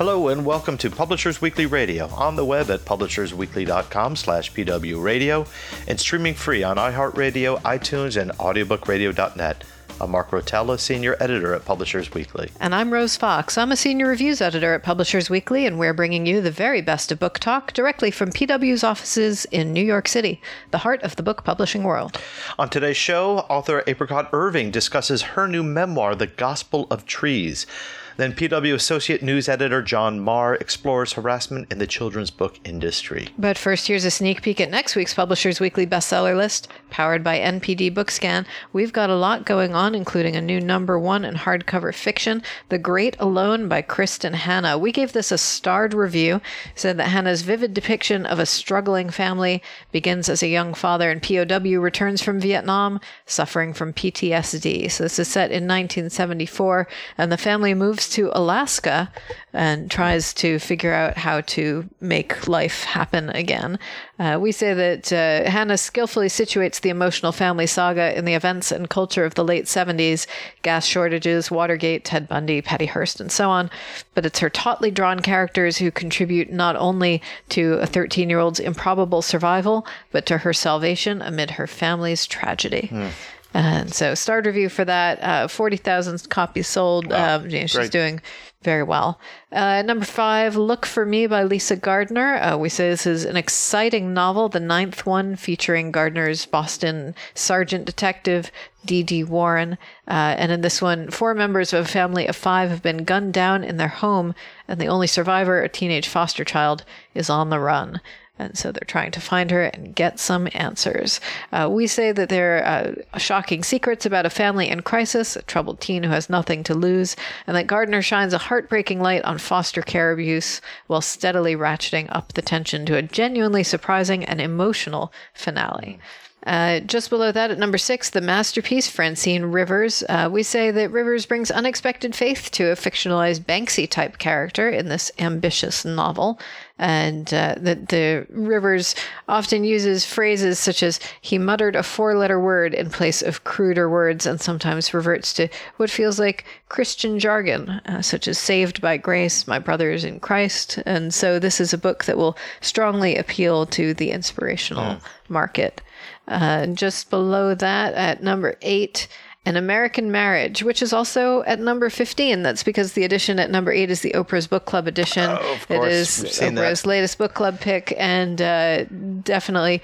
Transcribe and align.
Hello 0.00 0.28
and 0.28 0.46
welcome 0.46 0.78
to 0.78 0.88
Publishers 0.88 1.42
Weekly 1.42 1.66
Radio 1.66 2.08
on 2.14 2.34
the 2.34 2.44
web 2.46 2.70
at 2.70 2.86
publishersweekly.com 2.86 4.16
slash 4.16 4.50
pwradio 4.50 5.46
and 5.86 6.00
streaming 6.00 6.32
free 6.32 6.62
on 6.62 6.78
iHeartRadio, 6.78 7.60
iTunes, 7.60 8.18
and 8.18 8.30
audiobookradio.net. 8.30 9.62
I'm 10.00 10.10
Mark 10.10 10.30
Rotella, 10.30 10.80
Senior 10.80 11.18
Editor 11.20 11.52
at 11.52 11.66
Publishers 11.66 12.14
Weekly. 12.14 12.48
And 12.60 12.74
I'm 12.74 12.90
Rose 12.90 13.18
Fox. 13.18 13.58
I'm 13.58 13.72
a 13.72 13.76
Senior 13.76 14.06
Reviews 14.06 14.40
Editor 14.40 14.72
at 14.72 14.82
Publishers 14.82 15.28
Weekly, 15.28 15.66
and 15.66 15.78
we're 15.78 15.92
bringing 15.92 16.24
you 16.24 16.40
the 16.40 16.50
very 16.50 16.80
best 16.80 17.12
of 17.12 17.18
book 17.18 17.38
talk 17.38 17.74
directly 17.74 18.10
from 18.10 18.30
PW's 18.30 18.82
offices 18.82 19.44
in 19.50 19.74
New 19.74 19.84
York 19.84 20.08
City, 20.08 20.40
the 20.70 20.78
heart 20.78 21.02
of 21.02 21.16
the 21.16 21.22
book 21.22 21.44
publishing 21.44 21.82
world. 21.84 22.18
On 22.58 22.70
today's 22.70 22.96
show, 22.96 23.40
author 23.50 23.84
Apricot 23.86 24.30
Irving 24.32 24.70
discusses 24.70 25.20
her 25.20 25.46
new 25.46 25.62
memoir, 25.62 26.14
The 26.14 26.26
Gospel 26.26 26.86
of 26.90 27.04
Trees. 27.04 27.66
Then 28.16 28.32
PW 28.32 28.74
Associate 28.74 29.22
News 29.22 29.48
Editor 29.48 29.82
John 29.82 30.20
Maher 30.20 30.56
explores 30.56 31.14
harassment 31.14 31.70
in 31.72 31.78
the 31.78 31.86
children's 31.86 32.30
book 32.30 32.58
industry. 32.64 33.28
But 33.38 33.56
first, 33.56 33.88
here's 33.88 34.04
a 34.04 34.10
sneak 34.10 34.42
peek 34.42 34.60
at 34.60 34.70
next 34.70 34.96
week's 34.96 35.14
Publishers 35.14 35.60
Weekly 35.60 35.86
bestseller 35.86 36.36
list, 36.36 36.68
powered 36.90 37.24
by 37.24 37.38
NPD 37.38 37.92
Bookscan. 37.94 38.46
We've 38.72 38.92
got 38.92 39.10
a 39.10 39.16
lot 39.16 39.46
going 39.46 39.74
on, 39.74 39.94
including 39.94 40.36
a 40.36 40.40
new 40.40 40.60
number 40.60 40.98
one 40.98 41.24
in 41.24 41.34
hardcover 41.34 41.94
fiction, 41.94 42.42
The 42.68 42.78
Great 42.78 43.16
Alone 43.18 43.68
by 43.68 43.82
Kristin 43.82 44.34
Hannah. 44.34 44.78
We 44.78 44.92
gave 44.92 45.12
this 45.12 45.32
a 45.32 45.38
starred 45.38 45.94
review, 45.94 46.40
said 46.74 46.96
that 46.98 47.08
Hannah's 47.08 47.42
vivid 47.42 47.74
depiction 47.74 48.26
of 48.26 48.38
a 48.38 48.46
struggling 48.46 49.10
family 49.10 49.62
begins 49.92 50.28
as 50.28 50.42
a 50.42 50.48
young 50.48 50.74
father 50.74 51.10
in 51.10 51.20
POW 51.20 51.80
returns 51.80 52.22
from 52.22 52.40
Vietnam, 52.40 53.00
suffering 53.26 53.72
from 53.72 53.92
PTSD. 53.92 54.90
So 54.90 55.04
this 55.04 55.18
is 55.18 55.28
set 55.28 55.50
in 55.50 55.64
1974, 55.64 56.88
and 57.18 57.30
the 57.30 57.36
family 57.36 57.74
moves 57.74 57.99
to 58.08 58.30
Alaska 58.32 59.12
and 59.52 59.90
tries 59.90 60.32
to 60.34 60.58
figure 60.58 60.92
out 60.92 61.16
how 61.16 61.40
to 61.40 61.88
make 62.00 62.46
life 62.46 62.84
happen 62.84 63.30
again. 63.30 63.78
Uh, 64.18 64.38
we 64.40 64.52
say 64.52 64.74
that 64.74 65.12
uh, 65.12 65.50
Hannah 65.50 65.78
skillfully 65.78 66.28
situates 66.28 66.80
the 66.80 66.90
emotional 66.90 67.32
family 67.32 67.66
saga 67.66 68.16
in 68.16 68.24
the 68.24 68.34
events 68.34 68.70
and 68.70 68.88
culture 68.88 69.24
of 69.24 69.34
the 69.34 69.44
late 69.44 69.64
70s 69.64 70.26
gas 70.62 70.86
shortages, 70.86 71.50
Watergate, 71.50 72.04
Ted 72.04 72.28
Bundy, 72.28 72.60
Patty 72.60 72.86
Hearst, 72.86 73.20
and 73.20 73.32
so 73.32 73.50
on. 73.50 73.70
But 74.14 74.26
it's 74.26 74.38
her 74.38 74.50
tautly 74.50 74.90
drawn 74.90 75.20
characters 75.20 75.78
who 75.78 75.90
contribute 75.90 76.52
not 76.52 76.76
only 76.76 77.22
to 77.50 77.74
a 77.74 77.86
13 77.86 78.30
year 78.30 78.38
old's 78.38 78.60
improbable 78.60 79.22
survival, 79.22 79.86
but 80.12 80.26
to 80.26 80.38
her 80.38 80.52
salvation 80.52 81.22
amid 81.22 81.52
her 81.52 81.66
family's 81.66 82.26
tragedy. 82.26 82.88
Mm. 82.92 83.10
And 83.52 83.92
so, 83.92 84.14
starred 84.14 84.46
review 84.46 84.68
for 84.68 84.84
that. 84.84 85.22
Uh, 85.22 85.48
Forty 85.48 85.76
thousand 85.76 86.28
copies 86.28 86.68
sold. 86.68 87.10
Wow. 87.10 87.36
Um, 87.36 87.50
you 87.50 87.60
know, 87.60 87.66
she's 87.66 87.90
doing 87.90 88.20
very 88.62 88.82
well. 88.82 89.18
Uh, 89.50 89.82
number 89.82 90.04
five, 90.04 90.54
Look 90.54 90.84
for 90.84 91.06
Me 91.06 91.26
by 91.26 91.42
Lisa 91.42 91.76
Gardner. 91.76 92.36
Uh, 92.36 92.56
we 92.58 92.68
say 92.68 92.90
this 92.90 93.06
is 93.06 93.24
an 93.24 93.36
exciting 93.36 94.12
novel, 94.12 94.50
the 94.50 94.60
ninth 94.60 95.06
one 95.06 95.34
featuring 95.34 95.90
Gardner's 95.90 96.44
Boston 96.44 97.14
sergeant 97.34 97.86
detective 97.86 98.52
D.D. 98.84 99.24
Warren. 99.24 99.78
Uh, 100.06 100.34
and 100.38 100.52
in 100.52 100.60
this 100.60 100.82
one, 100.82 101.10
four 101.10 101.34
members 101.34 101.72
of 101.72 101.86
a 101.86 101.88
family 101.88 102.26
of 102.26 102.36
five 102.36 102.68
have 102.70 102.82
been 102.82 103.04
gunned 103.04 103.32
down 103.32 103.64
in 103.64 103.78
their 103.78 103.88
home, 103.88 104.34
and 104.68 104.80
the 104.80 104.86
only 104.86 105.06
survivor, 105.06 105.62
a 105.62 105.68
teenage 105.68 106.08
foster 106.08 106.44
child, 106.44 106.84
is 107.14 107.30
on 107.30 107.50
the 107.50 107.60
run. 107.60 108.00
And 108.40 108.56
so 108.56 108.72
they're 108.72 108.80
trying 108.86 109.10
to 109.12 109.20
find 109.20 109.50
her 109.50 109.64
and 109.64 109.94
get 109.94 110.18
some 110.18 110.48
answers. 110.52 111.20
Uh, 111.52 111.68
we 111.70 111.86
say 111.86 112.10
that 112.10 112.30
there 112.30 112.64
are 112.64 112.94
uh, 113.14 113.18
shocking 113.18 113.62
secrets 113.62 114.06
about 114.06 114.24
a 114.24 114.30
family 114.30 114.68
in 114.68 114.80
crisis, 114.80 115.36
a 115.36 115.42
troubled 115.42 115.80
teen 115.80 116.02
who 116.02 116.10
has 116.10 116.30
nothing 116.30 116.64
to 116.64 116.74
lose, 116.74 117.16
and 117.46 117.54
that 117.54 117.66
Gardner 117.66 118.00
shines 118.00 118.32
a 118.32 118.38
heartbreaking 118.38 119.00
light 119.00 119.22
on 119.24 119.36
foster 119.36 119.82
care 119.82 120.10
abuse 120.10 120.62
while 120.86 121.02
steadily 121.02 121.54
ratcheting 121.54 122.06
up 122.10 122.32
the 122.32 122.42
tension 122.42 122.86
to 122.86 122.96
a 122.96 123.02
genuinely 123.02 123.62
surprising 123.62 124.24
and 124.24 124.40
emotional 124.40 125.12
finale. 125.34 125.98
Uh, 126.46 126.80
just 126.80 127.10
below 127.10 127.30
that, 127.30 127.50
at 127.50 127.58
number 127.58 127.76
six, 127.76 128.10
the 128.10 128.20
masterpiece 128.20 128.88
Francine 128.88 129.44
Rivers. 129.44 130.02
Uh, 130.08 130.28
we 130.32 130.42
say 130.42 130.70
that 130.70 130.90
Rivers 130.90 131.26
brings 131.26 131.50
unexpected 131.50 132.14
faith 132.16 132.50
to 132.52 132.70
a 132.70 132.76
fictionalized 132.76 133.40
Banksy 133.40 133.88
type 133.88 134.16
character 134.16 134.70
in 134.70 134.88
this 134.88 135.12
ambitious 135.18 135.84
novel. 135.84 136.40
And 136.78 137.32
uh, 137.34 137.56
that 137.58 137.90
the 137.90 138.26
Rivers 138.30 138.94
often 139.28 139.64
uses 139.64 140.06
phrases 140.06 140.58
such 140.58 140.82
as, 140.82 140.98
he 141.20 141.36
muttered 141.36 141.76
a 141.76 141.82
four 141.82 142.14
letter 142.16 142.40
word 142.40 142.72
in 142.72 142.88
place 142.88 143.20
of 143.20 143.44
cruder 143.44 143.90
words, 143.90 144.24
and 144.24 144.40
sometimes 144.40 144.94
reverts 144.94 145.34
to 145.34 145.48
what 145.76 145.90
feels 145.90 146.18
like 146.18 146.46
Christian 146.70 147.18
jargon, 147.18 147.68
uh, 147.68 148.00
such 148.00 148.26
as 148.26 148.38
saved 148.38 148.80
by 148.80 148.96
grace, 148.96 149.46
my 149.46 149.58
brothers 149.58 150.04
in 150.04 150.20
Christ. 150.20 150.78
And 150.86 151.12
so 151.12 151.38
this 151.38 151.60
is 151.60 151.74
a 151.74 151.78
book 151.78 152.04
that 152.04 152.16
will 152.16 152.38
strongly 152.62 153.16
appeal 153.16 153.66
to 153.66 153.92
the 153.92 154.10
inspirational 154.10 154.94
mm. 154.94 155.00
market. 155.28 155.82
Uh, 156.30 156.66
just 156.68 157.10
below 157.10 157.54
that, 157.56 157.92
at 157.94 158.22
number 158.22 158.56
eight, 158.62 159.08
An 159.44 159.56
American 159.56 160.12
Marriage, 160.12 160.62
which 160.62 160.80
is 160.80 160.92
also 160.92 161.42
at 161.42 161.58
number 161.58 161.90
15. 161.90 162.42
That's 162.44 162.62
because 162.62 162.92
the 162.92 163.02
edition 163.04 163.40
at 163.40 163.50
number 163.50 163.72
eight 163.72 163.90
is 163.90 164.00
the 164.02 164.12
Oprah's 164.12 164.46
Book 164.46 164.64
Club 164.64 164.86
edition. 164.86 165.28
Oh, 165.28 165.54
of 165.54 165.66
course. 165.66 165.86
It 165.86 165.92
is 165.92 166.40
Oprah's 166.40 166.82
that. 166.82 166.88
latest 166.88 167.18
book 167.18 167.34
club 167.34 167.58
pick, 167.58 167.92
and 167.98 168.40
uh, 168.40 168.84
definitely 169.24 169.82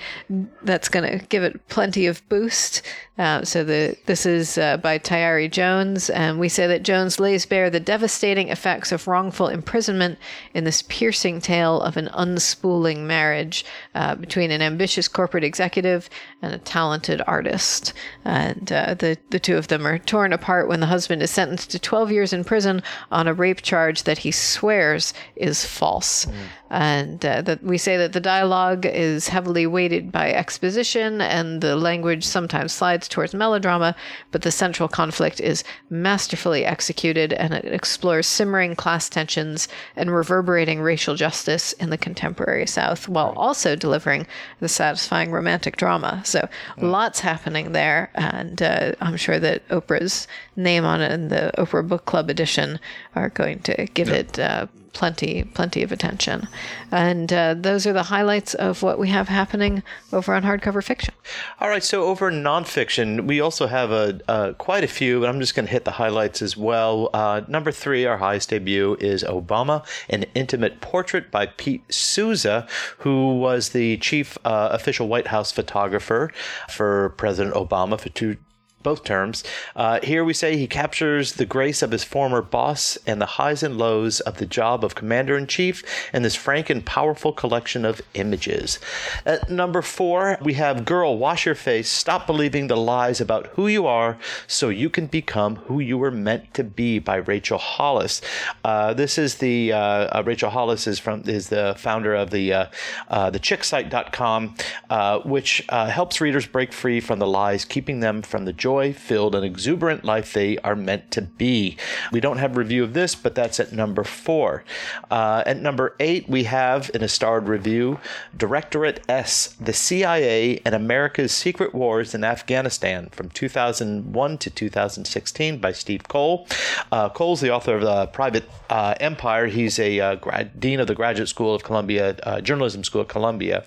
that's 0.62 0.88
going 0.88 1.18
to 1.18 1.26
give 1.26 1.42
it 1.42 1.66
plenty 1.68 2.06
of 2.06 2.26
boost. 2.28 2.82
Uh, 3.18 3.42
so 3.42 3.64
the 3.64 3.96
this 4.04 4.26
is 4.26 4.58
uh, 4.58 4.76
by 4.76 4.98
Tayari 4.98 5.50
Jones, 5.50 6.10
and 6.10 6.38
we 6.38 6.50
say 6.50 6.66
that 6.66 6.82
Jones 6.82 7.18
lays 7.18 7.46
bare 7.46 7.70
the 7.70 7.80
devastating 7.80 8.50
effects 8.50 8.92
of 8.92 9.08
wrongful 9.08 9.48
imprisonment 9.48 10.18
in 10.52 10.64
this 10.64 10.82
piercing 10.82 11.40
tale 11.40 11.80
of 11.80 11.96
an 11.96 12.10
unspooling 12.12 13.06
marriage 13.06 13.64
uh, 13.94 14.16
between 14.16 14.50
an 14.50 14.60
ambitious 14.60 15.08
corporate 15.08 15.44
executive 15.44 16.10
and 16.42 16.52
a 16.52 16.58
talented 16.58 17.22
artist. 17.26 17.94
And 18.26 18.70
uh, 18.70 18.92
the 18.92 19.16
the 19.30 19.40
two 19.40 19.56
of 19.56 19.68
them 19.68 19.86
are 19.86 19.98
torn 19.98 20.34
apart 20.34 20.68
when 20.68 20.80
the 20.80 20.86
husband 20.86 21.22
is 21.22 21.30
sentenced 21.30 21.70
to 21.70 21.78
12 21.78 22.12
years 22.12 22.32
in 22.34 22.44
prison 22.44 22.82
on 23.10 23.26
a 23.26 23.32
rape 23.32 23.62
charge 23.62 24.02
that 24.02 24.18
he 24.18 24.30
swears 24.30 25.14
is 25.36 25.64
false. 25.64 26.26
Mm. 26.26 26.32
And 26.68 27.24
uh, 27.24 27.42
that 27.42 27.62
we 27.62 27.78
say 27.78 27.96
that 27.96 28.12
the 28.12 28.20
dialogue 28.20 28.84
is 28.84 29.28
heavily 29.28 29.66
weighted 29.66 30.10
by 30.10 30.32
exposition, 30.32 31.20
and 31.20 31.60
the 31.60 31.76
language 31.76 32.24
sometimes 32.24 32.72
slides 32.72 33.05
towards 33.08 33.34
melodrama, 33.34 33.94
but 34.30 34.42
the 34.42 34.50
central 34.50 34.88
conflict 34.88 35.40
is 35.40 35.64
masterfully 35.90 36.64
executed 36.64 37.32
and 37.32 37.54
it 37.54 37.64
explores 37.64 38.26
simmering 38.26 38.74
class 38.74 39.08
tensions 39.08 39.68
and 39.94 40.14
reverberating 40.14 40.80
racial 40.80 41.14
justice 41.14 41.72
in 41.74 41.90
the 41.90 41.98
contemporary 41.98 42.66
South 42.66 43.08
while 43.08 43.32
also 43.36 43.76
delivering 43.76 44.26
the 44.60 44.68
satisfying 44.68 45.30
romantic 45.30 45.76
drama. 45.76 46.22
So 46.24 46.40
mm. 46.40 46.48
lots 46.90 47.20
happening 47.20 47.72
there, 47.72 48.10
and 48.14 48.60
uh, 48.62 48.92
I'm 49.00 49.16
sure 49.16 49.38
that 49.38 49.66
Oprah's 49.68 50.26
name 50.56 50.84
on 50.84 51.00
it 51.00 51.12
and 51.12 51.30
the 51.30 51.52
Oprah 51.58 51.86
Book 51.86 52.04
Club 52.04 52.30
edition 52.30 52.78
are 53.14 53.30
going 53.30 53.60
to 53.60 53.86
give 53.94 54.08
it. 54.08 54.38
Uh, 54.38 54.66
plenty, 54.96 55.44
plenty 55.44 55.82
of 55.82 55.92
attention. 55.92 56.48
And 56.90 57.30
uh, 57.30 57.54
those 57.54 57.86
are 57.86 57.92
the 57.92 58.04
highlights 58.04 58.54
of 58.54 58.82
what 58.82 58.98
we 58.98 59.08
have 59.10 59.28
happening 59.28 59.82
over 60.10 60.34
on 60.34 60.42
hardcover 60.42 60.82
fiction. 60.82 61.12
All 61.60 61.68
right, 61.68 61.84
so 61.84 62.04
over 62.04 62.32
nonfiction, 62.32 63.26
we 63.26 63.38
also 63.38 63.66
have 63.66 63.90
a, 63.90 64.54
quite 64.56 64.84
a 64.84 64.88
few, 64.88 65.20
but 65.20 65.28
I'm 65.28 65.38
just 65.38 65.54
going 65.54 65.66
to 65.66 65.72
hit 65.72 65.84
the 65.84 65.90
highlights 65.90 66.40
as 66.40 66.56
well. 66.56 67.10
Uh, 67.12 67.42
number 67.46 67.70
three, 67.70 68.06
our 68.06 68.16
highest 68.16 68.48
debut 68.48 68.96
is 68.98 69.22
Obama, 69.22 69.84
an 70.08 70.24
intimate 70.34 70.80
portrait 70.80 71.30
by 71.30 71.44
Pete 71.44 71.84
Souza, 71.92 72.66
who 72.98 73.38
was 73.38 73.70
the 73.70 73.98
chief 73.98 74.38
uh, 74.46 74.70
official 74.72 75.08
White 75.08 75.26
House 75.26 75.52
photographer 75.52 76.32
for 76.70 77.10
President 77.10 77.54
Obama 77.54 78.00
for 78.00 78.08
two 78.08 78.38
both 78.86 79.02
terms. 79.02 79.42
Uh, 79.74 79.98
here 80.00 80.24
we 80.24 80.32
say 80.32 80.56
he 80.56 80.68
captures 80.68 81.32
the 81.32 81.44
grace 81.44 81.82
of 81.82 81.90
his 81.90 82.04
former 82.04 82.40
boss 82.40 82.96
and 83.04 83.20
the 83.20 83.26
highs 83.26 83.64
and 83.64 83.76
lows 83.76 84.20
of 84.20 84.36
the 84.38 84.46
job 84.46 84.84
of 84.84 84.94
commander 84.94 85.36
in 85.36 85.48
chief 85.48 85.82
in 86.14 86.22
this 86.22 86.36
frank 86.36 86.70
and 86.70 86.86
powerful 86.86 87.32
collection 87.32 87.84
of 87.84 88.00
images. 88.14 88.78
At 89.24 89.50
number 89.50 89.82
four, 89.82 90.38
we 90.40 90.54
have 90.54 90.84
Girl, 90.84 91.18
Wash 91.18 91.46
Your 91.46 91.56
Face, 91.56 91.88
Stop 91.88 92.28
Believing 92.28 92.68
the 92.68 92.76
Lies 92.76 93.20
About 93.20 93.48
Who 93.54 93.66
You 93.66 93.88
Are 93.88 94.18
So 94.46 94.68
You 94.68 94.88
Can 94.88 95.08
Become 95.08 95.56
Who 95.66 95.80
You 95.80 95.98
Were 95.98 96.12
Meant 96.12 96.54
to 96.54 96.62
Be 96.62 97.00
by 97.00 97.16
Rachel 97.16 97.58
Hollis. 97.58 98.22
Uh, 98.64 98.94
this 98.94 99.18
is 99.18 99.34
the 99.38 99.72
uh, 99.72 99.78
uh 99.78 100.22
Rachel 100.24 100.50
Hollis 100.50 100.86
is 100.86 101.00
from 101.00 101.22
is 101.26 101.48
the 101.48 101.74
founder 101.76 102.14
of 102.14 102.30
the 102.30 102.52
uh, 102.52 102.66
uh, 103.08 103.30
the 103.30 103.40
chicsite.com, 103.40 104.54
uh, 104.90 105.18
which 105.20 105.64
uh, 105.70 105.88
helps 105.88 106.20
readers 106.20 106.46
break 106.46 106.72
free 106.72 107.00
from 107.00 107.18
the 107.18 107.26
lies, 107.26 107.64
keeping 107.64 107.98
them 107.98 108.22
from 108.22 108.44
the 108.44 108.52
joy 108.52 108.75
filled 108.92 109.34
and 109.34 109.44
exuberant 109.44 110.04
life 110.04 110.32
they 110.32 110.58
are 110.58 110.76
meant 110.76 111.10
to 111.12 111.22
be. 111.22 111.76
We 112.12 112.20
don't 112.20 112.38
have 112.38 112.56
review 112.56 112.84
of 112.84 112.94
this, 112.94 113.14
but 113.14 113.34
that's 113.34 113.58
at 113.60 113.72
number 113.72 114.04
four. 114.04 114.64
Uh, 115.10 115.42
at 115.46 115.58
number 115.58 115.94
eight, 116.00 116.28
we 116.28 116.44
have 116.44 116.90
in 116.94 117.02
a 117.02 117.08
starred 117.08 117.48
review 117.48 117.98
Directorate 118.36 119.02
S, 119.08 119.56
the 119.60 119.72
CIA 119.72 120.60
and 120.64 120.74
America's 120.74 121.32
Secret 121.32 121.74
Wars 121.74 122.14
in 122.14 122.24
Afghanistan 122.24 123.08
from 123.10 123.30
2001 123.30 124.38
to 124.38 124.50
2016 124.50 125.58
by 125.58 125.72
Steve 125.72 126.02
Coll. 126.08 126.46
Uh, 126.92 127.08
Coll's 127.08 127.40
the 127.40 127.50
author 127.50 127.76
of 127.76 127.82
the 127.82 128.06
Private 128.08 128.48
uh, 128.70 128.94
Empire. 129.00 129.46
He's 129.46 129.78
a 129.78 130.00
uh, 130.00 130.14
grad, 130.16 130.58
dean 130.60 130.80
of 130.80 130.86
the 130.86 130.94
Graduate 130.94 131.28
School 131.28 131.54
of 131.54 131.64
Columbia, 131.64 132.16
uh, 132.22 132.40
Journalism 132.40 132.84
School 132.84 133.02
at 133.02 133.08
Columbia. 133.08 133.64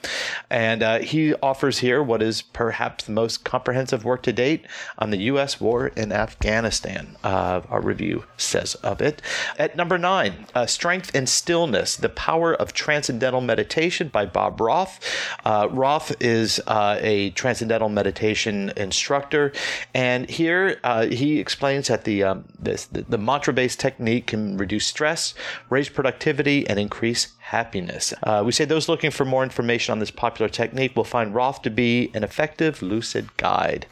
And 0.50 0.84
uh, 0.84 1.00
he 1.00 1.34
offers 1.36 1.80
here 1.80 2.02
what 2.04 2.22
is 2.22 2.42
perhaps 2.42 3.06
the 3.06 3.12
most 3.12 3.44
comprehensive 3.44 4.04
work 4.04 4.24
to 4.24 4.34
date 4.34 4.66
on 5.00 5.10
the 5.10 5.18
U.S. 5.18 5.60
war 5.60 5.88
in 5.88 6.12
Afghanistan. 6.12 7.18
Uh, 7.24 7.62
our 7.69 7.81
review 7.81 8.25
says 8.38 8.75
of 8.75 9.01
it. 9.01 9.22
At 9.57 9.75
number 9.75 9.98
nine, 9.98 10.46
uh, 10.54 10.66
Strength 10.66 11.16
and 11.16 11.28
Stillness 11.28 11.96
The 11.96 12.10
Power 12.10 12.54
of 12.54 12.74
Transcendental 12.74 13.42
Meditation 13.42 14.10
by 14.10 14.25
Bob 14.25 14.60
Roth. 14.60 15.00
Uh, 15.46 15.68
Roth 15.72 16.16
is 16.22 16.60
uh, 16.68 16.98
a 17.00 17.31
transcendental 17.31 17.90
meditation 17.90 18.72
instructor. 18.75 19.54
And 19.94 20.30
here 20.30 20.80
uh, 20.84 21.07
he 21.07 21.40
explains 21.40 21.88
that 21.88 22.04
the, 22.04 22.24
um, 22.24 22.45
this, 22.60 22.86
the, 22.86 23.04
the 23.04 23.18
mantra 23.18 23.54
based 23.54 23.80
technique 23.80 24.28
can 24.28 24.57
reduce 24.57 24.86
stress, 24.86 25.34
raise 25.69 25.90
productivity, 25.90 26.68
and 26.68 26.78
increase 26.78 27.30
happiness. 27.50 28.13
Uh, 28.22 28.44
we 28.46 28.51
say 28.51 28.63
those 28.63 28.88
looking 28.88 29.10
for 29.10 29.25
more 29.25 29.42
information 29.42 29.92
on 29.92 29.98
this 29.98 30.12
popular 30.12 30.48
technique 30.48 30.96
will 30.96 31.04
find 31.04 31.34
Roth 31.34 31.63
to 31.63 31.72
be 31.72 32.12
an 32.13 32.24
effective 32.24 32.84
lucid 32.84 33.36
guide. 33.38 33.88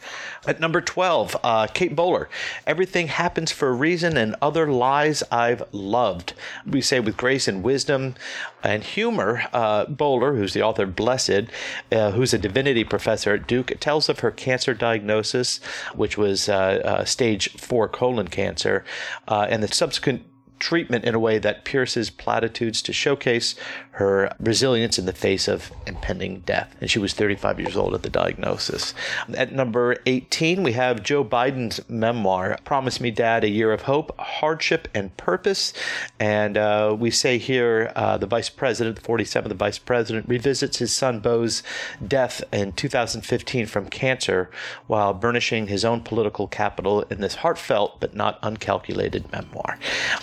At 0.46 0.60
number 0.60 0.80
12, 0.80 1.36
uh, 1.42 1.66
Kate 1.66 1.96
Bowler, 1.96 2.28
Everything 2.68 3.08
Happens 3.08 3.50
for 3.50 3.68
a 3.68 3.72
Reason 3.72 4.16
and 4.16 4.36
Other 4.40 4.70
Lies 4.70 5.24
I've 5.32 5.64
Loved. 5.72 6.34
We 6.64 6.80
say 6.80 7.00
with 7.00 7.16
grace 7.16 7.48
and 7.48 7.64
wisdom 7.64 8.14
and 8.62 8.84
humor, 8.84 9.42
uh, 9.52 9.86
Bowler, 9.86 10.36
who's 10.36 10.54
the 10.54 10.62
author 10.62 10.84
of 10.84 10.94
Blessed, 10.94 11.46
uh, 11.90 12.12
who's 12.12 12.32
a 12.32 12.38
divinity 12.38 12.84
professor 12.84 13.34
at 13.34 13.48
Duke, 13.48 13.72
tells 13.80 14.08
of 14.08 14.20
her 14.20 14.30
cancer 14.30 14.72
diagnosis, 14.72 15.58
which 15.96 16.16
was 16.16 16.48
uh, 16.48 16.80
uh, 16.84 17.04
stage 17.04 17.50
four 17.54 17.88
colon 17.88 18.28
cancer, 18.28 18.84
and 19.26 19.64
the 19.64 19.68
subsequent 19.68 20.22
treatment 20.58 21.04
in 21.04 21.14
a 21.14 21.18
way 21.18 21.38
that 21.38 21.64
pierces 21.64 22.10
platitudes 22.10 22.82
to 22.82 22.92
showcase 22.92 23.54
her 23.98 24.32
resilience 24.38 24.96
in 24.96 25.06
the 25.06 25.12
face 25.12 25.48
of 25.48 25.72
impending 25.84 26.38
death. 26.46 26.72
And 26.80 26.88
she 26.88 27.00
was 27.00 27.14
35 27.14 27.58
years 27.58 27.76
old 27.76 27.94
at 27.94 28.04
the 28.04 28.08
diagnosis. 28.08 28.94
At 29.34 29.50
number 29.50 29.96
18, 30.06 30.62
we 30.62 30.70
have 30.74 31.02
Joe 31.02 31.24
Biden's 31.24 31.80
memoir, 31.88 32.56
Promise 32.64 33.00
Me 33.00 33.10
Dad, 33.10 33.42
A 33.42 33.48
Year 33.48 33.72
of 33.72 33.82
Hope, 33.82 34.16
Hardship, 34.16 34.86
and 34.94 35.16
Purpose. 35.16 35.72
And 36.20 36.56
uh, 36.56 36.94
we 36.96 37.10
say 37.10 37.38
here 37.38 37.90
uh, 37.96 38.16
the 38.18 38.28
vice 38.28 38.48
president, 38.48 38.94
the 38.94 39.02
47th 39.02 39.52
vice 39.54 39.78
president, 39.78 40.28
revisits 40.28 40.78
his 40.78 40.94
son 40.94 41.18
Beau's 41.18 41.64
death 42.06 42.44
in 42.52 42.70
2015 42.70 43.66
from 43.66 43.88
cancer 43.88 44.48
while 44.86 45.12
burnishing 45.12 45.66
his 45.66 45.84
own 45.84 46.02
political 46.02 46.46
capital 46.46 47.02
in 47.10 47.20
this 47.20 47.34
heartfelt 47.34 47.98
but 47.98 48.14
not 48.14 48.38
uncalculated 48.44 49.30
memoir. 49.32 49.76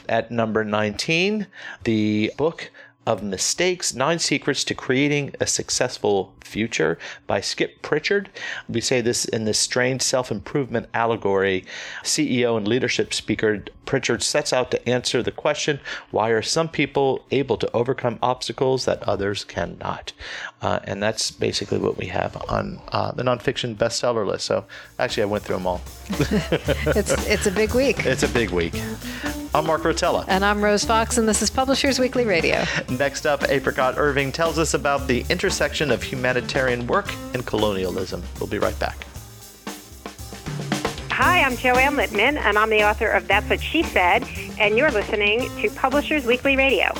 At 0.07 0.31
number 0.31 0.63
19, 0.63 1.47
the 1.83 2.31
book 2.37 2.71
of 3.05 3.21
Mistakes 3.21 3.93
Nine 3.93 4.19
Secrets 4.19 4.63
to 4.65 4.75
Creating 4.75 5.33
a 5.39 5.47
Successful 5.47 6.33
Future 6.41 6.97
by 7.27 7.41
Skip 7.41 7.81
Pritchard. 7.81 8.29
We 8.67 8.81
say 8.81 9.01
this 9.01 9.25
in 9.25 9.45
this 9.45 9.59
strange 9.59 10.01
self 10.01 10.31
improvement 10.31 10.87
allegory. 10.93 11.65
CEO 12.03 12.57
and 12.57 12.67
leadership 12.67 13.13
speaker 13.13 13.63
Pritchard 13.85 14.23
sets 14.23 14.51
out 14.51 14.71
to 14.71 14.89
answer 14.89 15.21
the 15.21 15.31
question 15.31 15.79
why 16.11 16.29
are 16.29 16.41
some 16.41 16.69
people 16.69 17.23
able 17.31 17.57
to 17.57 17.71
overcome 17.73 18.17
obstacles 18.21 18.85
that 18.85 19.03
others 19.03 19.43
cannot? 19.43 20.13
Uh, 20.61 20.79
and 20.85 21.01
that's 21.01 21.31
basically 21.31 21.77
what 21.77 21.97
we 21.97 22.07
have 22.07 22.35
on 22.49 22.81
uh, 22.91 23.11
the 23.11 23.23
nonfiction 23.23 23.75
bestseller 23.75 24.25
list. 24.25 24.45
So 24.45 24.65
actually, 24.97 25.23
I 25.23 25.27
went 25.27 25.43
through 25.43 25.57
them 25.57 25.67
all. 25.67 25.81
it's, 26.09 27.27
it's 27.27 27.45
a 27.45 27.51
big 27.51 27.73
week. 27.73 28.05
It's 28.05 28.23
a 28.23 28.29
big 28.29 28.49
week. 28.49 28.73
I'm 29.55 29.67
Mark 29.67 29.83
Rotella. 29.83 30.25
And 30.27 30.43
I'm 30.43 30.61
Rose 30.61 30.83
Fox, 30.83 31.17
and 31.17 31.29
this 31.29 31.41
is 31.41 31.49
Publishers 31.49 31.97
Weekly 31.97 32.25
Radio. 32.25 32.65
Next 32.89 33.25
up, 33.25 33.41
Apricot 33.43 33.97
Irving 33.97 34.33
tells 34.33 34.59
us 34.59 34.73
about 34.73 35.07
the 35.07 35.23
intersection 35.29 35.91
of 35.91 36.03
humanitarian 36.03 36.85
work 36.87 37.09
and 37.33 37.45
colonialism. 37.45 38.21
We'll 38.37 38.49
be 38.49 38.57
right 38.57 38.77
back. 38.79 39.07
Hi, 41.09 41.41
I'm 41.41 41.55
Joanne 41.55 41.95
Lipman, 41.95 42.35
and 42.35 42.57
I'm 42.57 42.69
the 42.69 42.83
author 42.83 43.07
of 43.07 43.29
That's 43.29 43.49
What 43.49 43.61
She 43.61 43.81
Said, 43.81 44.27
and 44.59 44.77
you're 44.77 44.91
listening 44.91 45.49
to 45.61 45.69
Publishers 45.69 46.25
Weekly 46.25 46.57
Radio. 46.57 46.93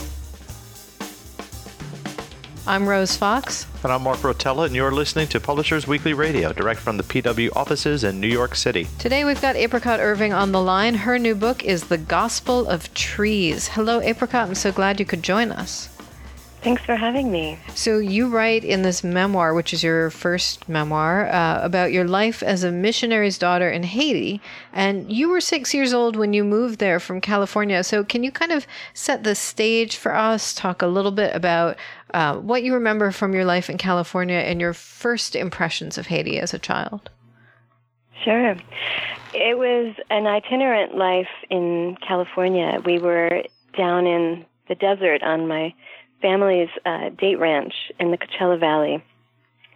I'm 2.68 2.90
Rose 2.90 3.16
Fox. 3.16 3.68
And 3.84 3.92
I'm 3.94 4.02
Mark 4.02 4.18
Rotella, 4.20 4.66
and 4.66 4.76
you're 4.76 4.92
listening 4.92 5.28
to 5.28 5.40
Publishers 5.40 5.86
Weekly 5.86 6.14
Radio, 6.14 6.52
direct 6.52 6.80
from 6.80 6.98
the 6.98 7.04
PW 7.04 7.56
offices 7.56 8.04
in 8.04 8.20
New 8.20 8.28
York 8.28 8.56
City. 8.56 8.88
Today 8.98 9.24
we've 9.24 9.40
got 9.40 9.56
Apricot 9.56 10.00
Irving 10.00 10.34
on 10.34 10.52
the 10.52 10.60
line. 10.60 10.96
Her 10.96 11.20
new 11.20 11.36
book 11.36 11.64
is 11.64 11.84
The 11.84 12.00
Gospel 12.00 12.68
of 12.68 12.92
Trees. 12.96 13.68
Hello, 13.68 14.02
Apricot. 14.02 14.48
I'm 14.48 14.56
so 14.56 14.72
glad 14.72 15.00
you 15.00 15.06
could 15.06 15.22
join 15.22 15.52
us. 15.52 15.90
Thanks 16.66 16.82
for 16.82 16.96
having 16.96 17.32
me. 17.32 17.60
So, 17.76 18.00
you 18.00 18.28
write 18.28 18.64
in 18.64 18.82
this 18.82 19.04
memoir, 19.04 19.54
which 19.54 19.72
is 19.72 19.84
your 19.84 20.10
first 20.10 20.68
memoir, 20.68 21.28
uh, 21.28 21.60
about 21.62 21.92
your 21.92 22.08
life 22.08 22.42
as 22.42 22.64
a 22.64 22.72
missionary's 22.72 23.38
daughter 23.38 23.70
in 23.70 23.84
Haiti. 23.84 24.42
And 24.74 25.12
you 25.14 25.30
were 25.30 25.42
six 25.42 25.76
years 25.76 25.94
old 25.94 26.16
when 26.16 26.34
you 26.34 26.44
moved 26.44 26.80
there 26.80 27.00
from 27.00 27.22
California. 27.22 27.84
So, 27.84 28.04
can 28.04 28.24
you 28.24 28.32
kind 28.32 28.52
of 28.52 28.66
set 28.96 29.24
the 29.24 29.36
stage 29.36 29.96
for 29.96 30.16
us? 30.16 30.56
Talk 30.56 30.82
a 30.82 30.88
little 30.88 31.12
bit 31.12 31.36
about 31.36 31.78
uh, 32.16 32.38
what 32.38 32.64
you 32.64 32.74
remember 32.74 33.12
from 33.12 33.34
your 33.34 33.44
life 33.44 33.70
in 33.70 33.78
California 33.78 34.38
and 34.38 34.62
your 34.62 34.74
first 34.74 35.36
impressions 35.36 35.98
of 35.98 36.08
Haiti 36.08 36.40
as 36.40 36.54
a 36.54 36.60
child. 36.60 37.10
Sure. 38.24 38.56
It 39.34 39.58
was 39.58 39.94
an 40.10 40.26
itinerant 40.26 40.96
life 40.96 41.28
in 41.50 41.98
California. 42.08 42.82
We 42.86 43.00
were 43.00 43.44
down 43.78 44.08
in 44.08 44.46
the 44.70 44.76
desert 44.76 45.24
on 45.24 45.50
my 45.50 45.74
family's 46.22 46.70
uh, 46.86 47.10
date 47.10 47.38
ranch 47.38 47.74
in 48.00 48.12
the 48.12 48.18
Coachella 48.18 48.62
Valley, 48.62 49.04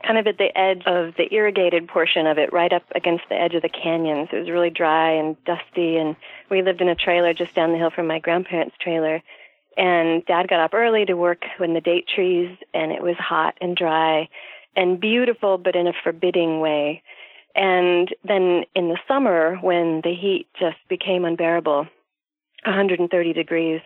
kind 0.07 0.17
of 0.17 0.25
at 0.25 0.37
the 0.37 0.57
edge 0.57 0.83
of 0.85 1.15
the 1.17 1.27
irrigated 1.33 1.89
portion 1.89 2.25
of 2.25 2.37
it, 2.37 2.53
right 2.53 2.71
up 2.71 2.83
against 2.95 3.25
the 3.27 3.35
edge 3.35 3.53
of 3.53 3.63
the 3.63 3.67
canyons. 3.67 4.29
It 4.31 4.39
was 4.39 4.49
really 4.49 4.69
dry 4.69 5.11
and 5.11 5.35
dusty, 5.43 5.97
and 5.97 6.15
we 6.49 6.61
lived 6.61 6.79
in 6.79 6.87
a 6.87 6.95
trailer 6.95 7.33
just 7.33 7.53
down 7.53 7.73
the 7.73 7.77
hill 7.77 7.91
from 7.91 8.07
my 8.07 8.19
grandparents' 8.19 8.77
trailer. 8.79 9.21
And 9.79 10.25
dad 10.25 10.49
got 10.49 10.59
up 10.59 10.73
early 10.73 11.05
to 11.05 11.13
work 11.13 11.43
in 11.57 11.73
the 11.73 11.79
date 11.79 12.05
trees, 12.13 12.53
and 12.73 12.91
it 12.91 13.01
was 13.01 13.15
hot 13.17 13.55
and 13.61 13.77
dry 13.77 14.27
and 14.75 14.99
beautiful, 14.99 15.57
but 15.57 15.73
in 15.73 15.87
a 15.87 15.93
forbidding 16.03 16.59
way. 16.59 17.01
And 17.55 18.13
then 18.27 18.65
in 18.75 18.89
the 18.89 18.99
summer, 19.07 19.55
when 19.61 20.01
the 20.03 20.13
heat 20.13 20.47
just 20.59 20.77
became 20.89 21.23
unbearable, 21.23 21.87
130 22.65 23.33
degrees, 23.33 23.79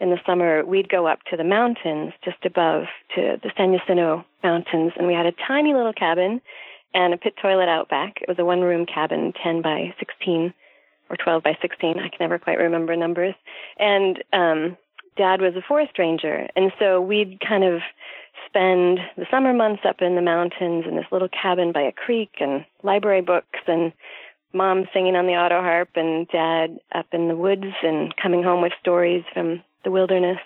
in 0.00 0.10
the 0.10 0.20
summer, 0.26 0.64
we'd 0.66 0.90
go 0.90 1.06
up 1.06 1.20
to 1.30 1.36
the 1.36 1.44
mountains 1.44 2.12
just 2.22 2.44
above 2.44 2.84
to 3.14 3.38
the 3.42 3.50
San 3.56 3.72
Jacinto 3.72 4.26
Mountains, 4.44 4.92
and 4.96 5.06
we 5.06 5.14
had 5.14 5.26
a 5.26 5.32
tiny 5.46 5.72
little 5.72 5.94
cabin 5.94 6.42
and 6.92 7.14
a 7.14 7.16
pit 7.16 7.34
toilet 7.40 7.68
out 7.68 7.88
back. 7.88 8.18
It 8.20 8.28
was 8.28 8.38
a 8.38 8.44
one 8.44 8.60
room 8.60 8.84
cabin, 8.84 9.32
10 9.42 9.62
by 9.62 9.94
16 9.98 10.52
or 11.08 11.16
12 11.16 11.42
by 11.42 11.56
16. 11.60 11.98
I 11.98 12.08
can 12.10 12.18
never 12.20 12.38
quite 12.38 12.58
remember 12.58 12.94
numbers. 12.96 13.34
And 13.78 14.22
um, 14.32 14.76
dad 15.18 15.42
was 15.42 15.54
a 15.56 15.62
forest 15.66 15.98
ranger, 15.98 16.48
and 16.56 16.72
so 16.78 17.00
we'd 17.00 17.40
kind 17.46 17.64
of 17.64 17.80
spend 18.46 18.98
the 19.16 19.26
summer 19.30 19.52
months 19.52 19.82
up 19.86 20.00
in 20.00 20.14
the 20.14 20.22
mountains 20.22 20.84
in 20.88 20.96
this 20.96 21.04
little 21.12 21.28
cabin 21.28 21.72
by 21.72 21.82
a 21.82 21.92
creek 21.92 22.30
and 22.40 22.64
library 22.82 23.20
books 23.20 23.58
and 23.66 23.92
mom 24.54 24.86
singing 24.94 25.16
on 25.16 25.26
the 25.26 25.34
auto 25.34 25.60
harp 25.60 25.90
and 25.96 26.26
dad 26.28 26.78
up 26.94 27.06
in 27.12 27.28
the 27.28 27.36
woods 27.36 27.74
and 27.82 28.14
coming 28.16 28.42
home 28.42 28.62
with 28.62 28.72
stories 28.80 29.24
from 29.34 29.62
the 29.84 29.90
wilderness, 29.90 30.38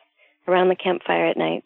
around 0.49 0.69
the 0.69 0.75
campfire 0.75 1.27
at 1.27 1.37
night. 1.37 1.65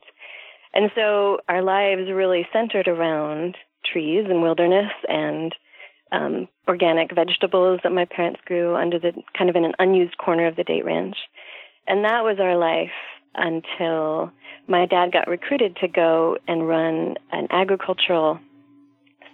And 0.74 0.90
so 0.94 1.38
our 1.48 1.62
lives 1.62 2.10
really 2.12 2.46
centered 2.52 2.88
around 2.88 3.56
trees 3.90 4.26
and 4.28 4.42
wilderness 4.42 4.92
and 5.08 5.54
um, 6.12 6.48
organic 6.68 7.14
vegetables 7.14 7.80
that 7.82 7.92
my 7.92 8.04
parents 8.04 8.40
grew 8.44 8.76
under 8.76 8.98
the 8.98 9.12
kind 9.36 9.48
of 9.48 9.56
in 9.56 9.64
an 9.64 9.72
unused 9.78 10.18
corner 10.18 10.46
of 10.46 10.56
the 10.56 10.64
date 10.64 10.84
ranch. 10.84 11.16
And 11.86 12.04
that 12.04 12.24
was 12.24 12.38
our 12.40 12.56
life 12.56 12.90
until 13.34 14.32
my 14.66 14.86
dad 14.86 15.12
got 15.12 15.28
recruited 15.28 15.76
to 15.76 15.88
go 15.88 16.38
and 16.48 16.66
run 16.66 17.16
an 17.30 17.48
agricultural 17.50 18.40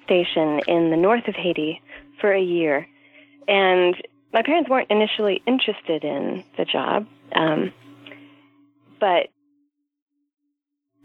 station 0.04 0.60
in 0.66 0.90
the 0.90 0.96
north 0.96 1.28
of 1.28 1.34
Haiti 1.34 1.80
for 2.20 2.32
a 2.32 2.42
year. 2.42 2.86
And 3.48 3.94
my 4.32 4.42
parents 4.42 4.68
weren't 4.68 4.90
initially 4.90 5.42
interested 5.46 6.04
in 6.04 6.44
the 6.56 6.64
job, 6.64 7.06
um, 7.34 7.72
but 9.00 9.28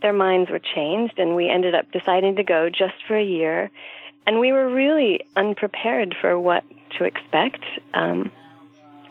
their 0.01 0.13
minds 0.13 0.49
were 0.49 0.59
changed, 0.59 1.17
and 1.17 1.35
we 1.35 1.49
ended 1.49 1.73
up 1.73 1.91
deciding 1.91 2.35
to 2.35 2.43
go 2.43 2.69
just 2.69 2.95
for 3.07 3.17
a 3.17 3.23
year. 3.23 3.71
And 4.25 4.39
we 4.39 4.51
were 4.51 4.69
really 4.69 5.21
unprepared 5.35 6.15
for 6.19 6.39
what 6.39 6.63
to 6.97 7.05
expect. 7.05 7.63
Um, 7.93 8.31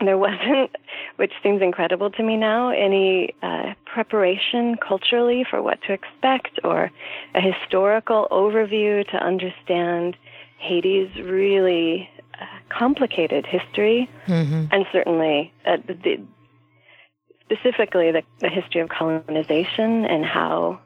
there 0.05 0.17
wasn't, 0.17 0.75
which 1.15 1.31
seems 1.43 1.61
incredible 1.61 2.09
to 2.11 2.23
me 2.23 2.37
now, 2.37 2.69
any 2.69 3.33
uh, 3.41 3.73
preparation 3.85 4.77
culturally 4.77 5.45
for 5.49 5.61
what 5.61 5.81
to 5.83 5.93
expect 5.93 6.59
or 6.63 6.91
a 7.35 7.41
historical 7.41 8.27
overview 8.31 9.07
to 9.09 9.17
understand 9.17 10.15
Haiti's 10.59 11.15
really 11.17 12.09
uh, 12.39 12.45
complicated 12.69 13.45
history, 13.45 14.09
mm-hmm. 14.27 14.65
and 14.71 14.85
certainly 14.91 15.53
uh, 15.65 15.77
the, 15.87 16.19
specifically 17.45 18.11
the, 18.11 18.23
the, 18.39 18.49
history 18.49 18.81
of 18.81 18.89
colonization 18.89 20.05
and 20.05 20.25
how 20.25 20.79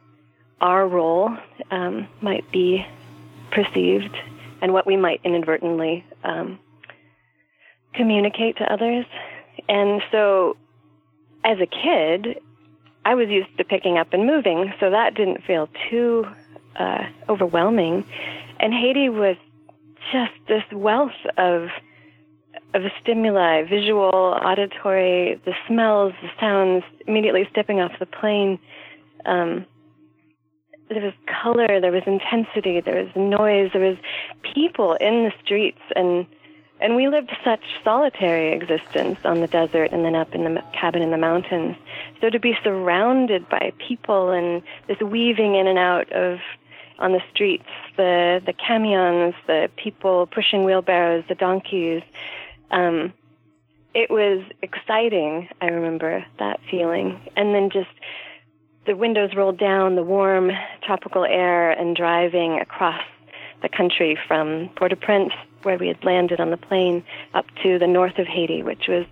our 0.59 0.87
role 0.87 1.35
um, 1.71 2.07
might 2.21 2.49
be 2.51 2.85
perceived 3.51 4.15
and 4.61 4.73
what 4.73 4.85
we 4.85 4.95
might 4.95 5.19
inadvertently 5.23 6.05
um, 6.23 6.59
communicate 7.93 8.57
to 8.57 8.71
others. 8.71 9.05
And 9.67 10.01
so, 10.11 10.57
as 11.43 11.57
a 11.59 11.65
kid, 11.65 12.39
I 13.05 13.15
was 13.15 13.29
used 13.29 13.55
to 13.57 13.63
picking 13.63 13.97
up 13.97 14.13
and 14.13 14.25
moving, 14.25 14.73
so 14.79 14.89
that 14.89 15.15
didn't 15.15 15.43
feel 15.43 15.69
too 15.89 16.25
uh, 16.77 17.05
overwhelming. 17.29 18.05
And 18.59 18.73
Haiti 18.73 19.09
was 19.09 19.37
just 20.11 20.33
this 20.47 20.63
wealth 20.71 21.11
of 21.37 21.69
of 22.73 22.83
stimuli, 23.01 23.63
visual, 23.63 24.37
auditory, 24.41 25.41
the 25.43 25.53
smells, 25.67 26.13
the 26.21 26.29
sounds. 26.39 26.83
Immediately 27.05 27.47
stepping 27.51 27.81
off 27.81 27.91
the 27.99 28.05
plane, 28.05 28.59
um, 29.25 29.65
there 30.89 31.01
was 31.01 31.13
color, 31.41 31.79
there 31.79 31.91
was 31.91 32.03
intensity, 32.05 32.81
there 32.81 33.03
was 33.03 33.11
noise, 33.15 33.71
there 33.73 33.81
was 33.81 33.97
people 34.53 34.93
in 34.95 35.23
the 35.23 35.31
streets, 35.43 35.81
and 35.95 36.25
and 36.81 36.95
we 36.95 37.07
lived 37.07 37.31
such 37.45 37.63
solitary 37.83 38.51
existence 38.53 39.19
on 39.23 39.39
the 39.39 39.47
desert 39.47 39.91
and 39.91 40.03
then 40.03 40.15
up 40.15 40.33
in 40.33 40.43
the 40.43 40.63
cabin 40.73 41.01
in 41.01 41.11
the 41.11 41.17
mountains. 41.17 41.75
So 42.19 42.29
to 42.29 42.39
be 42.39 42.57
surrounded 42.63 43.47
by 43.47 43.71
people 43.87 44.31
and 44.31 44.63
this 44.87 44.99
weaving 44.99 45.55
in 45.55 45.67
and 45.67 45.77
out 45.77 46.11
of 46.11 46.39
on 46.97 47.13
the 47.13 47.21
streets, 47.31 47.69
the 47.97 48.41
the 48.45 48.53
camions, 48.53 49.33
the 49.47 49.69
people 49.75 50.27
pushing 50.27 50.63
wheelbarrows, 50.63 51.23
the 51.29 51.35
donkeys, 51.35 52.03
um, 52.71 53.13
it 53.93 54.09
was 54.09 54.43
exciting. 54.61 55.49
I 55.61 55.67
remember 55.67 56.25
that 56.39 56.59
feeling, 56.69 57.19
and 57.35 57.53
then 57.53 57.69
just 57.71 57.89
the 58.85 58.95
windows 58.95 59.31
rolled 59.35 59.59
down, 59.59 59.95
the 59.95 60.03
warm 60.03 60.51
tropical 60.83 61.25
air, 61.25 61.71
and 61.71 61.95
driving 61.95 62.59
across 62.59 63.01
the 63.61 63.69
country 63.69 64.17
from 64.27 64.69
Port-au-Prince 64.75 65.33
where 65.63 65.77
we 65.77 65.87
had 65.87 66.03
landed 66.03 66.39
on 66.39 66.51
the 66.51 66.57
plane 66.57 67.03
up 67.33 67.45
to 67.63 67.79
the 67.79 67.87
north 67.87 68.17
of 68.17 68.27
Haiti, 68.27 68.63
which 68.63 68.87
was 68.87 69.05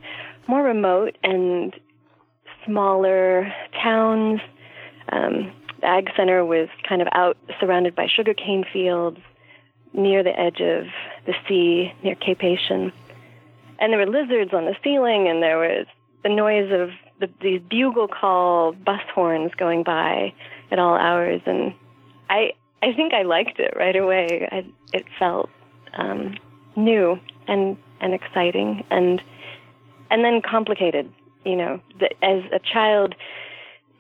more 0.48 0.64
remote 0.64 1.18
and 1.24 1.74
smaller 2.66 3.54
towns. 3.82 4.42
Um, 5.12 5.52
the 5.82 5.88
ag 5.88 6.10
center 6.16 6.44
was 6.46 6.68
kind 6.88 7.02
of 7.02 7.08
out 7.14 7.38
surrounded 7.60 7.96
by 7.96 8.08
sugarcane 8.08 8.66
fields 8.72 9.20
near 9.94 10.24
the 10.24 10.38
edge 10.40 10.62
of 10.62 10.86
the 11.26 11.34
sea 11.48 11.94
near 12.04 12.16
Cap-Haitien. 12.16 12.92
And 13.80 13.94
there 13.94 14.00
were 14.00 14.06
lizards 14.06 14.54
on 14.54 14.66
the 14.66 14.76
ceiling, 14.84 15.28
and 15.28 15.42
there 15.42 15.58
was 15.58 15.88
the 16.24 16.30
noise 16.30 16.72
of 16.72 16.90
the, 17.20 17.30
these 17.42 17.62
bugle 17.70 18.08
call 18.08 18.74
bus 18.74 19.02
horns 19.14 19.52
going 19.56 19.84
by 19.84 20.34
at 20.72 20.80
all 20.80 20.96
hours. 20.96 21.42
And 21.46 21.74
I, 22.30 22.54
I 22.84 22.94
think 22.94 23.14
I 23.14 23.24
liked 23.24 23.60
it 23.60 23.74
right 23.76 23.96
away. 23.96 24.48
I, 24.52 24.66
it 24.94 25.06
felt 25.18 25.50
um, 25.94 26.38
new 26.76 27.20
and 27.48 27.78
and 28.02 28.14
exciting 28.14 28.84
and 28.90 29.22
and 30.10 30.24
then 30.24 30.42
complicated. 30.42 31.12
You 31.46 31.56
know, 31.56 31.82
the, 32.00 32.10
as 32.24 32.44
a 32.52 32.60
child, 32.60 33.16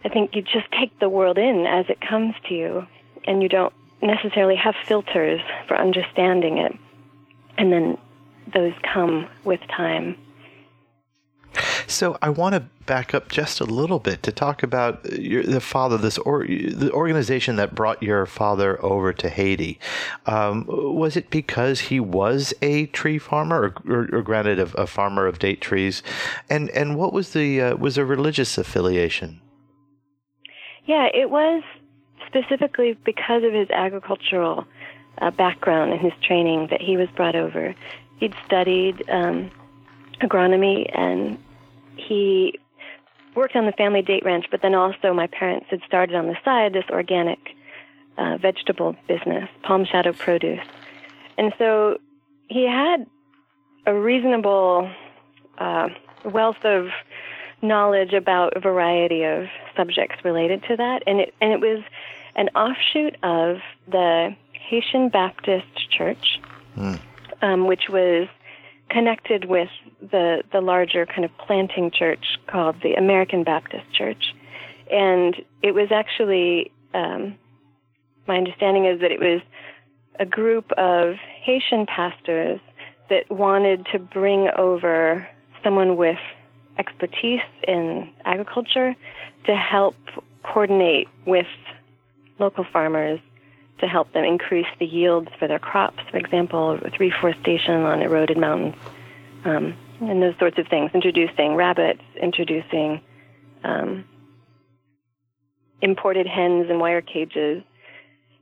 I 0.03 0.10
think 0.10 0.36
you 0.36 0.41
just 0.41 0.72
take 0.77 0.98
the 1.00 1.10
world 1.10 1.38
in 1.38 1.65
as 1.65 1.86
it 1.89 2.00
comes 2.01 2.36
to 2.48 2.53
you, 2.53 2.88
and 3.25 3.41
you 3.41 3.50
don't 3.50 3.74
necessarily 4.01 4.55
have 4.55 4.75
filters 4.88 5.41
for 5.67 5.77
understanding 5.77 6.58
it. 6.58 6.75
And 7.58 7.72
then 7.72 7.98
those 8.53 8.74
come 8.93 9.27
with 9.43 9.60
time. 9.75 10.17
So 11.88 12.18
I 12.22 12.29
want 12.29 12.56
to 12.56 12.63
back 12.86 13.13
up 13.13 13.29
just 13.29 13.60
a 13.60 13.65
little 13.65 14.00
bit 14.00 14.24
to 14.24 14.32
talk 14.32 14.63
about 14.63 15.12
your, 15.12 15.44
the 15.44 15.62
father, 15.62 15.98
this 15.98 16.18
or, 16.20 16.46
the 16.46 16.91
organization 16.91 17.56
that 17.58 17.75
brought 17.75 18.01
your 18.01 18.25
father 18.25 18.84
over 18.84 19.13
to 19.13 19.29
Haiti. 19.29 19.79
Um, 20.25 20.65
was 20.68 21.15
it 21.18 21.29
because 21.29 21.79
he 21.79 22.00
was 22.00 22.53
a 22.62 22.88
tree 22.88 23.18
farmer, 23.18 23.74
or, 23.86 23.94
or, 23.94 24.10
or 24.12 24.22
granted, 24.22 24.60
a, 24.60 24.82
a, 24.82 24.88
farmer 24.88 25.27
of 25.27 25.39
date 25.39 25.62
trees? 25.62 26.03
And 26.50 26.70
and 26.72 26.96
what 26.96 27.13
was 27.13 27.34
the 27.34 27.62
uh, 27.62 27.75
was 27.75 27.98
a 27.98 28.06
religious 28.06 28.58
affiliation? 28.58 29.41
Yeah, 30.86 31.08
it 31.13 31.29
was 31.29 31.63
specifically 32.25 32.98
because 33.06 33.44
of 33.44 33.53
his 33.53 33.70
agricultural 33.70 34.65
uh, 35.22 35.32
background 35.32 35.91
and 35.91 36.01
his 36.01 36.13
training 36.24 36.68
that 36.72 36.82
he 36.82 36.98
was 36.98 37.08
brought 37.15 37.36
over. 37.36 37.75
He'd 38.20 38.34
studied 38.46 39.03
um, 39.10 39.51
agronomy 40.22 40.90
and 40.98 41.38
he 41.96 42.60
worked 43.36 43.56
on 43.56 43.66
the 43.66 43.72
family 43.74 44.02
date 44.02 44.24
ranch, 44.26 44.46
but 44.52 44.62
then 44.62 44.76
also 44.76 45.14
my 45.14 45.28
parents 45.28 45.68
had 45.70 45.82
started 45.86 46.16
on 46.16 46.28
the 46.28 46.36
side 46.44 46.74
this 46.74 46.86
organic 46.90 47.40
uh, 48.18 48.38
vegetable 48.38 48.96
business, 49.08 49.50
Palm 49.64 49.86
Shadow 49.86 50.14
Produce. 50.14 50.66
And 51.38 51.54
so 51.58 52.00
he 52.48 52.68
had 52.68 53.06
a 53.86 53.94
reasonable 53.94 54.92
uh, 55.58 55.90
wealth 56.26 56.64
of 56.64 56.90
knowledge 57.62 58.14
about 58.14 58.56
a 58.56 58.60
variety 58.60 59.24
of 59.24 59.48
subjects 59.76 60.24
related 60.24 60.64
to 60.64 60.76
that, 60.78 61.04
and 61.08 61.20
it 61.20 61.34
and 61.42 61.52
it 61.52 61.60
was 61.60 61.84
an 62.36 62.50
offshoot 62.50 63.16
of 63.24 63.58
the 63.88 64.36
Haitian 64.54 65.10
Baptist 65.10 65.90
Church, 65.90 66.40
mm. 66.78 67.00
um, 67.42 67.68
which 67.68 67.90
was 67.90 68.28
connected 68.89 69.46
with 69.46 69.69
the 70.01 70.43
the 70.51 70.62
larger 70.62 71.05
kind 71.05 71.25
of 71.25 71.31
planting 71.38 71.91
church 71.91 72.38
called 72.48 72.75
the 72.81 72.93
American 72.93 73.43
Baptist 73.43 73.86
Church, 73.93 74.34
and 74.91 75.36
it 75.62 75.74
was 75.74 75.91
actually 75.91 76.72
um, 76.93 77.38
my 78.27 78.38
understanding 78.38 78.86
is 78.86 79.01
that 79.01 79.12
it 79.12 79.19
was 79.19 79.41
a 80.19 80.25
group 80.25 80.72
of 80.74 81.15
Haitian 81.41 81.86
pastors 81.86 82.60
that 83.10 83.29
wanted 83.31 83.86
to 83.91 84.00
bring 84.00 84.50
over 84.58 85.27
someone 85.63 85.98
with 85.98 86.19
expertise 86.77 87.41
in 87.67 88.10
agriculture 88.25 88.96
to 89.46 89.55
help 89.55 89.96
coordinate 90.43 91.08
with 91.25 91.48
local 92.39 92.65
farmers 92.72 93.19
to 93.79 93.88
help 93.88 94.12
them 94.13 94.24
increase 94.24 94.67
the 94.79 94.86
yields 94.86 95.29
for 95.38 95.48
their 95.48 95.59
crops. 95.59 96.03
For 96.12 96.17
example, 96.17 96.77
reforestation 97.00 97.75
on 97.83 98.01
eroded 98.01 98.38
mountains, 98.38 98.75
um, 99.45 99.75
and 100.01 100.21
those 100.21 100.38
sorts 100.38 100.57
of 100.57 100.67
things. 100.67 100.91
Introducing 100.93 101.55
rabbits, 101.55 102.01
introducing 102.21 103.01
um, 103.63 104.05
imported 105.81 106.27
hens 106.27 106.67
and 106.69 106.79
wire 106.79 107.01
cages, 107.01 107.63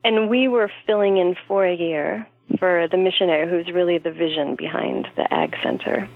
and 0.04 0.30
we 0.30 0.48
were 0.48 0.72
filling 0.86 1.18
in 1.18 1.36
for 1.48 1.66
a 1.66 1.76
year 1.76 2.28
for 2.60 2.88
the 2.90 2.98
missionary 2.98 3.50
who's 3.50 3.74
really 3.74 3.98
the 3.98 4.12
vision 4.12 4.56
behind 4.56 5.08
the 5.16 5.32
ag 5.34 5.56
center. 5.62 6.08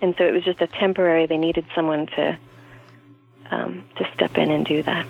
And 0.00 0.14
so 0.18 0.24
it 0.24 0.32
was 0.32 0.42
just 0.44 0.60
a 0.60 0.66
temporary. 0.66 1.26
They 1.26 1.36
needed 1.36 1.64
someone 1.74 2.06
to 2.06 2.38
um, 3.50 3.84
to 3.96 4.08
step 4.14 4.36
in 4.36 4.50
and 4.50 4.64
do 4.64 4.82
that. 4.82 5.06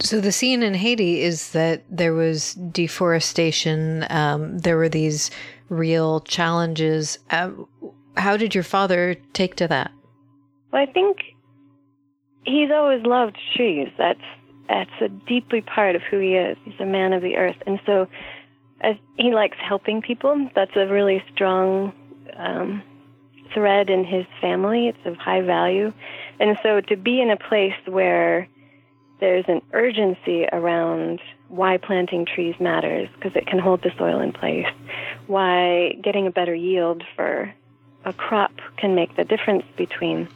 So 0.00 0.20
the 0.20 0.32
scene 0.32 0.62
in 0.62 0.74
Haiti 0.74 1.22
is 1.22 1.52
that 1.52 1.82
there 1.90 2.12
was 2.12 2.54
deforestation. 2.54 4.06
Um, 4.10 4.58
there 4.58 4.76
were 4.76 4.88
these 4.88 5.30
real 5.68 6.20
challenges. 6.20 7.18
Uh, 7.30 7.50
how 8.16 8.36
did 8.36 8.54
your 8.54 8.64
father 8.64 9.16
take 9.32 9.56
to 9.56 9.68
that? 9.68 9.90
Well, 10.72 10.82
I 10.82 10.86
think 10.86 11.18
he's 12.44 12.70
always 12.70 13.04
loved 13.04 13.38
trees. 13.56 13.88
That's 13.98 14.20
that's 14.68 14.90
a 15.00 15.08
deeply 15.08 15.60
part 15.60 15.94
of 15.94 16.02
who 16.02 16.18
he 16.18 16.34
is. 16.34 16.56
He's 16.64 16.80
a 16.80 16.86
man 16.86 17.12
of 17.12 17.22
the 17.22 17.36
earth, 17.36 17.56
and 17.66 17.80
so 17.86 18.08
as 18.80 18.96
he 19.16 19.32
likes 19.32 19.56
helping 19.60 20.02
people. 20.02 20.48
That's 20.54 20.76
a 20.76 20.86
really 20.86 21.22
strong 21.32 21.92
um, 22.36 22.82
thread 23.54 23.90
in 23.90 24.04
his 24.04 24.26
family. 24.40 24.88
It's 24.88 24.98
of 25.04 25.16
high 25.16 25.40
value. 25.40 25.92
And 26.38 26.58
so 26.62 26.80
to 26.82 26.96
be 26.96 27.20
in 27.20 27.30
a 27.30 27.36
place 27.36 27.74
where 27.86 28.48
there's 29.20 29.44
an 29.48 29.62
urgency 29.72 30.46
around 30.52 31.20
why 31.48 31.76
planting 31.78 32.26
trees 32.26 32.54
matters 32.60 33.08
because 33.14 33.34
it 33.34 33.46
can 33.46 33.58
hold 33.58 33.82
the 33.82 33.92
soil 33.96 34.20
in 34.20 34.32
place, 34.32 34.66
why 35.26 35.92
getting 36.02 36.26
a 36.26 36.30
better 36.30 36.54
yield 36.54 37.02
for 37.14 37.52
a 38.04 38.12
crop 38.12 38.52
can 38.76 38.94
make 38.94 39.16
the 39.16 39.24
difference 39.24 39.64
between 39.76 40.28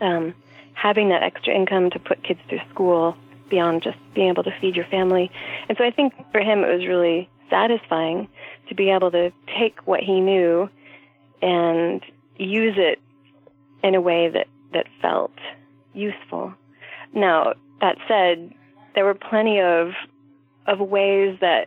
um, 0.00 0.34
having 0.74 1.08
that 1.10 1.22
extra 1.22 1.54
income 1.54 1.90
to 1.90 1.98
put 1.98 2.22
kids 2.22 2.40
through 2.48 2.60
school 2.70 3.16
beyond 3.48 3.82
just 3.82 3.98
being 4.14 4.28
able 4.28 4.44
to 4.44 4.54
feed 4.60 4.76
your 4.76 4.86
family. 4.86 5.30
And 5.68 5.76
so 5.76 5.84
I 5.84 5.90
think 5.90 6.14
for 6.32 6.40
him 6.40 6.64
it 6.64 6.72
was 6.72 6.86
really 6.86 7.28
satisfying 7.50 8.28
to 8.68 8.74
be 8.74 8.90
able 8.90 9.10
to 9.10 9.32
take 9.58 9.86
what 9.86 10.00
he 10.00 10.20
knew 10.20 10.70
and 11.42 12.02
use 12.36 12.74
it 12.78 13.00
in 13.82 13.94
a 13.94 14.00
way 14.00 14.28
that, 14.28 14.46
that 14.72 14.86
felt 15.02 15.32
useful. 15.92 16.54
Now, 17.12 17.54
that 17.80 17.96
said, 18.06 18.52
there 18.94 19.04
were 19.04 19.14
plenty 19.14 19.60
of 19.60 19.92
of 20.66 20.78
ways 20.78 21.36
that 21.40 21.66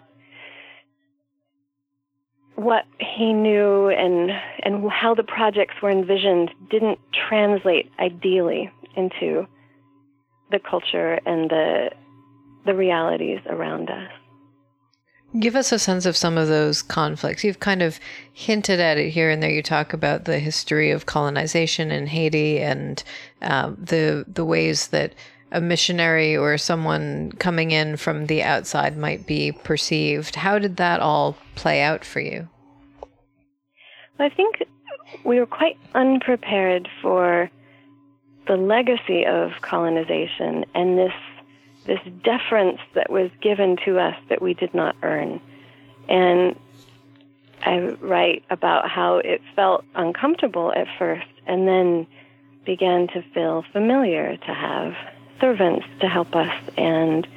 what 2.55 2.85
he 2.99 3.33
knew 3.33 3.89
and 3.89 4.31
and 4.63 4.89
how 4.91 5.13
the 5.15 5.23
projects 5.23 5.75
were 5.81 5.89
envisioned 5.89 6.51
didn't 6.69 6.99
translate 7.27 7.91
ideally 7.99 8.71
into 8.95 9.47
the 10.51 10.59
culture 10.59 11.19
and 11.25 11.49
the 11.49 11.89
the 12.65 12.73
realities 12.73 13.39
around 13.47 13.89
us. 13.89 14.09
Give 15.39 15.55
us 15.55 15.71
a 15.71 15.79
sense 15.79 16.05
of 16.05 16.15
some 16.15 16.37
of 16.37 16.47
those 16.47 16.83
conflicts. 16.83 17.43
You've 17.43 17.59
kind 17.59 17.81
of 17.81 17.99
hinted 18.31 18.79
at 18.79 18.99
it 18.99 19.09
here 19.09 19.31
and 19.31 19.41
there. 19.41 19.49
You 19.49 19.63
talk 19.63 19.91
about 19.91 20.25
the 20.25 20.37
history 20.37 20.91
of 20.91 21.07
colonization 21.07 21.89
in 21.89 22.05
Haiti 22.05 22.59
and 22.59 23.03
um, 23.41 23.75
the 23.79 24.25
the 24.27 24.45
ways 24.45 24.89
that 24.89 25.15
a 25.53 25.61
missionary 25.61 26.35
or 26.35 26.57
someone 26.57 27.31
coming 27.33 27.71
in 27.71 27.95
from 27.95 28.25
the 28.25 28.43
outside 28.43 28.97
might 28.97 29.25
be 29.27 29.51
perceived. 29.51 30.35
How 30.35 30.59
did 30.59 30.77
that 30.77 30.99
all 30.99 31.37
play 31.55 31.81
out 31.81 32.03
for 32.03 32.19
you? 32.19 32.49
Well, 34.17 34.29
I 34.31 34.35
think 34.35 34.63
we 35.23 35.39
were 35.39 35.45
quite 35.45 35.77
unprepared 35.93 36.89
for 37.01 37.49
the 38.47 38.57
legacy 38.57 39.25
of 39.25 39.51
colonization 39.61 40.65
and 40.75 40.97
this 40.97 41.13
this 41.85 41.99
deference 42.23 42.79
that 42.95 43.11
was 43.11 43.29
given 43.41 43.77
to 43.85 43.99
us 43.99 44.15
that 44.29 44.41
we 44.41 44.53
did 44.53 44.73
not 44.73 44.95
earn. 45.03 45.41
And 46.07 46.55
I 47.61 47.79
write 47.99 48.43
about 48.49 48.89
how 48.89 49.17
it 49.17 49.41
felt 49.53 49.83
uncomfortable 49.93 50.71
at 50.73 50.87
first 50.97 51.27
and 51.45 51.67
then 51.67 52.07
began 52.65 53.07
to 53.07 53.21
feel 53.33 53.65
familiar 53.73 54.37
to 54.37 54.53
have 54.53 54.93
servants 55.39 55.85
to 56.01 56.07
help 56.07 56.35
us 56.35 56.53
and 56.77 57.27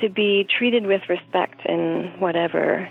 to 0.00 0.08
be 0.08 0.44
treated 0.44 0.86
with 0.86 1.02
respect 1.08 1.64
in 1.66 2.12
whatever 2.18 2.88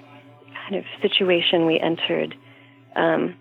kind 0.53 0.75
of 0.75 0.85
situation 1.01 1.65
we 1.65 1.79
entered. 1.79 2.35
Um, 2.95 3.35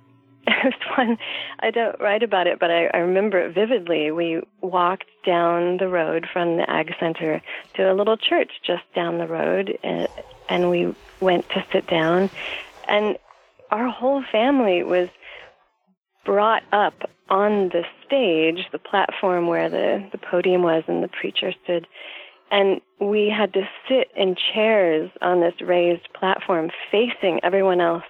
was 0.65 0.75
one 0.97 1.19
I 1.61 1.71
don't 1.71 1.99
write 2.01 2.23
about 2.23 2.47
it, 2.47 2.59
but 2.59 2.71
I, 2.71 2.87
I 2.87 2.99
remember 2.99 3.39
it 3.39 3.55
vividly. 3.55 4.11
We 4.11 4.43
walked 4.61 5.09
down 5.25 5.79
the 5.79 5.89
road 5.89 6.27
from 6.33 6.57
the 6.57 6.69
Ag 6.69 6.95
Center 7.01 7.41
to 7.75 7.93
a 7.93 7.95
little 7.95 8.17
church 8.17 8.51
just 8.63 8.83
down 8.95 9.19
the 9.19 9.27
road, 9.27 9.79
and, 9.83 10.09
and 10.49 10.71
we 10.71 10.95
went 11.21 11.49
to 11.51 11.65
sit 11.73 11.87
down, 11.87 12.31
and 12.89 13.17
our 13.71 13.89
whole 13.89 14.23
family 14.31 14.83
was 14.83 15.09
brought 16.25 16.63
up 16.73 16.95
on 17.29 17.71
the 17.71 17.83
stage, 18.07 18.67
the 18.73 18.79
platform 18.79 19.47
where 19.47 19.69
the, 19.69 20.09
the 20.13 20.19
podium 20.19 20.63
was 20.63 20.85
and 20.87 21.03
the 21.03 21.09
preacher 21.09 21.53
stood. 21.65 21.87
And 22.51 22.81
we 23.01 23.33
had 23.37 23.53
to 23.55 23.63
sit 23.89 24.09
in 24.17 24.37
chairs 24.53 25.11
on 25.23 25.41
this 25.41 25.55
raised 25.61 26.09
platform 26.19 26.71
facing 26.91 27.41
everyone 27.43 27.81
else 27.81 28.05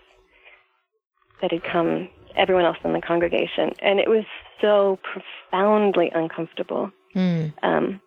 that 1.41 1.53
had 1.53 1.63
come, 1.65 2.09
everyone 2.37 2.65
else 2.65 2.79
in 2.85 2.93
the 2.93 3.01
congregation. 3.01 3.73
And 3.81 4.01
it 4.01 4.09
was 4.09 4.25
so 4.61 4.99
profoundly 5.03 6.11
uncomfortable. 6.15 6.91
Mm. 7.15 7.53
Um, 7.63 8.01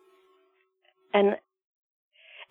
and 1.13 1.37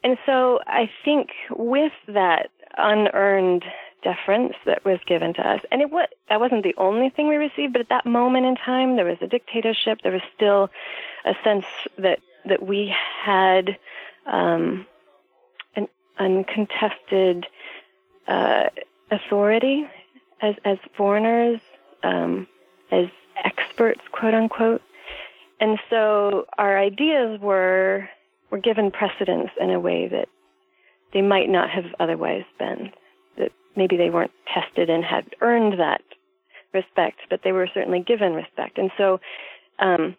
and 0.03 0.19
so 0.25 0.61
I 0.67 0.89
think 1.05 1.29
with 1.51 1.93
that 2.09 2.49
unearned 2.77 3.65
deference 4.07 4.55
that 4.67 4.85
was 4.85 5.01
given 5.07 5.35
to 5.35 5.43
us. 5.43 5.61
And 5.73 5.83
it 5.83 5.91
was, 5.91 6.07
that 6.29 6.39
wasn't 6.39 6.63
the 6.63 6.75
only 6.79 7.11
thing 7.11 7.27
we 7.27 7.37
received, 7.37 7.73
but 7.73 7.81
at 7.81 7.89
that 7.89 8.07
moment 8.07 8.47
in 8.47 8.55
time, 8.55 8.95
there 8.95 9.05
was 9.05 9.19
a 9.21 9.27
dictatorship. 9.27 9.99
There 10.03 10.13
was 10.13 10.27
still 10.37 10.71
a 11.25 11.35
sense 11.43 11.67
that, 11.99 12.21
that 12.45 12.65
we 12.65 12.95
had 13.25 13.77
um, 14.27 14.87
an 15.75 15.89
uncontested 16.19 17.47
uh, 18.29 18.69
authority 19.11 19.87
as, 20.41 20.55
as 20.65 20.79
foreigners, 20.97 21.61
um, 22.05 22.47
as 22.93 23.07
experts, 23.45 24.03
quote 24.13 24.35
unquote. 24.35 24.83
And 25.59 25.79
so 25.91 26.47
our 26.59 26.79
ideas 26.79 27.41
were 27.41 28.09
were 28.51 28.59
given 28.59 28.93
precedence 28.93 29.51
in 29.61 29.71
a 29.71 29.81
way 29.81 30.07
that 30.07 30.29
they 31.13 31.23
might 31.23 31.49
not 31.49 31.69
have 31.69 31.87
otherwise 31.99 32.45
been 32.61 32.93
maybe 33.77 33.97
they 33.97 34.11
weren't 34.11 34.33
tested 34.53 34.91
and 34.91 35.05
had 35.05 35.25
earned 35.41 35.79
that 35.79 36.03
respect, 36.73 37.21
but 37.31 37.41
they 37.45 37.53
were 37.53 37.69
certainly 37.73 38.01
given 38.01 38.33
respect. 38.35 38.79
And 38.79 38.91
so, 38.97 39.21
um, 39.79 40.17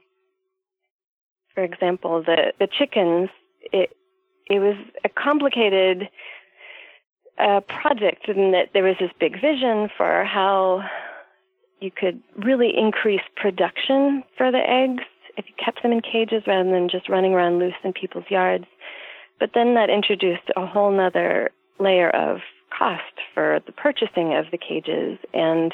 for 1.54 1.64
example, 1.64 2.24
the 2.24 2.54
the 2.60 2.68
chickens, 2.68 3.30
it 3.74 3.92
it 4.50 4.60
was 4.60 4.76
a 5.04 5.10
complicated 5.10 6.10
uh, 7.38 7.62
project 7.62 8.28
in 8.28 8.52
that 8.52 8.70
there 8.74 8.84
was 8.84 8.96
this 9.00 9.12
big 9.20 9.40
vision 9.42 9.90
for 9.96 10.24
how 10.24 10.84
you 11.80 11.92
could 11.92 12.22
really 12.36 12.72
increase 12.76 13.22
production 13.36 14.24
for 14.38 14.52
the 14.52 14.58
eggs 14.58 15.04
if 15.38 15.46
you 15.48 15.54
kept 15.64 15.84
them 15.84 15.92
in 15.92 16.02
cages 16.02 16.44
rather 16.48 16.70
than 16.70 16.90
just 16.90 17.10
running 17.10 17.34
around 17.34 17.60
loose 17.60 17.76
in 17.84 17.94
people's 17.94 18.26
yards. 18.30 18.66
But 19.40 19.52
then 19.54 19.76
that 19.76 19.90
introduced 19.90 20.50
a 20.56 20.66
whole 20.66 20.92
nother 20.92 21.52
layer 21.80 22.10
of 22.10 22.40
cost 22.76 23.04
for 23.34 23.60
the 23.66 23.72
purchasing 23.72 24.36
of 24.36 24.46
the 24.52 24.58
cages 24.58 25.18
and 25.34 25.74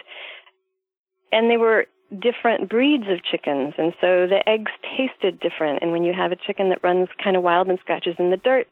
and 1.31 1.49
they 1.49 1.57
were 1.57 1.85
different 2.21 2.69
breeds 2.69 3.05
of 3.09 3.23
chickens 3.23 3.73
and 3.77 3.93
so 3.99 4.27
the 4.27 4.41
eggs 4.47 4.71
tasted 4.97 5.39
different 5.39 5.79
and 5.81 5.91
when 5.91 6.03
you 6.03 6.13
have 6.13 6.31
a 6.31 6.35
chicken 6.35 6.69
that 6.69 6.83
runs 6.83 7.07
kind 7.23 7.35
of 7.35 7.43
wild 7.43 7.67
and 7.67 7.79
scratches 7.79 8.15
in 8.19 8.29
the 8.29 8.37
dirt 8.37 8.67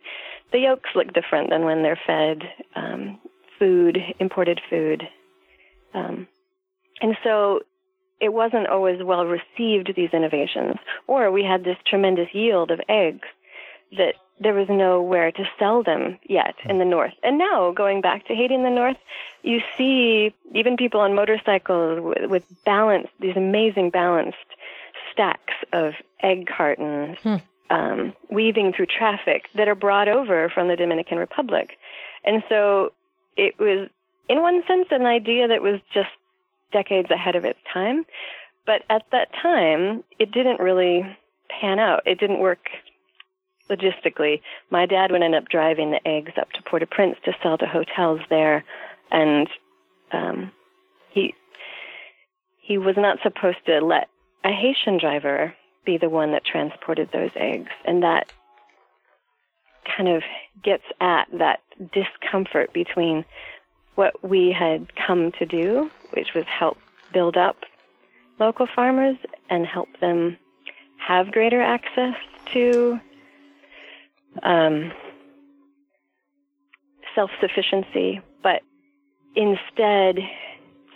the 0.51 0.60
yolks 0.60 0.89
look 0.95 1.12
different 1.13 1.49
than 1.49 1.63
when 1.63 1.81
they're 1.81 1.99
fed 2.05 2.43
um, 2.75 3.19
food 3.62 3.99
imported 4.19 4.60
food. 4.69 5.03
Um, 5.93 6.27
and 6.99 7.15
so 7.23 7.60
it 8.19 8.34
wasn't 8.34 8.67
always 8.67 9.03
well 9.03 9.25
received 9.25 9.93
these 9.95 10.10
innovations 10.13 10.77
or 11.07 11.31
we 11.31 11.43
had 11.43 11.63
this 11.63 11.77
tremendous 11.86 12.29
yield 12.34 12.71
of 12.71 12.79
eggs 12.89 13.27
that 13.97 14.15
there 14.41 14.54
was 14.54 14.67
nowhere 14.69 15.32
to 15.32 15.43
sell 15.60 15.84
them 15.84 16.17
yet 16.27 16.56
in 16.65 16.80
the 16.80 16.86
north. 16.86 17.13
And 17.23 17.38
now, 17.38 17.71
going 17.71 18.01
back 18.01 18.25
to 18.25 18.34
Haiti 18.34 18.56
in 18.56 18.63
the 18.63 18.71
north, 18.71 18.97
you 19.43 19.60
see 19.77 20.34
even 20.54 20.77
people 20.77 20.99
on 20.99 21.13
motorcycles 21.13 22.01
with, 22.01 22.30
with 22.30 22.63
balanced, 22.65 23.13
these 23.19 23.38
amazing 23.38 23.91
balanced 23.91 24.38
stacks 25.12 25.54
of 25.73 25.93
egg 26.23 26.47
cartons 26.47 27.17
hmm. 27.21 27.36
um, 27.69 28.13
weaving 28.30 28.73
through 28.73 28.88
traffic 28.88 29.45
that 29.56 29.67
are 29.67 29.75
brought 29.75 30.08
over 30.08 30.49
from 30.49 30.67
the 30.67 30.75
Dominican 30.75 31.19
Republic. 31.19 31.77
And 32.23 32.43
so 32.49 32.93
it 33.38 33.60
was, 33.60 33.89
in 34.27 34.41
one 34.41 34.63
sense, 34.67 34.88
an 34.89 35.06
idea 35.06 35.47
that 35.49 35.62
was 35.62 35.80
just 35.93 36.10
decades 36.73 37.12
ahead 37.12 37.36
of 37.36 37.45
its 37.45 37.60
time. 37.71 38.06
But 38.65 38.84
at 38.89 39.04
that 39.12 39.27
time, 39.41 40.04
it 40.17 40.32
didn't 40.32 40.60
really 40.60 41.06
pan 41.49 41.80
out. 41.80 42.01
It 42.08 42.19
didn't 42.19 42.39
work 42.39 42.69
logistically, 43.71 44.41
my 44.69 44.86
dad 44.86 45.12
would 45.12 45.23
end 45.23 45.36
up 45.36 45.49
driving 45.49 45.91
the 45.91 46.07
eggs 46.07 46.34
up 46.39 46.51
to 46.51 46.63
Port-au-Prince 46.63 47.17
to 47.25 47.34
sell 47.41 47.57
to 47.57 47.65
hotels 47.65 48.19
there, 48.29 48.63
and 49.10 49.47
um, 50.12 50.51
he 51.10 51.34
he 52.62 52.77
was 52.77 52.95
not 52.97 53.19
supposed 53.23 53.65
to 53.65 53.79
let 53.79 54.07
a 54.43 54.51
Haitian 54.51 54.97
driver 54.99 55.53
be 55.86 55.97
the 55.97 56.10
one 56.10 56.31
that 56.31 56.45
transported 56.45 57.10
those 57.12 57.31
eggs, 57.36 57.71
and 57.86 58.03
that 58.03 58.31
kind 59.97 60.10
of 60.10 60.23
gets 60.63 60.84
at 60.99 61.27
that 61.34 61.62
discomfort 61.93 62.71
between 62.73 63.25
what 63.95 64.23
we 64.27 64.51
had 64.51 64.95
come 64.95 65.31
to 65.34 65.45
do, 65.45 65.89
which 66.12 66.34
was 66.34 66.45
help 66.45 66.77
build 67.13 67.36
up 67.36 67.57
local 68.39 68.67
farmers 68.73 69.17
and 69.49 69.65
help 69.65 69.88
them 69.99 70.38
have 70.97 71.31
greater 71.31 71.62
access 71.62 72.15
to 72.53 72.99
um, 74.44 74.91
self 77.15 77.30
sufficiency, 77.39 78.22
but 78.44 78.62
instead 79.36 80.20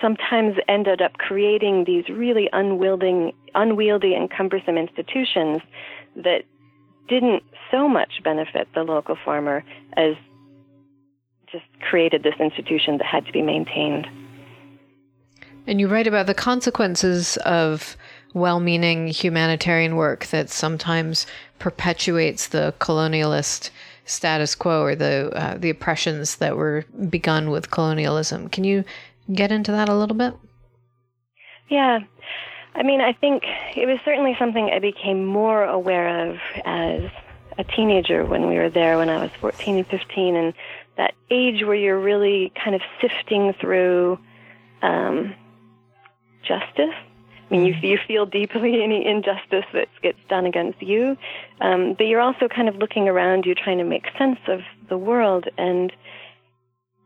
sometimes 0.02 0.56
ended 0.68 1.02
up 1.02 1.14
creating 1.14 1.86
these 1.86 2.08
really 2.10 2.50
unwieldy, 2.52 3.34
unwieldy 3.54 4.14
and 4.14 4.30
cumbersome 4.30 4.78
institutions 4.78 5.62
that 6.16 6.44
didn't 7.08 7.44
so 7.72 7.88
much 7.88 8.22
benefit 8.24 8.68
the 8.74 8.84
local 8.84 9.16
farmer 9.24 9.64
as 9.96 10.16
just 11.52 11.66
created 11.90 12.24
this 12.24 12.36
institution 12.40 12.98
that 12.98 13.06
had 13.06 13.26
to 13.26 13.32
be 13.32 13.42
maintained. 13.42 14.08
And 15.68 15.80
you 15.80 15.88
write 15.88 16.08
about 16.08 16.28
the 16.28 16.34
consequences 16.34 17.38
of 17.38 17.96
well 18.34 18.60
meaning 18.60 19.08
humanitarian 19.08 19.96
work 19.96 20.28
that 20.28 20.50
sometimes 20.50 21.26
perpetuates 21.60 22.48
the 22.48 22.74
colonialist 22.80 23.70
status 24.06 24.56
quo 24.56 24.84
or 24.84 24.96
the, 24.96 25.32
uh, 25.34 25.58
the 25.58 25.70
oppressions 25.70 26.38
that 26.38 26.56
were 26.56 26.86
begun 27.10 27.50
with 27.50 27.72
colonialism. 27.72 28.50
Can 28.50 28.64
you 28.64 28.84
get 29.34 29.52
into 29.52 29.72
that 29.72 29.90
a 29.90 29.96
little 29.96 30.16
bit? 30.16 30.34
Yeah. 31.70 32.00
I 32.76 32.84
mean, 32.84 33.02
I 33.02 33.14
think 33.14 33.44
it 33.76 33.88
was 33.88 34.00
certainly 34.04 34.36
something 34.38 34.70
I 34.70 34.80
became 34.80 35.26
more 35.26 35.64
aware 35.64 36.30
of 36.30 36.38
as 36.66 37.10
a 37.58 37.64
teenager 37.64 38.26
when 38.26 38.48
we 38.48 38.56
were 38.56 38.70
there 38.70 38.98
when 38.98 39.10
I 39.10 39.22
was 39.22 39.32
14 39.40 39.78
and 39.78 39.88
15, 39.88 40.36
and 40.36 40.54
that 40.98 41.14
age 41.30 41.64
where 41.64 41.76
you're 41.76 42.00
really 42.00 42.52
kind 42.62 42.76
of 42.76 42.82
sifting 43.02 43.54
through 43.54 44.20
um, 44.82 45.34
justice. 46.44 46.94
I 47.50 47.54
mean, 47.54 47.66
you, 47.66 47.74
you 47.82 48.00
feel 48.08 48.26
deeply 48.26 48.84
any 48.84 49.06
injustice 49.06 49.66
that 49.74 49.88
gets 50.02 50.20
done 50.30 50.46
against 50.46 50.82
you, 50.82 51.16
um, 51.62 51.94
but 51.98 52.08
you're 52.08 52.22
also 52.22 52.48
kind 52.48 52.68
of 52.68 52.78
looking 52.78 53.08
around 53.08 53.46
you 53.46 53.54
trying 53.54 53.78
to 53.78 53.84
make 53.84 54.06
sense 54.18 54.40
of 54.48 54.62
the 54.90 54.98
world. 54.98 55.48
And 55.58 55.94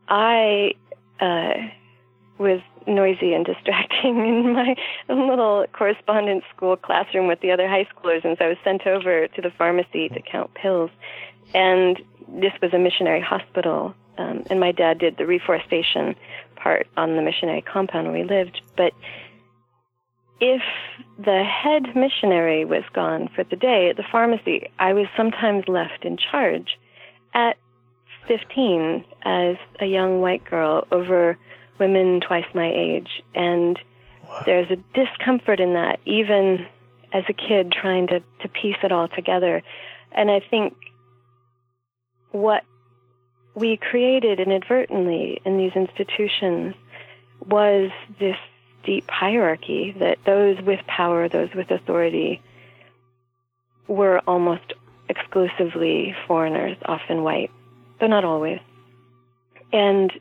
I 0.08 0.74
uh, 1.20 1.54
was 2.38 2.60
noisy 2.86 3.34
and 3.34 3.44
distracting 3.44 4.18
in 4.26 4.52
my 4.54 4.74
little 5.08 5.66
correspondence 5.72 6.44
school 6.54 6.76
classroom 6.76 7.26
with 7.26 7.40
the 7.40 7.50
other 7.50 7.68
high 7.68 7.86
schoolers, 7.94 8.24
and 8.24 8.36
so 8.38 8.46
I 8.46 8.48
was 8.48 8.58
sent 8.64 8.86
over 8.86 9.28
to 9.28 9.42
the 9.42 9.50
pharmacy 9.50 10.08
to 10.08 10.22
count 10.22 10.54
pills. 10.54 10.90
And 11.52 12.00
this 12.28 12.52
was 12.62 12.72
a 12.72 12.78
missionary 12.78 13.20
hospital, 13.20 13.94
um, 14.16 14.44
and 14.48 14.58
my 14.58 14.72
dad 14.72 14.98
did 14.98 15.16
the 15.18 15.26
reforestation 15.26 16.14
part 16.56 16.86
on 16.96 17.16
the 17.16 17.22
missionary 17.22 17.62
compound 17.62 18.06
where 18.06 18.22
we 18.22 18.24
lived. 18.24 18.62
But 18.76 18.92
if 20.40 20.62
the 21.18 21.44
head 21.44 21.94
missionary 21.94 22.64
was 22.64 22.82
gone 22.94 23.28
for 23.34 23.44
the 23.44 23.56
day 23.56 23.90
at 23.90 23.96
the 23.96 24.04
pharmacy, 24.10 24.70
I 24.78 24.94
was 24.94 25.06
sometimes 25.16 25.64
left 25.68 26.04
in 26.04 26.16
charge 26.16 26.78
at 27.34 27.56
15 28.26 29.04
as 29.22 29.56
a 29.80 29.86
young 29.86 30.20
white 30.20 30.44
girl 30.44 30.86
over 30.90 31.36
women 31.78 32.20
twice 32.20 32.46
my 32.54 32.70
age. 32.72 33.22
And 33.34 33.78
there's 34.46 34.70
a 34.70 34.76
discomfort 34.94 35.60
in 35.60 35.74
that, 35.74 36.00
even 36.06 36.66
as 37.12 37.24
a 37.28 37.32
kid 37.32 37.72
trying 37.72 38.06
to, 38.08 38.20
to 38.20 38.48
piece 38.48 38.76
it 38.82 38.92
all 38.92 39.08
together. 39.08 39.62
And 40.12 40.30
I 40.30 40.40
think 40.40 40.74
what 42.30 42.64
we 43.54 43.76
created 43.76 44.40
inadvertently 44.40 45.40
in 45.44 45.58
these 45.58 45.72
institutions 45.74 46.74
was 47.44 47.90
this 48.18 48.36
deep 48.84 49.08
hierarchy 49.08 49.94
that 49.98 50.18
those 50.24 50.60
with 50.62 50.80
power, 50.86 51.28
those 51.28 51.48
with 51.54 51.70
authority, 51.70 52.40
were 53.86 54.20
almost 54.26 54.72
exclusively 55.08 56.14
foreigners, 56.26 56.76
often 56.84 57.22
white, 57.22 57.50
but 57.98 58.06
not 58.06 58.24
always. 58.24 58.60
And 59.72 60.12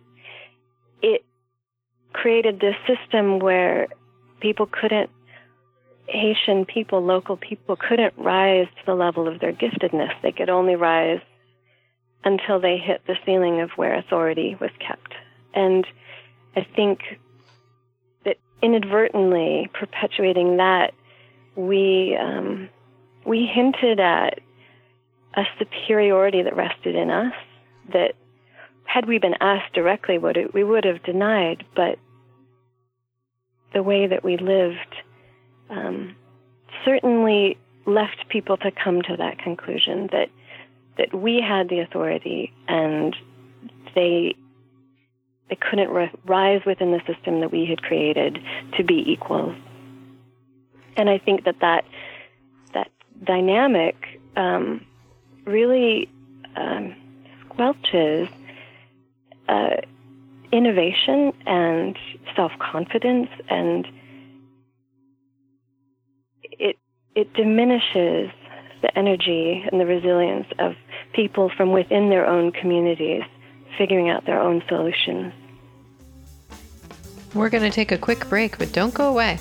it 1.02 1.24
created 2.14 2.60
this 2.60 2.76
system 2.88 3.40
where 3.40 3.88
people 4.40 4.66
couldn't, 4.66 5.10
Haitian 6.08 6.66
people, 6.66 7.04
local 7.04 7.38
people, 7.38 7.76
couldn't 7.76 8.14
rise 8.18 8.68
to 8.80 8.86
the 8.86 8.96
level 8.96 9.28
of 9.28 9.40
their 9.40 9.54
giftedness. 9.54 10.12
They 10.24 10.32
could 10.32 10.50
only 10.50 10.76
rise 10.76 11.22
until 12.24 12.60
they 12.60 12.78
hit 12.78 13.02
the 13.06 13.16
ceiling 13.26 13.62
of 13.62 13.70
where 13.76 13.96
authority 13.96 14.58
was 14.60 14.72
kept. 14.80 15.14
And 15.54 15.86
I 16.56 16.66
think 16.76 17.00
inadvertently 18.62 19.70
perpetuating 19.74 20.58
that, 20.58 20.94
we 21.56 22.18
um, 22.20 22.70
we 23.26 23.46
hinted 23.46 24.00
at 24.00 24.40
a 25.36 25.44
superiority 25.58 26.42
that 26.42 26.56
rested 26.56 26.96
in 26.96 27.10
us 27.10 27.34
that 27.94 28.16
had 28.86 29.08
we 29.08 29.20
been 29.20 29.36
asked 29.40 29.74
directly 29.74 30.18
would 30.18 30.38
it, 30.38 30.54
we 30.54 30.64
would 30.64 30.84
have 30.84 31.04
denied 31.04 31.64
but 31.76 32.00
the 33.74 33.84
way 33.84 34.08
that 34.08 34.24
we 34.24 34.38
lived 34.38 34.96
um, 35.70 36.16
certainly 36.84 37.58
left 37.86 38.28
people 38.30 38.58
to 38.58 38.72
come 38.72 39.02
to 39.02 39.16
that 39.18 39.38
conclusion 39.38 40.10
that 40.12 40.30
that 40.98 41.14
we 41.14 41.42
had 41.42 41.70
the 41.70 41.80
authority 41.80 42.52
and 42.68 43.16
they 43.96 44.36
they 45.50 45.56
couldn't 45.56 45.90
ri- 45.90 46.12
rise 46.26 46.62
within 46.66 46.92
the 46.92 47.02
system 47.12 47.42
that 47.42 47.52
we 47.52 47.66
had 47.66 47.82
created 47.82 48.40
to 48.78 48.84
be 48.84 49.04
equals. 49.12 49.56
And 50.96 51.10
I 51.10 51.18
think 51.18 51.46
that 51.46 51.60
that 51.62 51.86
that 52.74 52.92
dynamic 53.24 53.96
um, 54.36 54.86
really 55.46 56.10
um, 56.56 56.96
squelches 57.48 58.30
uh, 59.48 59.78
innovation 60.52 61.34
and 61.46 61.98
self 62.36 62.52
confidence, 62.60 63.30
and 63.50 63.88
it 66.44 66.78
it 67.16 67.34
diminishes 67.34 68.32
the 68.82 68.98
energy 68.98 69.66
and 69.70 69.80
the 69.80 69.86
resilience 69.86 70.48
of 70.60 70.74
people 71.14 71.52
from 71.56 71.72
within 71.72 72.10
their 72.10 72.26
own 72.26 72.52
communities 72.52 73.24
figuring 73.78 74.10
out 74.10 74.26
their 74.26 74.40
own 74.40 74.62
solutions. 74.68 75.34
We're 77.34 77.50
going 77.50 77.64
to 77.64 77.70
take 77.70 77.92
a 77.92 77.98
quick 77.98 78.28
break, 78.28 78.58
but 78.58 78.72
don't 78.72 78.94
go 78.94 79.08
away. 79.10 79.40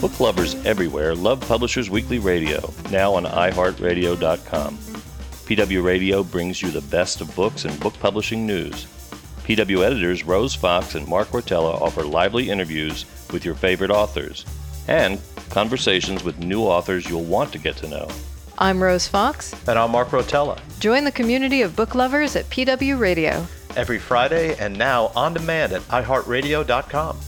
Book 0.00 0.18
lovers 0.18 0.54
everywhere 0.64 1.14
love 1.14 1.40
Publishers 1.46 1.90
Weekly 1.90 2.18
Radio, 2.18 2.72
now 2.90 3.14
on 3.14 3.24
iHeartRadio.com. 3.24 4.76
PW 4.76 5.84
Radio 5.84 6.22
brings 6.22 6.62
you 6.62 6.70
the 6.70 6.80
best 6.82 7.20
of 7.20 7.34
books 7.36 7.64
and 7.64 7.78
book 7.80 7.94
publishing 8.00 8.46
news. 8.46 8.86
PW 9.44 9.84
editors 9.84 10.24
Rose 10.24 10.54
Fox 10.54 10.94
and 10.94 11.06
Mark 11.06 11.28
Rotella 11.28 11.74
offer 11.80 12.02
lively 12.02 12.50
interviews 12.50 13.04
with 13.32 13.44
your 13.44 13.54
favorite 13.54 13.90
authors 13.90 14.46
and 14.88 15.20
conversations 15.50 16.24
with 16.24 16.38
new 16.38 16.62
authors 16.62 17.08
you'll 17.08 17.24
want 17.24 17.52
to 17.52 17.58
get 17.58 17.76
to 17.76 17.88
know. 17.88 18.08
I'm 18.58 18.82
Rose 18.82 19.06
Fox. 19.08 19.54
And 19.68 19.78
I'm 19.78 19.90
Mark 19.90 20.08
Rotella. 20.08 20.58
Join 20.80 21.04
the 21.04 21.12
community 21.12 21.62
of 21.62 21.76
book 21.76 21.94
lovers 21.94 22.36
at 22.36 22.48
PW 22.50 22.98
Radio. 22.98 23.46
Every 23.76 23.98
Friday 23.98 24.56
and 24.58 24.76
now 24.76 25.12
on 25.14 25.34
demand 25.34 25.72
at 25.72 25.82
iHeartRadio.com. 25.82 27.18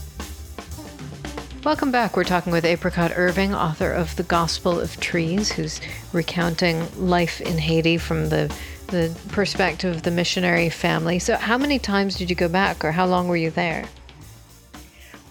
Welcome 1.63 1.91
back. 1.91 2.17
We're 2.17 2.25
talking 2.25 2.51
with 2.51 2.65
Apricot 2.65 3.13
Irving, 3.15 3.55
author 3.55 3.89
of 3.89 4.13
The 4.17 4.23
Gospel 4.23 4.81
of 4.81 4.99
Trees, 4.99 5.49
who's 5.49 5.79
recounting 6.11 6.85
life 6.97 7.39
in 7.39 7.57
Haiti 7.57 7.97
from 7.97 8.27
the, 8.27 8.53
the 8.87 9.17
perspective 9.29 9.95
of 9.95 10.03
the 10.03 10.11
missionary 10.11 10.69
family. 10.69 11.19
So, 11.19 11.37
how 11.37 11.57
many 11.57 11.79
times 11.79 12.17
did 12.17 12.29
you 12.29 12.35
go 12.35 12.49
back, 12.49 12.83
or 12.83 12.91
how 12.91 13.05
long 13.05 13.29
were 13.29 13.37
you 13.37 13.49
there? 13.49 13.85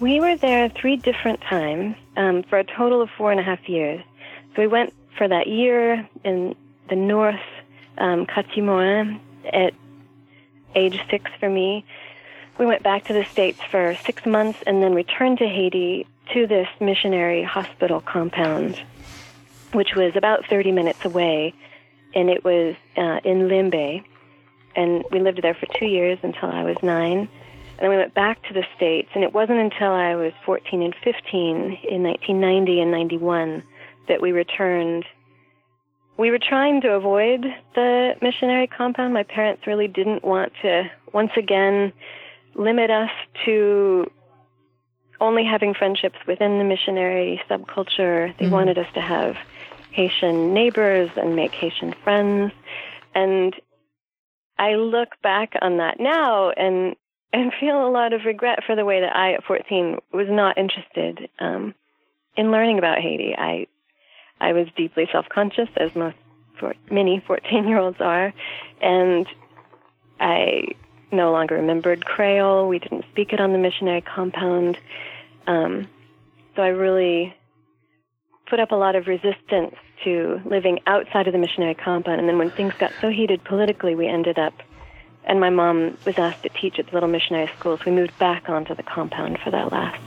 We 0.01 0.20
were 0.20 0.37
there 0.37 0.70
three 0.70 0.96
different 0.96 1.42
times 1.42 1.96
um, 2.16 2.42
for 2.44 2.59
a 2.59 2.64
total 2.64 3.03
of 3.03 3.11
four 3.11 3.31
and 3.31 3.38
a 3.38 3.42
half 3.42 3.68
years. 3.68 4.03
So 4.57 4.62
we 4.62 4.66
went 4.66 4.94
for 5.16 5.29
that 5.29 5.46
year 5.46 6.09
in 6.25 6.57
the 6.88 6.96
north, 6.96 7.40
um, 7.98 8.27
Quartier-Morin, 8.27 9.20
at 9.53 9.75
age 10.74 11.00
six 11.11 11.30
for 11.38 11.48
me. 11.48 11.85
We 12.58 12.66
went 12.66 12.82
back 12.82 13.04
to 13.04 13.12
the 13.12 13.24
States 13.24 13.61
for 13.70 13.96
six 14.04 14.26
months 14.26 14.58
and 14.66 14.82
then 14.82 14.94
returned 14.94 15.38
to 15.38 15.48
Haiti 15.48 16.06
to 16.32 16.46
this 16.46 16.68
missionary 16.80 17.42
hospital 17.42 18.00
compound, 18.00 18.80
which 19.72 19.94
was 19.94 20.16
about 20.16 20.46
30 20.46 20.72
minutes 20.72 21.04
away, 21.04 21.54
and 22.14 22.30
it 22.30 22.44
was 22.44 22.74
uh, 22.96 23.20
in 23.24 23.48
Limbe. 23.48 24.04
And 24.74 25.04
we 25.11 25.20
lived 25.20 25.42
there 25.42 25.54
for 25.54 25.66
two 25.78 25.87
years 25.87 26.18
until 26.22 26.50
I 26.50 26.62
was 26.62 26.76
nine. 26.82 27.18
And 27.18 27.80
then 27.80 27.90
we 27.90 27.96
went 27.96 28.14
back 28.14 28.42
to 28.44 28.54
the 28.54 28.64
States, 28.76 29.08
and 29.14 29.24
it 29.24 29.32
wasn't 29.32 29.58
until 29.58 29.90
I 29.90 30.14
was 30.14 30.32
14 30.44 30.82
and 30.82 30.94
15 31.02 31.56
in 31.82 32.02
1990 32.02 32.80
and 32.80 32.90
91 32.90 33.62
that 34.08 34.20
we 34.20 34.32
returned. 34.32 35.04
We 36.16 36.31
were 36.31 36.38
trying 36.38 36.83
to 36.83 36.90
avoid 36.90 37.44
the 37.75 38.14
missionary 38.20 38.66
compound. 38.66 39.14
My 39.14 39.22
parents 39.22 39.66
really 39.66 39.88
didn't 39.88 40.25
want 40.25 40.53
to, 40.62 40.90
once 41.12 41.33
again, 41.37 41.92
limit 42.55 42.90
us 42.90 43.11
to 43.44 44.11
only 45.20 45.44
having 45.44 45.72
friendships 45.72 46.18
within 46.27 46.59
the 46.59 46.64
missionary 46.64 47.40
subculture. 47.48 48.37
They 48.38 48.46
mm-hmm. 48.46 48.53
wanted 48.53 48.79
us 48.79 48.88
to 48.94 49.01
have 49.01 49.37
Haitian 49.92 50.53
neighbors 50.53 51.11
and 51.16 51.37
make 51.37 51.53
Haitian 51.53 51.94
friends. 52.05 52.53
And 53.14 53.55
I 54.59 54.75
look 54.75 55.20
back 55.22 55.55
on 55.62 55.79
that 55.79 55.98
now 55.98 56.51
and 56.51 56.96
and 57.33 57.51
feel 57.59 57.87
a 57.87 57.88
lot 57.88 58.12
of 58.12 58.27
regret 58.27 58.59
for 58.66 58.77
the 58.77 58.85
way 58.85 59.01
that 59.01 59.16
I 59.16 59.33
at 59.33 59.44
14 59.44 59.96
was 60.12 60.27
not 60.29 60.59
interested 60.59 61.31
um, 61.38 61.75
in 62.37 62.51
learning 62.51 62.79
about 62.79 62.98
Haiti. 62.98 63.35
I 63.37 63.68
I 64.42 64.52
was 64.52 64.66
deeply 64.76 65.09
self-conscious, 65.11 65.68
as 65.76 65.94
most 65.94 66.16
many 66.90 67.20
14-year-olds 67.20 68.00
are, 68.00 68.35
and 68.81 69.26
I 70.18 70.74
no 71.12 71.31
longer 71.31 71.55
remembered 71.55 72.05
Creole. 72.05 72.68
We 72.68 72.81
didn't 72.81 73.05
speak 73.12 73.33
it 73.33 73.40
on 73.40 73.52
the 73.52 73.59
missionary 73.59 74.00
compound, 74.00 74.78
um, 75.46 75.88
so 76.57 76.62
I 76.62 76.68
really 76.68 77.35
put 78.46 78.59
up 78.59 78.72
a 78.72 78.76
lot 78.76 78.96
of 78.96 79.07
resistance 79.07 79.76
to 80.02 80.42
living 80.44 80.81
outside 80.88 81.28
of 81.28 81.33
the 81.33 81.38
missionary 81.38 81.76
compound. 81.76 82.18
And 82.18 82.28
then 82.28 82.37
when 82.37 82.50
things 82.50 82.74
got 82.74 82.92
so 83.00 83.11
heated 83.11 83.44
politically, 83.44 83.94
we 83.94 84.09
ended 84.09 84.40
up, 84.40 84.55
and 85.24 85.38
my 85.38 85.50
mom 85.50 85.96
was 86.05 86.18
asked 86.18 86.42
to 86.42 86.48
teach 86.48 86.81
at 86.81 86.87
the 86.87 86.92
little 86.92 87.09
missionary 87.09 87.48
schools. 87.59 87.78
so 87.78 87.90
we 87.90 87.92
moved 87.92 88.18
back 88.18 88.48
onto 88.48 88.74
the 88.74 88.83
compound 88.83 89.38
for 89.38 89.52
that 89.52 89.70
last 89.70 90.02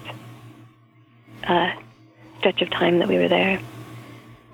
uh, 1.46 1.72
stretch 2.40 2.62
of 2.62 2.70
time 2.70 3.00
that 3.00 3.08
we 3.08 3.18
were 3.18 3.30
there. 3.30 3.62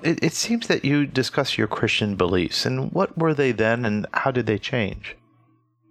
It, 0.04 0.24
it 0.24 0.34
seems 0.34 0.68
that 0.68 0.84
you 0.84 1.06
discuss 1.06 1.58
your 1.58 1.68
Christian 1.68 2.16
beliefs, 2.16 2.66
and 2.66 2.92
what 2.92 3.18
were 3.18 3.34
they 3.34 3.52
then, 3.52 3.86
and 3.86 4.08
how 4.14 4.32
did 4.32 4.46
they 4.46 4.58
change? 4.58 5.16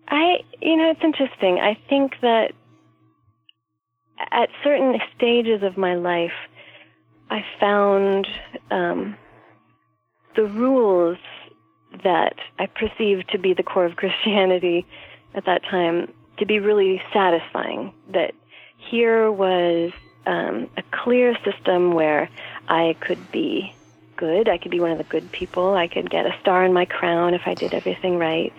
I, 0.08 0.38
you 0.60 0.76
know, 0.76 0.90
it's 0.90 1.04
interesting. 1.04 1.58
I 1.58 1.78
think 1.88 2.14
that 2.22 2.52
at 4.30 4.48
certain 4.62 4.98
stages 5.16 5.62
of 5.62 5.76
my 5.76 5.94
life, 5.94 6.32
I 7.30 7.44
found 7.60 8.26
um, 8.70 9.16
the 10.34 10.44
rules 10.44 11.18
that 12.04 12.34
I 12.58 12.66
perceived 12.66 13.30
to 13.30 13.38
be 13.38 13.54
the 13.54 13.62
core 13.62 13.84
of 13.84 13.96
Christianity 13.96 14.86
at 15.34 15.44
that 15.46 15.62
time 15.64 16.12
to 16.38 16.46
be 16.46 16.58
really 16.58 17.00
satisfying. 17.12 17.92
That 18.12 18.34
here 18.76 19.30
was 19.30 19.92
um, 20.26 20.68
a 20.76 20.82
clear 20.90 21.36
system 21.44 21.92
where 21.92 22.28
I 22.68 22.96
could 23.00 23.30
be 23.30 23.74
good, 24.20 24.48
I 24.48 24.58
could 24.58 24.70
be 24.70 24.80
one 24.80 24.92
of 24.92 24.98
the 24.98 25.04
good 25.04 25.32
people, 25.32 25.74
I 25.74 25.88
could 25.88 26.10
get 26.10 26.26
a 26.26 26.36
star 26.40 26.64
in 26.64 26.72
my 26.72 26.84
crown 26.84 27.32
if 27.34 27.42
I 27.46 27.54
did 27.54 27.72
everything 27.74 28.18
right. 28.18 28.52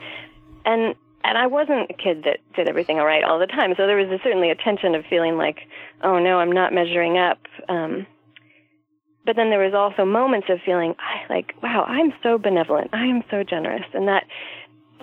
And 0.66 0.96
and 1.24 1.38
I 1.38 1.46
wasn't 1.46 1.92
a 1.92 1.94
kid 1.94 2.24
that 2.24 2.40
did 2.56 2.68
everything 2.68 2.98
all 2.98 3.06
right 3.06 3.24
all 3.24 3.38
the 3.38 3.46
time. 3.46 3.76
So 3.78 3.86
there 3.86 3.96
was 3.96 4.10
a, 4.10 4.18
certainly 4.24 4.50
a 4.50 4.56
tension 4.56 4.96
of 4.96 5.06
feeling 5.08 5.38
like, 5.38 5.60
oh 6.04 6.18
no, 6.18 6.40
I'm 6.40 6.52
not 6.52 6.74
measuring 6.74 7.20
up. 7.20 7.38
Um, 7.70 8.08
but 9.24 9.36
then 9.36 9.52
there 9.52 9.60
was 9.60 9.76
also 9.76 10.04
moments 10.04 10.48
of 10.50 10.60
feeling 10.66 10.96
like, 11.30 11.54
wow, 11.62 11.84
I'm 11.88 12.12
so 12.24 12.40
benevolent, 12.40 12.90
I 12.92 13.06
am 13.06 13.24
so 13.30 13.44
generous, 13.44 13.86
and 13.94 14.08
that 14.08 14.24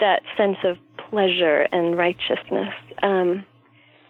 that 0.01 0.23
sense 0.37 0.59
of 0.65 0.77
pleasure 1.11 1.69
and 1.73 1.97
righteousness. 1.97 2.75
Um, 3.03 3.45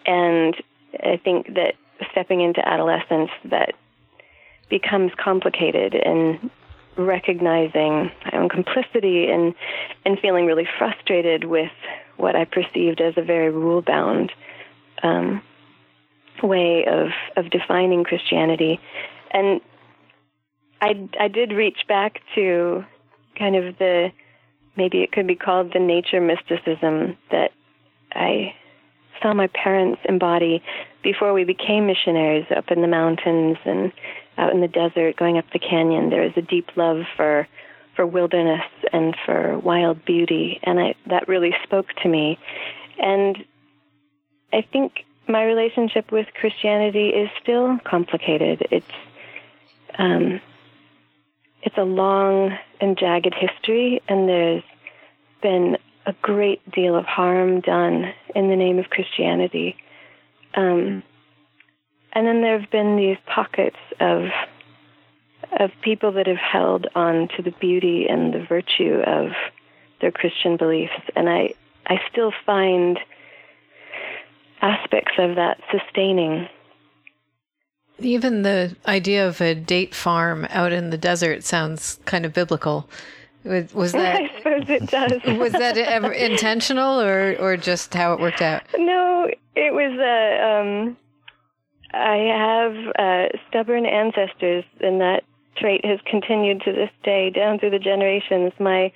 and 0.07 0.55
I 1.01 1.21
think 1.23 1.55
that 1.55 1.75
stepping 2.11 2.41
into 2.41 2.67
adolescence, 2.67 3.31
that 3.45 3.75
becomes 4.69 5.13
complicated 5.23 5.95
and 5.95 6.51
recognizing 6.97 8.11
my 8.25 8.39
own 8.39 8.49
complicity 8.49 9.29
and 9.31 9.55
and 10.05 10.19
feeling 10.19 10.47
really 10.47 10.67
frustrated 10.79 11.45
with 11.45 11.71
what 12.17 12.35
I 12.35 12.45
perceived 12.45 13.01
as 13.01 13.15
a 13.17 13.23
very 13.23 13.51
rule 13.51 13.83
bound 13.83 14.33
um, 15.03 15.43
way 16.43 16.85
of 16.87 17.09
of 17.37 17.51
defining 17.51 18.05
Christianity, 18.05 18.81
and 19.31 19.61
I, 20.81 21.09
I 21.19 21.29
did 21.29 21.53
reach 21.53 21.79
back 21.89 22.21
to 22.35 22.85
kind 23.39 23.57
of 23.57 23.79
the 23.79 24.11
maybe 24.77 25.03
it 25.03 25.13
could 25.13 25.27
be 25.27 25.35
called 25.35 25.73
the 25.73 25.81
nature 25.81 26.21
mysticism 26.21 27.17
that 27.31 27.53
I 28.13 28.55
saw 29.21 29.35
my 29.35 29.49
parents 29.49 30.01
embody 30.09 30.63
before 31.03 31.33
we 31.33 31.45
became 31.45 31.87
missionaries 31.87 32.47
up 32.57 32.71
in 32.71 32.81
the 32.81 32.89
mountains 32.89 33.59
and 33.65 33.93
out 34.39 34.53
in 34.53 34.61
the 34.61 34.69
desert 34.69 35.17
going 35.17 35.37
up 35.37 35.45
the 35.53 35.59
canyon 35.59 36.11
there 36.11 36.25
is 36.25 36.33
a 36.37 36.43
deep 36.43 36.71
love 36.77 37.03
for 37.17 37.47
for 37.99 38.07
wilderness 38.07 38.63
and 38.93 39.17
for 39.27 39.59
wild 39.59 40.05
beauty. 40.05 40.61
And 40.63 40.79
I 40.79 40.95
that 41.07 41.27
really 41.27 41.53
spoke 41.65 41.89
to 42.05 42.09
me. 42.09 42.39
And 42.97 43.45
I 44.53 44.63
think 44.63 45.05
my 45.27 45.43
relationship 45.43 46.13
with 46.13 46.29
Christianity 46.41 47.09
is 47.09 47.29
still 47.43 47.77
complicated. 47.85 48.69
It's 48.71 48.87
um, 49.99 50.41
it's 51.63 51.77
a 51.77 51.83
long 51.83 52.57
and 52.81 52.97
jagged 52.97 53.35
history, 53.35 54.01
and 54.09 54.29
there's 54.29 54.63
been 55.43 55.77
a 56.07 56.13
great 56.23 56.71
deal 56.71 56.95
of 56.95 57.05
harm 57.05 57.61
done 57.61 58.15
in 58.37 58.49
the 58.49 58.55
name 58.55 58.79
of 58.79 58.91
Christianity. 58.91 59.77
Um, 60.55 61.03
and 62.19 62.27
then 62.27 62.43
there 62.43 62.59
have 62.59 62.69
been 62.71 62.97
these 62.97 63.17
pockets 63.33 63.77
of 64.01 64.25
of 65.61 65.71
people 65.83 66.11
that 66.13 66.27
have 66.27 66.37
held 66.37 66.89
on 66.97 67.29
to 67.37 67.43
the 67.43 67.53
beauty 67.53 68.07
and 68.09 68.35
the 68.35 68.45
virtue 68.45 69.01
of 69.07 69.31
their 70.01 70.11
Christian 70.11 70.57
beliefs, 70.57 71.01
and 71.15 71.29
I 71.29 71.55
I 71.87 72.01
still 72.11 72.33
find 72.45 72.99
aspects 74.61 75.13
of 75.17 75.37
that 75.37 75.61
sustaining. 75.71 76.49
Even 78.01 78.43
the 78.43 78.77
idea 78.87 79.29
of 79.29 79.41
a 79.41 79.55
date 79.55 79.95
farm 79.95 80.45
out 80.51 80.73
in 80.73 80.91
the 80.91 80.99
desert 80.99 81.45
sounds 81.45 82.01
kind 82.05 82.27
of 82.27 82.33
biblical. 82.33 82.91
Was, 83.45 83.73
was 83.73 83.93
that? 84.03 84.17
I 84.17 84.39
suppose 84.39 84.65
it 84.69 84.91
does. 84.91 85.13
was 85.39 85.53
that 85.53 85.79
ever 85.79 86.11
intentional, 86.11 87.01
or 87.01 87.37
or 87.39 87.57
just 87.57 87.95
how 87.95 88.13
it 88.15 88.19
worked 88.19 88.43
out? 88.43 88.65
No, 88.77 89.31
it 89.55 89.73
was. 89.73 89.93
Uh, 90.01 90.45
um, 90.45 90.97
I 91.93 92.17
have 92.17 92.75
uh, 92.99 93.39
stubborn 93.49 93.87
ancestors, 93.87 94.65
and 94.81 95.01
that 95.01 95.25
trait 95.57 95.85
has 95.85 95.99
continued 96.07 96.63
to 96.63 96.73
this 96.73 96.91
day 97.03 97.31
down 97.31 97.59
through 97.59 97.71
the 97.71 97.79
generations. 97.79 98.53
My 98.59 98.93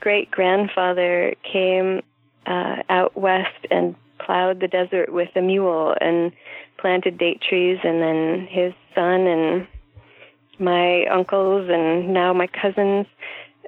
great 0.00 0.30
grandfather 0.30 1.34
came 1.50 2.02
uh, 2.46 2.76
out 2.88 3.16
west 3.16 3.66
and 3.70 3.94
plowed 4.18 4.60
the 4.60 4.68
desert 4.68 5.12
with 5.12 5.30
a 5.36 5.40
mule 5.40 5.94
and 6.00 6.32
planted 6.78 7.18
date 7.18 7.40
trees, 7.40 7.78
and 7.82 8.00
then 8.00 8.46
his 8.48 8.72
son 8.94 9.26
and 9.26 9.66
my 10.58 11.04
uncles 11.06 11.68
and 11.70 12.12
now 12.12 12.32
my 12.32 12.46
cousins, 12.46 13.06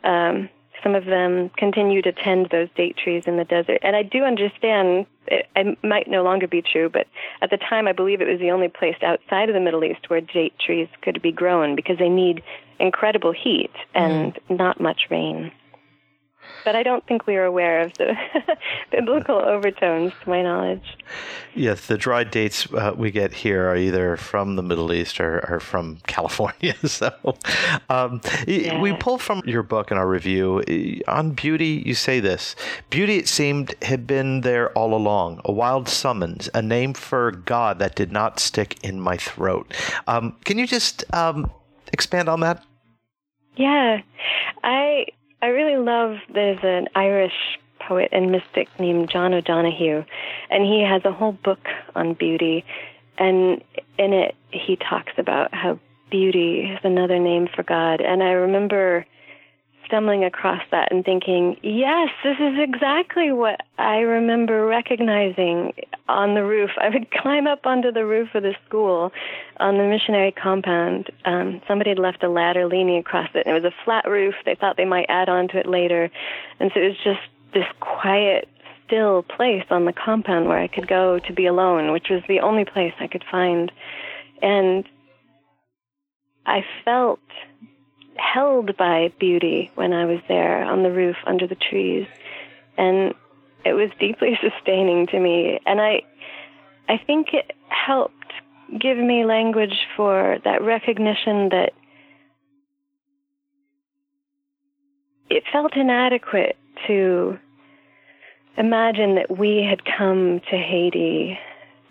um, 0.05 0.49
some 0.83 0.95
of 0.95 1.05
them 1.05 1.51
continue 1.57 2.03
to 2.03 2.12
tend 2.12 2.49
those 2.51 2.69
date 2.77 2.97
trees 2.97 3.25
in 3.27 3.37
the 3.37 3.45
desert. 3.45 3.79
And 3.83 3.97
I 3.97 4.03
do 4.03 4.25
understand 4.25 5.07
it, 5.27 5.47
it 5.57 5.79
might 5.85 6.09
no 6.09 6.23
longer 6.23 6.47
be 6.47 6.62
true, 6.62 6.88
but 6.88 7.07
at 7.43 7.51
the 7.51 7.59
time 7.59 7.87
I 7.87 7.93
believe 7.93 8.21
it 8.21 8.29
was 8.29 8.41
the 8.41 8.51
only 8.51 8.69
place 8.69 8.97
outside 9.03 9.49
of 9.49 9.55
the 9.55 9.61
Middle 9.61 9.85
East 9.85 10.09
where 10.09 10.21
date 10.21 10.55
trees 10.59 10.88
could 11.03 11.21
be 11.21 11.33
grown 11.33 11.77
because 11.77 11.99
they 11.99 12.09
need 12.09 12.43
incredible 12.79 13.33
heat 13.33 13.73
and 13.95 14.35
mm. 14.35 14.59
not 14.59 14.81
much 14.81 15.03
rain 15.11 15.53
but 16.65 16.77
I 16.77 16.83
don't 16.83 17.07
think 17.07 17.27
we 17.27 17.37
are 17.37 17.45
aware 17.45 17.81
of 17.81 17.95
the 17.95 18.15
biblical 18.91 19.37
overtones, 19.37 20.13
to 20.23 20.29
my 20.29 20.43
knowledge. 20.43 20.97
Yes, 21.55 21.87
the 21.87 21.97
dry 21.97 22.25
dates 22.25 22.73
uh, 22.73 22.93
we 22.97 23.11
get 23.11 23.33
here 23.33 23.69
are 23.69 23.77
either 23.77 24.17
from 24.17 24.57
the 24.57 24.63
Middle 24.63 24.93
East 24.93 25.21
or, 25.21 25.45
or 25.49 25.61
from 25.61 25.99
California. 26.07 26.75
So 26.87 27.13
um, 27.89 28.21
yeah. 28.47 28.81
we 28.81 28.93
pull 28.95 29.19
from 29.19 29.43
your 29.45 29.63
book 29.63 29.91
in 29.91 29.99
our 29.99 30.09
review 30.09 30.63
on 31.07 31.33
beauty. 31.33 31.83
You 31.85 31.95
say 31.95 32.21
this 32.21 32.57
beauty, 32.91 33.17
it 33.17 33.29
seemed, 33.29 33.75
had 33.83 34.07
been 34.07 34.43
there 34.43 34.71
all 34.73 34.95
along, 34.95 35.41
a 35.45 35.53
wild 35.53 35.89
summons, 35.89 36.49
a 36.55 36.63
name 36.63 36.95
for 36.95 37.33
God 37.33 37.79
that 37.79 37.95
did 37.95 38.13
not 38.13 38.41
stick 38.41 38.83
in 38.83 39.01
my 39.01 39.17
throat. 39.17 39.73
Um, 40.07 40.37
can 40.45 40.59
you 40.59 40.67
just 40.67 41.05
um, 41.15 41.51
expand 41.93 42.29
on 42.29 42.41
that? 42.41 42.65
Yeah, 43.57 44.03
I 44.63 45.07
I 45.40 45.48
really 45.48 45.77
love 45.77 46.16
there's 46.33 46.59
an 46.62 46.88
Irish 46.94 47.59
poet 47.81 48.09
and 48.12 48.33
mystic 48.33 48.68
named 48.79 49.11
John 49.11 49.33
O'Donohue, 49.35 50.05
and 50.51 50.64
he 50.64 50.83
has 50.83 51.05
a 51.05 51.12
whole 51.12 51.33
book 51.33 51.66
on 51.94 52.14
beauty. 52.14 52.64
And 53.18 53.62
in 53.98 54.12
it, 54.12 54.35
he 54.51 54.77
talks 54.77 55.12
about 55.16 55.55
how 55.55 55.79
beauty 56.11 56.61
is 56.62 56.81
another 56.83 57.18
name 57.18 57.48
for 57.55 57.62
God. 57.62 58.01
And 58.01 58.22
I 58.22 58.31
remember 58.31 59.07
stumbling 59.88 60.22
across 60.22 60.62
that 60.70 60.92
and 60.92 61.05
thinking, 61.05 61.57
yes, 61.62 62.11
this 62.22 62.37
is 62.38 62.59
exactly 62.59 63.33
what 63.33 63.62
I 63.79 63.96
remember 63.96 64.66
recognizing 64.66 65.72
on 66.09 66.35
the 66.35 66.44
roof. 66.44 66.70
I 66.81 66.90
would 66.90 67.11
climb 67.22 67.46
up 67.46 67.66
onto 67.66 67.90
the 67.90 68.07
roof 68.07 68.29
of 68.35 68.42
the 68.44 68.55
school 68.66 69.11
on 69.59 69.79
the 69.79 69.85
missionary 69.85 70.31
compound. 70.31 71.11
Um, 71.24 71.61
somebody 71.66 71.90
had 71.90 71.98
left 71.98 72.22
a 72.22 72.29
ladder 72.29 72.66
leaning 72.66 72.98
across 72.98 73.29
it, 73.35 73.46
and 73.46 73.57
it 73.57 73.62
was 73.62 73.72
a 73.72 73.85
flat 73.85 74.05
roof. 74.09 74.35
They 74.44 74.55
thought 74.55 74.77
they 74.77 74.85
might 74.85 75.07
add 75.09 75.29
on 75.29 75.48
to 75.48 75.59
it 75.59 75.66
later. 75.66 76.11
And 76.61 76.70
so 76.72 76.81
it 76.81 76.88
was 76.88 76.98
just 77.03 77.20
this 77.55 77.66
quiet, 77.81 78.48
still 78.87 79.22
place 79.22 79.64
on 79.70 79.87
the 79.87 79.92
compound 79.92 80.48
where 80.48 80.59
I 80.59 80.68
could 80.68 80.87
go 80.87 81.18
to 81.18 81.33
be 81.33 81.46
alone, 81.46 81.92
which 81.92 82.09
was 82.11 82.22
the 82.29 82.40
only 82.40 82.64
place 82.64 82.92
I 83.01 83.07
could 83.07 83.24
find. 83.31 83.72
And 84.42 84.85
I 86.46 86.64
felt 86.85 87.20
held 88.19 88.77
by 88.77 89.13
beauty 89.19 89.71
when 89.75 89.93
I 89.93 90.05
was 90.05 90.21
there 90.29 90.63
on 90.65 90.83
the 90.83 90.91
roof 90.91 91.17
under 91.27 91.47
the 91.47 91.57
trees. 91.57 92.07
and 92.77 93.15
it 93.65 93.73
was 93.73 93.91
deeply 93.99 94.39
sustaining 94.57 95.07
to 95.09 95.21
me. 95.21 95.61
And 95.67 95.81
I, 95.81 96.03
I 96.89 96.99
think 96.99 97.29
it 97.33 97.53
helped 97.69 98.15
give 98.81 98.99
me 98.99 99.25
language 99.25 99.87
for 99.97 100.39
that 100.45 100.63
recognition 100.63 101.49
that 101.51 101.73
it 105.31 105.43
felt 105.53 105.77
inadequate 105.77 106.57
to 106.87 107.39
imagine 108.57 109.17
that 109.17 109.39
we 109.39 109.67
had 109.69 109.83
come 109.85 110.41
to 110.51 110.57
Haiti 110.57 111.39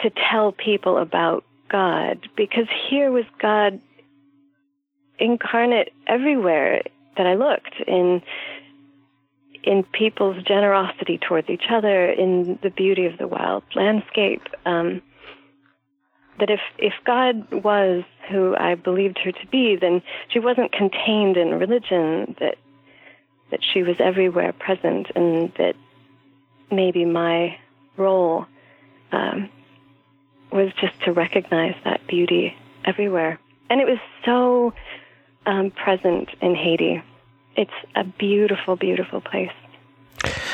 to 0.01 0.11
tell 0.31 0.51
people 0.51 0.97
about 0.97 1.43
God, 1.69 2.29
because 2.35 2.67
here 2.89 3.11
was 3.11 3.25
God 3.41 3.79
incarnate 5.19 5.93
everywhere 6.05 6.83
that 7.17 7.25
I 7.25 7.35
looked 7.35 7.75
in 7.87 8.21
in 9.63 9.83
people's 9.83 10.41
generosity 10.43 11.17
towards 11.17 11.49
each 11.49 11.65
other, 11.69 12.09
in 12.09 12.57
the 12.63 12.69
beauty 12.69 13.05
of 13.05 13.17
the 13.17 13.27
wild 13.27 13.63
landscape. 13.75 14.43
Um, 14.65 15.01
that 16.39 16.49
if 16.49 16.61
if 16.77 16.93
God 17.05 17.51
was 17.51 18.03
who 18.29 18.55
I 18.55 18.75
believed 18.75 19.17
her 19.19 19.31
to 19.31 19.47
be, 19.47 19.75
then 19.75 20.01
she 20.29 20.39
wasn't 20.39 20.71
contained 20.71 21.37
in 21.37 21.59
religion. 21.59 22.35
That 22.39 22.57
that 23.51 23.59
she 23.63 23.83
was 23.83 23.97
everywhere 23.99 24.53
present, 24.53 25.07
and 25.15 25.51
that 25.55 25.75
maybe 26.71 27.05
my 27.05 27.57
role 27.95 28.45
um, 29.11 29.49
was 30.51 30.71
just 30.79 31.01
to 31.03 31.11
recognize 31.11 31.75
that 31.83 32.05
beauty 32.07 32.55
everywhere. 32.85 33.39
And 33.69 33.81
it 33.81 33.87
was 33.87 33.99
so 34.23 34.73
um, 35.47 35.71
present 35.71 36.29
in 36.41 36.53
Haiti. 36.53 37.01
It's 37.55 37.71
a 37.95 38.03
beautiful, 38.03 38.75
beautiful 38.75 39.21
place. 39.21 39.51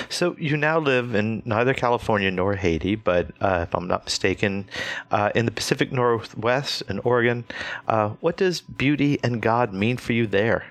So 0.09 0.35
you 0.37 0.55
now 0.57 0.79
live 0.79 1.15
in 1.15 1.41
neither 1.45 1.73
California 1.73 2.29
nor 2.29 2.55
Haiti, 2.55 2.95
but 2.95 3.31
uh, 3.41 3.65
if 3.67 3.75
I'm 3.75 3.87
not 3.87 4.05
mistaken, 4.05 4.69
uh, 5.11 5.31
in 5.35 5.45
the 5.45 5.51
Pacific 5.51 5.91
Northwest 5.91 6.83
in 6.87 6.99
Oregon. 6.99 7.45
Uh, 7.87 8.09
what 8.19 8.37
does 8.37 8.61
beauty 8.61 9.19
and 9.23 9.41
God 9.41 9.73
mean 9.73 9.97
for 9.97 10.13
you 10.13 10.27
there? 10.27 10.65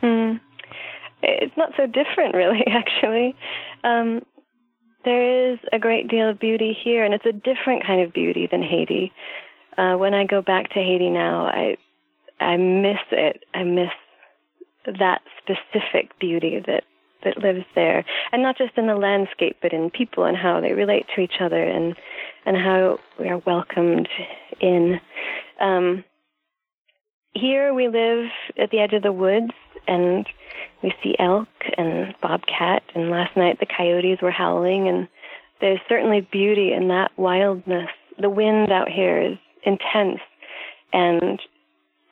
Hmm. 0.00 0.34
It's 1.22 1.56
not 1.56 1.72
so 1.76 1.86
different, 1.86 2.34
really. 2.42 2.64
Actually, 2.66 3.36
um, 3.84 4.22
there 5.04 5.52
is 5.52 5.58
a 5.72 5.78
great 5.78 6.08
deal 6.08 6.28
of 6.28 6.40
beauty 6.40 6.76
here, 6.82 7.04
and 7.04 7.14
it's 7.14 7.26
a 7.26 7.32
different 7.32 7.86
kind 7.86 8.00
of 8.02 8.12
beauty 8.12 8.48
than 8.50 8.62
Haiti. 8.62 9.12
Uh, 9.78 9.94
when 9.94 10.14
I 10.14 10.24
go 10.24 10.42
back 10.42 10.70
to 10.70 10.80
Haiti 10.80 11.10
now, 11.10 11.46
I 11.46 11.76
I 12.42 12.56
miss 12.56 13.00
it. 13.10 13.44
I 13.54 13.62
miss 13.64 13.90
that 14.86 15.22
specific 15.42 16.18
beauty 16.18 16.62
that 16.66 16.84
that 17.24 17.38
lives 17.38 17.64
there, 17.76 18.04
and 18.32 18.42
not 18.42 18.58
just 18.58 18.76
in 18.76 18.88
the 18.88 18.96
landscape, 18.96 19.56
but 19.62 19.72
in 19.72 19.90
people 19.90 20.24
and 20.24 20.36
how 20.36 20.60
they 20.60 20.72
relate 20.72 21.06
to 21.14 21.20
each 21.20 21.40
other, 21.40 21.62
and 21.62 21.94
and 22.44 22.56
how 22.56 22.98
we 23.18 23.28
are 23.28 23.38
welcomed 23.38 24.08
in. 24.60 25.00
Um, 25.60 26.04
here 27.34 27.72
we 27.72 27.88
live 27.88 28.28
at 28.58 28.70
the 28.70 28.80
edge 28.80 28.92
of 28.92 29.02
the 29.02 29.12
woods, 29.12 29.52
and 29.86 30.26
we 30.82 30.92
see 31.02 31.14
elk 31.18 31.48
and 31.78 32.14
bobcat, 32.20 32.82
and 32.94 33.10
last 33.10 33.36
night 33.36 33.58
the 33.60 33.66
coyotes 33.66 34.20
were 34.20 34.30
howling, 34.30 34.88
and 34.88 35.08
there's 35.60 35.80
certainly 35.88 36.20
beauty 36.32 36.72
in 36.72 36.88
that 36.88 37.12
wildness. 37.16 37.88
The 38.18 38.28
wind 38.28 38.70
out 38.70 38.88
here 38.88 39.20
is 39.22 39.38
intense, 39.64 40.20
and 40.92 41.40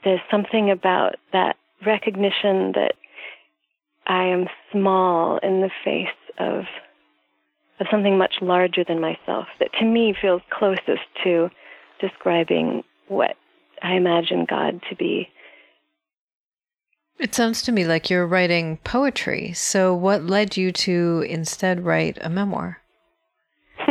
there's 0.04 0.20
something 0.30 0.70
about 0.70 1.16
that 1.32 1.56
recognition 1.84 2.72
that 2.72 2.94
I 4.06 4.24
am 4.24 4.46
small 4.72 5.38
in 5.38 5.60
the 5.60 5.70
face 5.84 6.08
of 6.38 6.64
of 7.78 7.86
something 7.90 8.18
much 8.18 8.34
larger 8.42 8.84
than 8.86 9.00
myself 9.00 9.46
that 9.58 9.70
to 9.78 9.86
me 9.86 10.14
feels 10.20 10.42
closest 10.50 11.00
to 11.24 11.48
describing 11.98 12.82
what 13.08 13.36
I 13.82 13.94
imagine 13.94 14.44
God 14.48 14.82
to 14.90 14.96
be. 14.96 15.28
It 17.18 17.34
sounds 17.34 17.62
to 17.62 17.72
me 17.72 17.84
like 17.84 18.10
you're 18.10 18.26
writing 18.26 18.78
poetry. 18.78 19.52
So, 19.54 19.94
what 19.94 20.24
led 20.24 20.56
you 20.56 20.72
to 20.72 21.24
instead 21.28 21.84
write 21.84 22.18
a 22.20 22.30
memoir? 22.30 22.78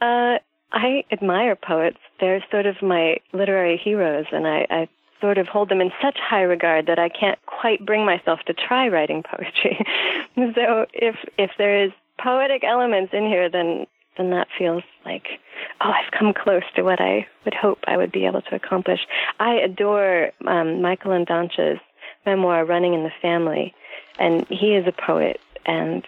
uh, 0.00 0.38
I 0.74 1.04
admire 1.12 1.54
poets. 1.54 1.98
They're 2.20 2.44
sort 2.50 2.66
of 2.66 2.82
my 2.82 3.18
literary 3.32 3.76
heroes, 3.82 4.26
and 4.32 4.46
I, 4.46 4.66
I 4.68 4.88
sort 5.20 5.38
of 5.38 5.46
hold 5.46 5.68
them 5.68 5.80
in 5.80 5.92
such 6.02 6.18
high 6.18 6.42
regard 6.42 6.86
that 6.86 6.98
I 6.98 7.08
can't 7.08 7.38
quite 7.46 7.86
bring 7.86 8.04
myself 8.04 8.40
to 8.46 8.54
try 8.54 8.88
writing 8.88 9.22
poetry. 9.22 9.86
so 10.34 10.86
if 10.92 11.16
if 11.38 11.52
there 11.58 11.84
is 11.84 11.92
poetic 12.18 12.64
elements 12.64 13.14
in 13.14 13.26
here, 13.26 13.48
then 13.48 13.86
then 14.16 14.30
that 14.30 14.48
feels 14.58 14.82
like 15.04 15.26
oh, 15.80 15.90
I've 15.90 16.10
come 16.10 16.34
close 16.34 16.64
to 16.74 16.82
what 16.82 17.00
I 17.00 17.26
would 17.44 17.54
hope 17.54 17.78
I 17.86 17.96
would 17.96 18.10
be 18.10 18.26
able 18.26 18.42
to 18.42 18.56
accomplish. 18.56 19.00
I 19.38 19.54
adore 19.54 20.32
um, 20.46 20.82
Michael 20.82 21.12
Ondaatje's 21.12 21.80
memoir, 22.26 22.64
Running 22.64 22.94
in 22.94 23.04
the 23.04 23.12
Family, 23.22 23.72
and 24.18 24.44
he 24.48 24.74
is 24.74 24.86
a 24.88 24.92
poet, 24.92 25.40
and 25.66 26.04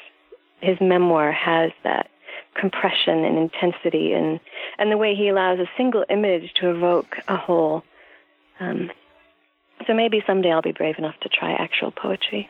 his 0.60 0.76
memoir 0.80 1.30
has 1.30 1.70
that 1.84 2.10
compression 2.58 3.24
and 3.24 3.38
intensity, 3.38 4.12
and 4.12 4.40
and 4.78 4.90
the 4.90 4.96
way 4.96 5.14
he 5.14 5.28
allows 5.28 5.58
a 5.58 5.68
single 5.76 6.04
image 6.08 6.52
to 6.60 6.70
evoke 6.70 7.16
a 7.28 7.36
whole. 7.36 7.82
Um, 8.60 8.90
so 9.86 9.94
maybe 9.94 10.22
someday 10.26 10.52
I'll 10.52 10.62
be 10.62 10.72
brave 10.72 10.96
enough 10.98 11.18
to 11.20 11.28
try 11.28 11.52
actual 11.52 11.90
poetry. 11.90 12.48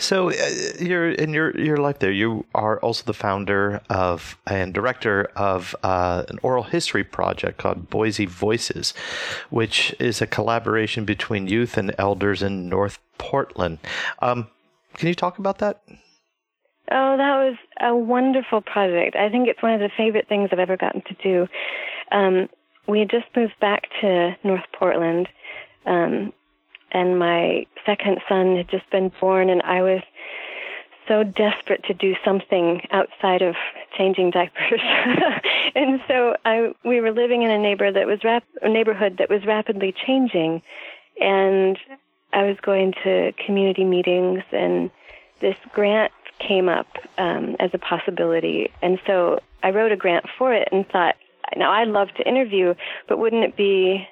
So, 0.00 0.30
uh, 0.30 0.34
you're 0.78 1.10
in 1.10 1.32
your 1.32 1.58
your 1.58 1.76
life 1.76 1.98
there. 1.98 2.12
You 2.12 2.44
are 2.54 2.78
also 2.78 3.02
the 3.04 3.12
founder 3.12 3.80
of 3.90 4.38
and 4.46 4.72
director 4.72 5.24
of 5.34 5.74
uh, 5.82 6.22
an 6.28 6.38
oral 6.42 6.62
history 6.62 7.02
project 7.02 7.58
called 7.58 7.90
Boise 7.90 8.26
Voices, 8.26 8.94
which 9.50 9.94
is 9.98 10.22
a 10.22 10.26
collaboration 10.26 11.04
between 11.04 11.48
youth 11.48 11.76
and 11.76 11.92
elders 11.98 12.44
in 12.44 12.68
North 12.68 13.00
Portland. 13.18 13.78
Um, 14.20 14.46
can 14.94 15.08
you 15.08 15.16
talk 15.16 15.38
about 15.38 15.58
that? 15.58 15.82
Oh, 16.90 17.16
that 17.16 17.36
was 17.36 17.56
a 17.80 17.94
wonderful 17.94 18.60
project. 18.60 19.16
I 19.16 19.28
think 19.28 19.48
it's 19.48 19.62
one 19.62 19.74
of 19.74 19.80
the 19.80 19.90
favorite 19.96 20.28
things 20.28 20.48
I've 20.52 20.58
ever 20.58 20.76
gotten 20.76 21.02
to 21.02 21.14
do. 21.22 21.48
Um, 22.12 22.48
we 22.86 23.00
had 23.00 23.10
just 23.10 23.26
moved 23.36 23.58
back 23.60 23.88
to 24.00 24.36
North 24.42 24.64
Portland, 24.72 25.28
um, 25.84 26.32
and 26.90 27.18
my 27.18 27.66
second 27.84 28.18
son 28.28 28.56
had 28.56 28.68
just 28.70 28.88
been 28.90 29.12
born, 29.20 29.50
and 29.50 29.60
I 29.62 29.82
was 29.82 30.00
so 31.06 31.22
desperate 31.22 31.84
to 31.84 31.94
do 31.94 32.14
something 32.24 32.82
outside 32.90 33.42
of 33.42 33.56
changing 33.96 34.30
diapers. 34.30 34.80
and 35.74 36.00
so 36.06 36.36
I 36.44 36.72
we 36.84 37.00
were 37.00 37.12
living 37.12 37.42
in 37.42 37.50
a 37.50 37.58
neighbor 37.58 37.90
that 37.90 38.06
was 38.06 38.22
rap, 38.24 38.44
a 38.62 38.68
neighborhood 38.68 39.16
that 39.18 39.30
was 39.30 39.44
rapidly 39.46 39.94
changing 40.06 40.62
and 41.20 41.78
I 42.32 42.44
was 42.44 42.56
going 42.60 42.94
to 43.04 43.32
community 43.44 43.84
meetings 43.84 44.42
and 44.52 44.90
this 45.40 45.56
grant 45.72 46.12
came 46.46 46.68
up 46.68 46.86
um, 47.16 47.56
as 47.60 47.70
a 47.72 47.78
possibility. 47.78 48.70
And 48.82 48.98
so 49.06 49.40
I 49.62 49.70
wrote 49.70 49.92
a 49.92 49.96
grant 49.96 50.26
for 50.38 50.52
it 50.54 50.68
and 50.70 50.86
thought 50.88 51.16
now 51.56 51.72
I'd 51.72 51.88
love 51.88 52.08
to 52.16 52.28
interview, 52.28 52.74
but 53.08 53.18
wouldn't 53.18 53.44
it 53.44 53.56
be 53.56 54.06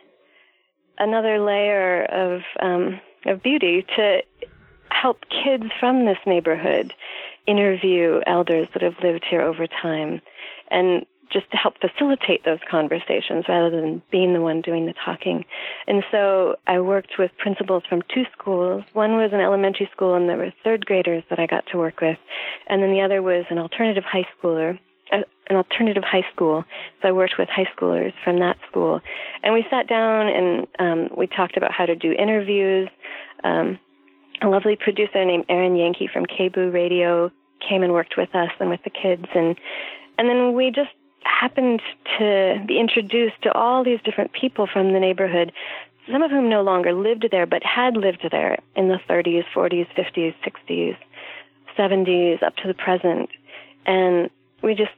another 0.98 1.38
layer 1.38 2.04
of 2.04 2.40
um, 2.60 3.00
of 3.26 3.42
beauty 3.42 3.84
to 3.96 4.22
help 4.90 5.18
kids 5.28 5.64
from 5.78 6.06
this 6.06 6.18
neighborhood 6.26 6.94
interview 7.46 8.20
elders 8.26 8.68
that 8.72 8.82
have 8.82 8.94
lived 9.02 9.24
here 9.28 9.42
over 9.42 9.66
time, 9.66 10.20
and 10.70 11.04
just 11.32 11.50
to 11.50 11.56
help 11.56 11.74
facilitate 11.80 12.44
those 12.44 12.58
conversations 12.70 13.44
rather 13.48 13.70
than 13.70 14.02
being 14.10 14.32
the 14.32 14.40
one 14.40 14.60
doing 14.60 14.86
the 14.86 14.94
talking. 15.04 15.44
And 15.86 16.04
so 16.10 16.56
I 16.66 16.80
worked 16.80 17.14
with 17.18 17.30
principals 17.38 17.82
from 17.88 18.02
two 18.12 18.24
schools. 18.32 18.84
One 18.92 19.12
was 19.16 19.30
an 19.32 19.40
elementary 19.40 19.88
school, 19.92 20.14
and 20.14 20.28
there 20.28 20.36
were 20.36 20.52
third 20.64 20.86
graders 20.86 21.24
that 21.30 21.38
I 21.38 21.46
got 21.46 21.64
to 21.72 21.78
work 21.78 22.00
with, 22.00 22.18
and 22.68 22.82
then 22.82 22.92
the 22.92 23.00
other 23.00 23.22
was 23.22 23.44
an 23.50 23.58
alternative 23.58 24.04
high 24.04 24.26
schooler 24.38 24.78
an 25.48 25.56
alternative 25.56 26.02
high 26.04 26.24
school. 26.34 26.64
So 27.00 27.08
I 27.08 27.12
worked 27.12 27.34
with 27.38 27.48
high 27.48 27.68
schoolers 27.76 28.12
from 28.24 28.40
that 28.40 28.56
school, 28.68 29.00
and 29.42 29.54
we 29.54 29.64
sat 29.70 29.88
down 29.88 30.26
and 30.28 30.66
um, 30.78 31.16
we 31.16 31.26
talked 31.26 31.56
about 31.56 31.72
how 31.72 31.86
to 31.86 31.94
do 31.94 32.12
interviews. 32.12 32.88
Um, 33.44 33.78
a 34.42 34.48
lovely 34.48 34.76
producer 34.76 35.24
named 35.24 35.44
Aaron 35.48 35.76
Yankee 35.76 36.08
from 36.12 36.26
KBOO 36.26 36.72
Radio 36.72 37.30
came 37.66 37.82
and 37.82 37.92
worked 37.92 38.14
with 38.16 38.34
us 38.34 38.50
and 38.60 38.68
with 38.68 38.80
the 38.84 38.90
kids, 38.90 39.26
and 39.34 39.56
and 40.18 40.28
then 40.28 40.54
we 40.54 40.70
just 40.70 40.90
happened 41.26 41.82
to 42.18 42.62
be 42.66 42.78
introduced 42.78 43.40
to 43.42 43.52
all 43.52 43.84
these 43.84 44.00
different 44.04 44.32
people 44.32 44.66
from 44.66 44.92
the 44.92 45.00
neighborhood. 45.00 45.52
Some 46.10 46.22
of 46.22 46.30
whom 46.30 46.48
no 46.48 46.62
longer 46.62 46.92
lived 46.92 47.26
there, 47.30 47.46
but 47.46 47.62
had 47.62 47.96
lived 47.96 48.26
there 48.30 48.58
in 48.76 48.88
the 48.88 48.98
30s, 49.08 49.44
40s, 49.54 49.86
50s, 49.96 50.34
60s, 50.44 50.96
70s, 51.76 52.42
up 52.42 52.56
to 52.56 52.68
the 52.68 52.74
present. 52.74 53.30
And 53.86 54.30
we 54.62 54.74
just 54.74 54.92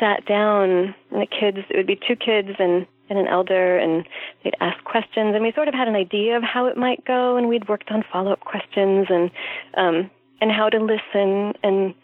sat 0.00 0.24
down 0.26 0.94
and 1.10 1.22
the 1.22 1.26
kids 1.26 1.58
it 1.70 1.76
would 1.76 1.86
be 1.86 1.96
two 1.96 2.16
kids 2.16 2.48
and 2.58 2.86
and 3.10 3.18
an 3.18 3.26
elder 3.26 3.76
and 3.78 4.06
they'd 4.42 4.56
ask 4.60 4.82
questions 4.84 5.34
and 5.34 5.44
we 5.44 5.52
sort 5.52 5.68
of 5.68 5.74
had 5.74 5.88
an 5.88 5.94
idea 5.94 6.36
of 6.36 6.42
how 6.42 6.66
it 6.66 6.76
might 6.76 7.04
go 7.04 7.36
and 7.36 7.48
we'd 7.48 7.68
worked 7.68 7.90
on 7.90 8.02
follow 8.10 8.32
up 8.32 8.40
questions 8.40 9.06
and 9.10 9.30
um 9.76 10.10
and 10.40 10.50
how 10.50 10.68
to 10.68 10.78
listen 10.78 11.52
and 11.62 11.94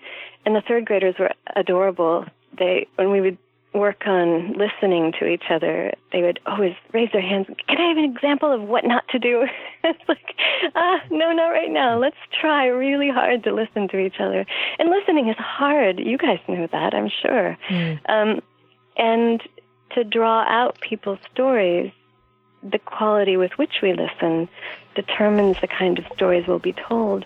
and 0.44 0.56
the 0.56 0.62
third 0.66 0.86
graders 0.86 1.14
were 1.18 1.30
adorable. 1.56 2.24
They 2.58 2.86
when 2.96 3.10
we 3.10 3.20
would 3.20 3.38
work 3.72 4.02
on 4.06 4.54
listening 4.54 5.12
to 5.18 5.26
each 5.26 5.44
other, 5.48 5.92
they 6.12 6.22
would 6.22 6.40
always 6.46 6.74
raise 6.92 7.10
their 7.12 7.22
hands. 7.22 7.46
Can 7.68 7.78
I 7.78 7.88
have 7.88 7.98
an 7.98 8.04
example 8.04 8.52
of 8.52 8.62
what 8.62 8.84
not 8.84 9.06
to 9.08 9.18
do? 9.18 9.46
it's 9.84 10.08
like, 10.08 10.34
ah, 10.74 10.98
no, 11.10 11.32
not 11.32 11.48
right 11.48 11.70
now. 11.70 11.98
Let's 11.98 12.16
try 12.40 12.66
really 12.66 13.10
hard 13.10 13.44
to 13.44 13.54
listen 13.54 13.88
to 13.88 13.98
each 13.98 14.16
other. 14.18 14.44
And 14.78 14.90
listening 14.90 15.28
is 15.28 15.36
hard. 15.38 16.00
You 16.00 16.18
guys 16.18 16.40
know 16.48 16.66
that, 16.72 16.94
I'm 16.94 17.10
sure. 17.22 17.56
Mm. 17.68 18.00
Um, 18.08 18.42
and 18.96 19.40
to 19.94 20.04
draw 20.04 20.44
out 20.48 20.80
people's 20.80 21.20
stories, 21.32 21.92
the 22.62 22.78
quality 22.78 23.36
with 23.36 23.52
which 23.52 23.74
we 23.82 23.92
listen 23.92 24.48
determines 24.94 25.60
the 25.60 25.68
kind 25.68 25.98
of 25.98 26.04
stories 26.14 26.46
we'll 26.46 26.58
be 26.58 26.74
told. 26.88 27.24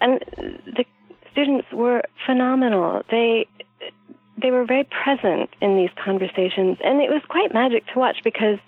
And 0.00 0.20
the 0.36 0.84
students 1.32 1.66
were 1.72 2.02
phenomenal. 2.26 3.02
They 3.10 3.46
they 4.40 4.50
were 4.50 4.64
very 4.64 4.84
present 4.84 5.50
in 5.60 5.76
these 5.76 5.90
conversations, 6.02 6.78
and 6.82 7.00
it 7.00 7.10
was 7.10 7.22
quite 7.28 7.54
magic 7.54 7.86
to 7.88 7.98
watch 7.98 8.18
because 8.24 8.58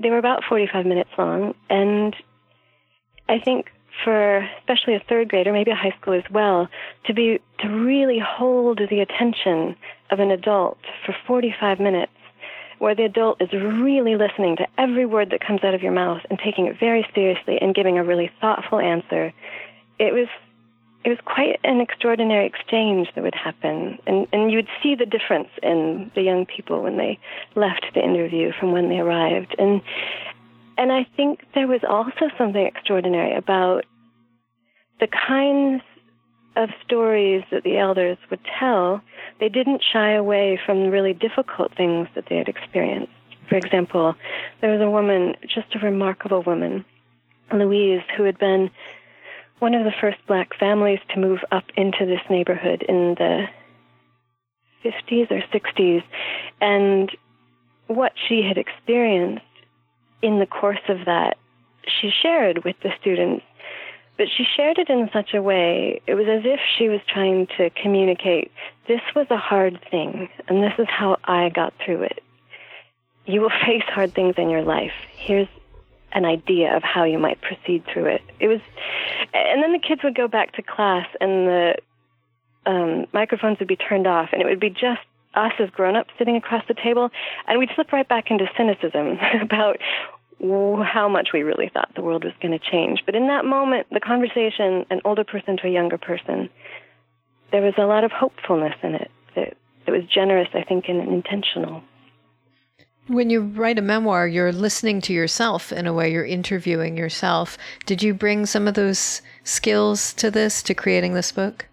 they 0.00 0.10
were 0.10 0.18
about 0.18 0.42
45 0.48 0.86
minutes 0.86 1.10
long, 1.16 1.54
and 1.70 2.16
I 3.28 3.38
think 3.38 3.70
for 4.04 4.38
especially 4.58 4.94
a 4.94 5.00
third 5.08 5.28
grader, 5.28 5.52
maybe 5.52 5.70
a 5.70 5.74
high 5.76 5.94
school 6.00 6.14
as 6.14 6.24
well, 6.30 6.68
to 7.04 7.14
be 7.14 7.40
to 7.60 7.68
really 7.68 8.18
hold 8.18 8.80
the 8.90 9.00
attention 9.00 9.76
of 10.10 10.18
an 10.18 10.30
adult 10.30 10.78
for 11.04 11.14
45 11.26 11.78
minutes 11.78 12.12
where 12.78 12.94
the 12.96 13.04
adult 13.04 13.40
is 13.40 13.52
really 13.52 14.16
listening 14.16 14.56
to 14.56 14.66
every 14.76 15.06
word 15.06 15.30
that 15.30 15.40
comes 15.40 15.62
out 15.62 15.72
of 15.72 15.82
your 15.82 15.92
mouth 15.92 16.20
and 16.28 16.38
taking 16.38 16.66
it 16.66 16.80
very 16.80 17.06
seriously 17.14 17.56
and 17.60 17.76
giving 17.76 17.96
a 17.96 18.02
really 18.02 18.28
thoughtful 18.40 18.80
answer. 18.80 19.32
It 20.00 20.12
was 20.12 20.26
it 21.04 21.08
was 21.08 21.18
quite 21.24 21.58
an 21.64 21.80
extraordinary 21.80 22.46
exchange 22.46 23.08
that 23.14 23.24
would 23.24 23.34
happen. 23.34 23.98
And 24.06 24.26
and 24.32 24.50
you 24.50 24.58
would 24.58 24.68
see 24.82 24.94
the 24.94 25.06
difference 25.06 25.48
in 25.62 26.10
the 26.14 26.22
young 26.22 26.46
people 26.46 26.82
when 26.82 26.96
they 26.96 27.18
left 27.54 27.86
the 27.94 28.02
interview 28.02 28.52
from 28.58 28.72
when 28.72 28.88
they 28.88 28.98
arrived. 28.98 29.54
And 29.58 29.80
and 30.78 30.92
I 30.92 31.06
think 31.16 31.40
there 31.54 31.66
was 31.66 31.80
also 31.88 32.30
something 32.38 32.64
extraordinary 32.64 33.34
about 33.36 33.84
the 35.00 35.08
kinds 35.08 35.82
of 36.56 36.68
stories 36.84 37.42
that 37.50 37.64
the 37.64 37.78
elders 37.78 38.18
would 38.30 38.40
tell, 38.58 39.00
they 39.40 39.48
didn't 39.48 39.82
shy 39.92 40.12
away 40.12 40.60
from 40.64 40.88
really 40.88 41.14
difficult 41.14 41.74
things 41.76 42.08
that 42.14 42.24
they 42.28 42.36
had 42.36 42.48
experienced. 42.48 43.12
For 43.48 43.56
example, 43.56 44.14
there 44.60 44.70
was 44.70 44.80
a 44.80 44.90
woman, 44.90 45.34
just 45.42 45.74
a 45.74 45.78
remarkable 45.78 46.42
woman, 46.42 46.84
Louise, 47.52 48.02
who 48.16 48.24
had 48.24 48.38
been 48.38 48.70
one 49.62 49.74
of 49.74 49.84
the 49.84 49.92
first 50.00 50.18
black 50.26 50.58
families 50.58 50.98
to 51.14 51.20
move 51.20 51.38
up 51.52 51.64
into 51.76 52.04
this 52.04 52.20
neighborhood 52.28 52.82
in 52.82 53.14
the 53.14 53.46
50s 54.84 55.30
or 55.30 55.40
60s. 55.54 56.02
And 56.60 57.08
what 57.86 58.12
she 58.28 58.42
had 58.42 58.58
experienced 58.58 59.44
in 60.20 60.40
the 60.40 60.46
course 60.46 60.82
of 60.88 61.04
that, 61.06 61.36
she 61.86 62.10
shared 62.10 62.64
with 62.64 62.76
the 62.82 62.90
students 63.00 63.44
but 64.18 64.28
she 64.36 64.44
shared 64.56 64.78
it 64.78 64.90
in 64.90 65.08
such 65.12 65.34
a 65.34 65.42
way, 65.42 66.00
it 66.06 66.14
was 66.14 66.26
as 66.28 66.42
if 66.44 66.60
she 66.78 66.88
was 66.88 67.00
trying 67.08 67.46
to 67.56 67.70
communicate 67.70 68.52
this 68.86 69.00
was 69.16 69.26
a 69.30 69.36
hard 69.36 69.80
thing, 69.90 70.28
and 70.48 70.62
this 70.62 70.74
is 70.78 70.86
how 70.88 71.16
I 71.24 71.48
got 71.48 71.72
through 71.84 72.02
it. 72.02 72.22
You 73.26 73.40
will 73.40 73.50
face 73.66 73.82
hard 73.86 74.14
things 74.14 74.34
in 74.36 74.50
your 74.50 74.62
life. 74.62 74.92
Here's 75.16 75.48
an 76.14 76.24
idea 76.24 76.76
of 76.76 76.82
how 76.82 77.04
you 77.04 77.18
might 77.18 77.40
proceed 77.40 77.84
through 77.92 78.06
it. 78.06 78.22
It 78.40 78.48
was, 78.48 78.60
and 79.32 79.62
then 79.62 79.72
the 79.72 79.78
kids 79.78 80.02
would 80.04 80.14
go 80.14 80.28
back 80.28 80.54
to 80.54 80.62
class, 80.62 81.06
and 81.20 81.48
the 81.48 81.74
um, 82.66 83.06
microphones 83.12 83.58
would 83.58 83.68
be 83.68 83.76
turned 83.76 84.06
off, 84.06 84.30
and 84.32 84.42
it 84.42 84.46
would 84.46 84.60
be 84.60 84.70
just 84.70 85.00
us 85.34 85.52
as 85.58 85.70
grown-ups 85.70 86.10
sitting 86.18 86.36
across 86.36 86.64
the 86.68 86.74
table, 86.74 87.10
and 87.46 87.58
we'd 87.58 87.70
slip 87.74 87.92
right 87.92 88.08
back 88.08 88.30
into 88.30 88.46
cynicism 88.56 89.18
about 89.40 89.78
how 90.40 91.08
much 91.08 91.28
we 91.32 91.42
really 91.42 91.70
thought 91.72 91.90
the 91.94 92.02
world 92.02 92.24
was 92.24 92.32
going 92.42 92.58
to 92.58 92.70
change. 92.70 93.02
But 93.06 93.14
in 93.14 93.28
that 93.28 93.44
moment, 93.44 93.86
the 93.90 94.00
conversation, 94.00 94.84
an 94.90 95.00
older 95.04 95.24
person 95.24 95.56
to 95.58 95.68
a 95.68 95.70
younger 95.70 95.98
person, 95.98 96.50
there 97.52 97.62
was 97.62 97.74
a 97.78 97.84
lot 97.84 98.02
of 98.02 98.10
hopefulness 98.10 98.74
in 98.82 98.94
it 98.94 99.10
that, 99.36 99.56
that 99.86 99.92
was 99.92 100.04
generous, 100.04 100.48
I 100.54 100.62
think, 100.62 100.86
and 100.88 101.00
intentional. 101.08 101.82
When 103.08 103.30
you 103.30 103.40
write 103.40 103.78
a 103.78 103.82
memoir, 103.82 104.28
you're 104.28 104.52
listening 104.52 105.00
to 105.02 105.12
yourself 105.12 105.72
in 105.72 105.86
a 105.86 105.92
way, 105.92 106.12
you're 106.12 106.24
interviewing 106.24 106.96
yourself. 106.96 107.58
Did 107.84 108.02
you 108.02 108.14
bring 108.14 108.46
some 108.46 108.68
of 108.68 108.74
those 108.74 109.22
skills 109.42 110.14
to 110.14 110.30
this, 110.30 110.62
to 110.62 110.74
creating 110.74 111.14
this 111.14 111.32
book? 111.32 111.66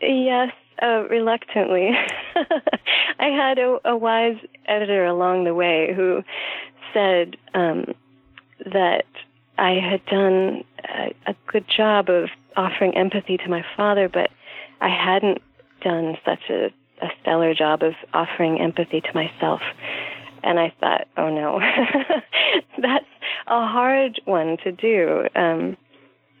Yes, 0.00 0.52
uh, 0.80 1.04
reluctantly. 1.10 1.90
I 3.18 3.26
had 3.26 3.58
a, 3.58 3.78
a 3.84 3.96
wise 3.96 4.36
editor 4.66 5.04
along 5.04 5.44
the 5.44 5.54
way 5.54 5.92
who 5.94 6.22
said 6.92 7.36
um, 7.54 7.86
that 8.64 9.06
I 9.58 9.72
had 9.72 10.04
done 10.06 10.64
a, 10.84 11.14
a 11.26 11.34
good 11.46 11.66
job 11.68 12.08
of 12.08 12.28
offering 12.56 12.96
empathy 12.96 13.36
to 13.38 13.48
my 13.48 13.64
father, 13.76 14.08
but 14.08 14.30
I 14.80 14.88
hadn't 14.88 15.42
done 15.82 16.16
such 16.24 16.50
a, 16.50 16.70
a 17.04 17.08
stellar 17.20 17.54
job 17.54 17.82
of 17.82 17.94
offering 18.12 18.60
empathy 18.60 19.00
to 19.00 19.14
myself. 19.14 19.60
And 20.42 20.58
I 20.58 20.72
thought, 20.80 21.06
oh 21.16 21.30
no, 21.30 21.60
that's 22.80 23.06
a 23.46 23.66
hard 23.66 24.20
one 24.24 24.56
to 24.64 24.72
do. 24.72 25.26
Um, 25.34 25.76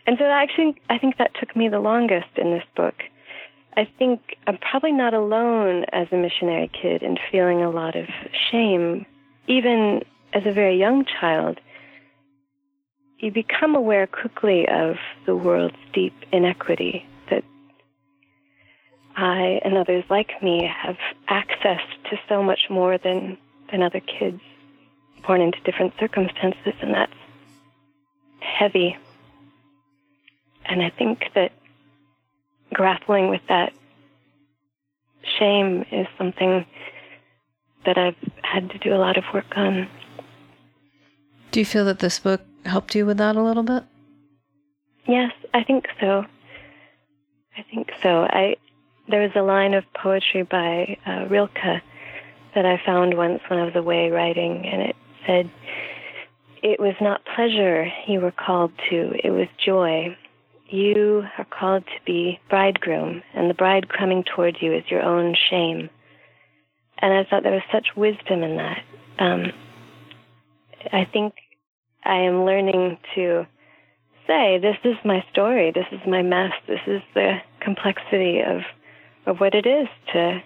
and 0.06 0.18
so 0.18 0.24
actually, 0.24 0.80
I 0.90 0.98
think 0.98 1.16
that 1.18 1.32
took 1.38 1.54
me 1.56 1.68
the 1.68 1.80
longest 1.80 2.36
in 2.36 2.50
this 2.50 2.64
book. 2.76 2.94
I 3.76 3.88
think 3.98 4.36
I'm 4.46 4.58
probably 4.58 4.92
not 4.92 5.14
alone 5.14 5.84
as 5.92 6.08
a 6.12 6.16
missionary 6.16 6.70
kid 6.80 7.02
in 7.02 7.16
feeling 7.30 7.62
a 7.62 7.70
lot 7.70 7.96
of 7.96 8.06
shame, 8.50 9.06
even 9.48 10.02
as 10.32 10.42
a 10.46 10.52
very 10.52 10.78
young 10.78 11.04
child, 11.04 11.60
you 13.18 13.30
become 13.30 13.74
aware 13.74 14.06
quickly 14.06 14.68
of 14.68 14.96
the 15.26 15.34
world's 15.34 15.76
deep 15.92 16.14
inequity 16.32 17.06
I 19.16 19.60
and 19.64 19.76
others 19.76 20.04
like 20.10 20.42
me 20.42 20.66
have 20.66 20.96
access 21.28 21.80
to 22.10 22.18
so 22.28 22.42
much 22.42 22.68
more 22.68 22.98
than, 22.98 23.38
than 23.70 23.82
other 23.82 24.00
kids 24.00 24.40
born 25.26 25.40
into 25.40 25.60
different 25.60 25.94
circumstances, 25.98 26.74
and 26.82 26.94
that's 26.94 27.12
heavy. 28.40 28.96
And 30.66 30.82
I 30.82 30.90
think 30.90 31.24
that 31.34 31.52
grappling 32.72 33.30
with 33.30 33.42
that 33.48 33.72
shame 35.38 35.84
is 35.90 36.06
something 36.18 36.66
that 37.86 37.98
I've 37.98 38.16
had 38.42 38.70
to 38.70 38.78
do 38.78 38.94
a 38.94 38.96
lot 38.96 39.16
of 39.16 39.24
work 39.32 39.56
on. 39.56 39.88
Do 41.50 41.60
you 41.60 41.66
feel 41.66 41.84
that 41.84 42.00
this 42.00 42.18
book 42.18 42.40
helped 42.64 42.94
you 42.94 43.06
with 43.06 43.18
that 43.18 43.36
a 43.36 43.42
little 43.42 43.62
bit? 43.62 43.84
Yes, 45.06 45.32
I 45.52 45.62
think 45.62 45.86
so. 46.00 46.24
I 47.56 47.62
think 47.62 47.92
so. 48.02 48.24
I 48.24 48.56
there 49.08 49.22
was 49.22 49.32
a 49.36 49.42
line 49.42 49.74
of 49.74 49.84
poetry 49.94 50.42
by 50.42 50.96
uh, 51.06 51.26
Rilke 51.28 51.82
that 52.54 52.64
I 52.64 52.80
found 52.84 53.16
once 53.16 53.40
when 53.48 53.58
I 53.58 53.64
was 53.64 53.76
away 53.76 54.10
writing, 54.10 54.66
and 54.66 54.82
it 54.82 54.96
said, 55.26 55.50
"It 56.62 56.80
was 56.80 56.94
not 57.00 57.24
pleasure 57.36 57.90
you 58.06 58.20
were 58.20 58.32
called 58.32 58.72
to; 58.90 59.12
it 59.22 59.30
was 59.30 59.48
joy. 59.64 60.16
You 60.68 61.24
are 61.38 61.44
called 61.44 61.84
to 61.86 62.04
be 62.06 62.40
bridegroom, 62.48 63.22
and 63.34 63.50
the 63.50 63.54
bride 63.54 63.88
coming 63.88 64.24
towards 64.24 64.62
you 64.62 64.72
is 64.72 64.84
your 64.88 65.02
own 65.02 65.34
shame." 65.50 65.90
And 66.98 67.12
I 67.12 67.24
thought 67.24 67.42
there 67.42 67.52
was 67.52 67.62
such 67.72 67.96
wisdom 67.96 68.42
in 68.42 68.56
that. 68.56 68.82
Um, 69.18 69.52
I 70.92 71.04
think 71.04 71.34
I 72.04 72.16
am 72.16 72.44
learning 72.44 72.98
to 73.14 73.46
say, 74.26 74.58
this 74.58 74.76
is 74.84 74.96
my 75.04 75.24
story, 75.30 75.72
this 75.74 75.86
is 75.92 76.00
my 76.06 76.22
mess, 76.22 76.52
this 76.66 76.80
is 76.86 77.02
the 77.14 77.38
complexity 77.60 78.40
of, 78.40 78.62
of 79.26 79.40
what 79.40 79.54
it 79.54 79.66
is 79.66 79.88
to 80.12 80.42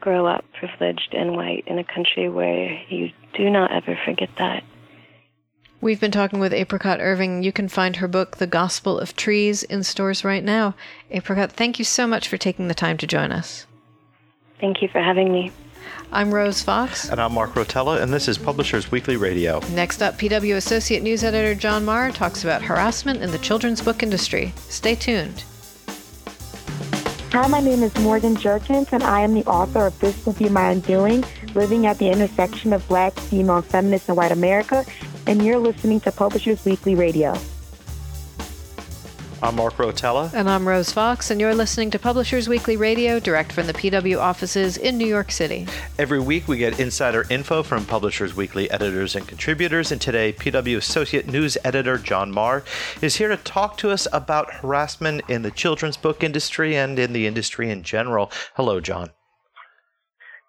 grow 0.00 0.26
up 0.26 0.44
privileged 0.58 1.12
and 1.12 1.36
white 1.36 1.64
in 1.66 1.78
a 1.78 1.84
country 1.84 2.28
where 2.28 2.80
you 2.88 3.10
do 3.34 3.50
not 3.50 3.72
ever 3.72 3.98
forget 4.04 4.30
that. 4.38 4.62
We've 5.80 6.00
been 6.00 6.10
talking 6.10 6.40
with 6.40 6.52
Apricot 6.52 7.00
Irving. 7.00 7.44
You 7.44 7.52
can 7.52 7.68
find 7.68 7.96
her 7.96 8.08
book, 8.08 8.38
The 8.38 8.48
Gospel 8.48 8.98
of 8.98 9.14
Trees, 9.14 9.62
in 9.62 9.84
stores 9.84 10.24
right 10.24 10.42
now. 10.42 10.74
Apricot, 11.12 11.52
thank 11.52 11.78
you 11.78 11.84
so 11.84 12.06
much 12.06 12.26
for 12.26 12.36
taking 12.36 12.66
the 12.66 12.74
time 12.74 12.96
to 12.98 13.06
join 13.06 13.30
us. 13.30 13.66
Thank 14.60 14.82
you 14.82 14.88
for 14.88 15.00
having 15.00 15.32
me. 15.32 15.52
I'm 16.10 16.34
Rose 16.34 16.62
Fox. 16.62 17.08
And 17.08 17.20
I'm 17.20 17.32
Mark 17.32 17.52
Rotella, 17.52 18.02
and 18.02 18.12
this 18.12 18.26
is 18.26 18.38
Publishers 18.38 18.90
Weekly 18.90 19.16
Radio. 19.16 19.60
Next 19.70 20.02
up, 20.02 20.18
PW 20.18 20.56
Associate 20.56 21.02
News 21.02 21.22
Editor 21.22 21.54
John 21.54 21.84
Maher 21.84 22.10
talks 22.10 22.42
about 22.42 22.62
harassment 22.62 23.22
in 23.22 23.30
the 23.30 23.38
children's 23.38 23.80
book 23.80 24.02
industry. 24.02 24.52
Stay 24.56 24.96
tuned. 24.96 25.44
Hi, 27.32 27.46
my 27.46 27.60
name 27.60 27.82
is 27.82 27.94
Morgan 27.98 28.36
Jerkins, 28.36 28.88
and 28.90 29.02
I 29.02 29.20
am 29.20 29.34
the 29.34 29.44
author 29.44 29.84
of 29.84 29.98
This 30.00 30.24
Will 30.24 30.32
Be 30.32 30.48
My 30.48 30.70
Undoing 30.70 31.22
Living 31.54 31.84
at 31.84 31.98
the 31.98 32.10
Intersection 32.10 32.72
of 32.72 32.88
Black, 32.88 33.12
Female, 33.12 33.60
Feminist, 33.60 34.08
and 34.08 34.16
White 34.16 34.32
America, 34.32 34.82
and 35.26 35.44
you're 35.44 35.58
listening 35.58 36.00
to 36.00 36.10
Publishers 36.10 36.64
Weekly 36.64 36.94
Radio. 36.94 37.34
I'm 39.40 39.54
Mark 39.54 39.74
Rotella. 39.74 40.32
And 40.34 40.50
I'm 40.50 40.66
Rose 40.66 40.90
Fox, 40.90 41.30
and 41.30 41.40
you're 41.40 41.54
listening 41.54 41.92
to 41.92 41.98
Publishers 41.98 42.48
Weekly 42.48 42.76
Radio, 42.76 43.20
direct 43.20 43.52
from 43.52 43.68
the 43.68 43.72
PW 43.72 44.18
offices 44.18 44.76
in 44.76 44.98
New 44.98 45.06
York 45.06 45.30
City. 45.30 45.68
Every 45.96 46.18
week, 46.18 46.48
we 46.48 46.58
get 46.58 46.80
insider 46.80 47.24
info 47.30 47.62
from 47.62 47.84
Publishers 47.86 48.34
Weekly 48.34 48.68
editors 48.68 49.14
and 49.14 49.28
contributors, 49.28 49.92
and 49.92 50.00
today, 50.00 50.32
PW 50.32 50.76
Associate 50.76 51.28
News 51.28 51.56
Editor 51.64 51.98
John 51.98 52.32
Maher 52.32 52.64
is 53.00 53.16
here 53.16 53.28
to 53.28 53.36
talk 53.36 53.76
to 53.78 53.90
us 53.90 54.08
about 54.12 54.54
harassment 54.54 55.22
in 55.28 55.42
the 55.42 55.52
children's 55.52 55.96
book 55.96 56.24
industry 56.24 56.74
and 56.76 56.98
in 56.98 57.12
the 57.12 57.28
industry 57.28 57.70
in 57.70 57.84
general. 57.84 58.32
Hello, 58.56 58.80
John. 58.80 59.10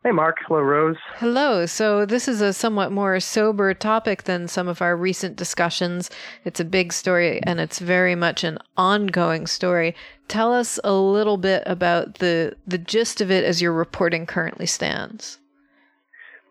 Hey, 0.02 0.12
Mark. 0.12 0.38
Hello, 0.48 0.62
Rose. 0.62 0.96
Hello. 1.16 1.66
So, 1.66 2.06
this 2.06 2.30
is 2.30 2.40
a 2.40 2.54
somewhat 2.54 2.94
more 2.94 3.20
sober 3.20 3.74
topic 3.74 4.24
than 4.24 4.48
some 4.48 4.70
of 4.70 4.82
our 4.82 4.96
recent 4.96 5.36
discussions. 5.36 6.10
It's 6.46 6.62
a 6.62 6.66
big 6.66 6.94
story 6.94 7.42
and 7.44 7.60
it's 7.60 7.80
very 7.80 8.16
much 8.16 8.46
an 8.46 8.60
ongoing 8.78 9.46
story. 9.46 9.94
Tell 10.30 10.54
us 10.54 10.80
a 10.86 10.94
little 10.94 11.36
bit 11.36 11.64
about 11.66 12.20
the, 12.20 12.56
the 12.66 12.78
gist 12.78 13.20
of 13.20 13.30
it 13.30 13.44
as 13.44 13.62
your 13.62 13.74
reporting 13.74 14.26
currently 14.26 14.68
stands. 14.68 15.40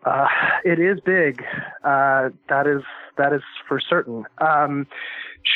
Uh, 0.05 0.27
it 0.63 0.79
is 0.79 0.99
big. 1.03 1.41
Uh, 1.83 2.29
that 2.49 2.67
is 2.67 2.83
that 3.17 3.33
is 3.33 3.41
for 3.67 3.79
certain. 3.79 4.25
Um, 4.37 4.85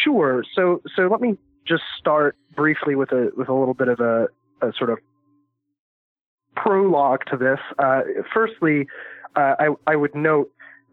sure. 0.03 0.43
So 0.55 0.81
so 0.95 1.03
let 1.03 1.21
me 1.21 1.37
just 1.65 1.83
start 1.99 2.35
briefly 2.55 2.95
with 2.95 3.11
a 3.11 3.29
with 3.37 3.49
a 3.49 3.53
little 3.53 3.73
bit 3.75 3.87
of 3.87 3.99
a, 3.99 4.27
a 4.61 4.73
sort 4.77 4.89
of 4.89 4.97
prologue 6.55 7.21
to 7.29 7.37
this. 7.37 7.59
Uh, 7.79 8.01
firstly, 8.33 8.87
uh, 9.35 9.55
I, 9.59 9.67
I 9.87 9.95
would 9.95 10.15
note 10.15 10.51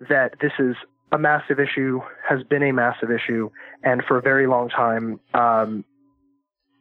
that 0.09 0.35
this 0.41 0.53
is 0.59 0.77
a 1.13 1.19
massive 1.19 1.59
issue, 1.59 2.01
has 2.29 2.43
been 2.43 2.63
a 2.63 2.73
massive 2.73 3.11
issue, 3.11 3.51
and 3.83 4.03
for 4.05 4.17
a 4.17 4.23
very 4.23 4.47
long 4.47 4.69
time, 4.69 5.21
um, 5.35 5.85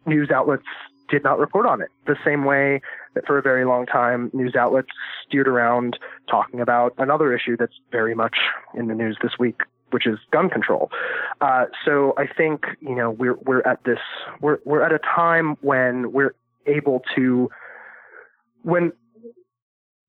news 0.06 0.30
outlets 0.32 0.66
did 1.10 1.24
not 1.24 1.40
report 1.40 1.66
on 1.66 1.82
it. 1.82 1.90
The 2.06 2.16
same 2.24 2.46
way 2.46 2.82
that 3.16 3.26
for 3.26 3.38
a 3.38 3.42
very 3.42 3.66
long 3.66 3.86
time, 3.86 4.30
news 4.34 4.56
outlets 4.56 4.90
steered 5.26 5.48
around 5.48 5.98
talking 6.30 6.62
about 6.62 6.94
another 6.98 7.34
issue 7.34 7.58
that's 7.58 7.74
very 7.92 8.14
much 8.14 8.38
in 8.76 8.88
the 8.88 8.94
news 8.94 9.18
this 9.22 9.34
week, 9.40 9.62
which 9.90 10.06
is 10.06 10.20
gun 10.32 10.50
control. 10.50 10.92
Uh, 11.42 11.66
so 11.84 12.14
I 12.18 12.28
think 12.28 12.66
you 12.80 12.96
know 12.96 13.10
we're 13.10 13.38
we're 13.46 13.62
at 13.62 13.84
this 13.84 14.00
we're 14.42 14.60
we're 14.66 14.84
at 14.84 14.94
a 14.94 15.00
time 15.00 15.58
when 15.62 16.12
we're 16.12 16.36
able 16.68 17.02
to 17.16 17.50
when 18.64 18.92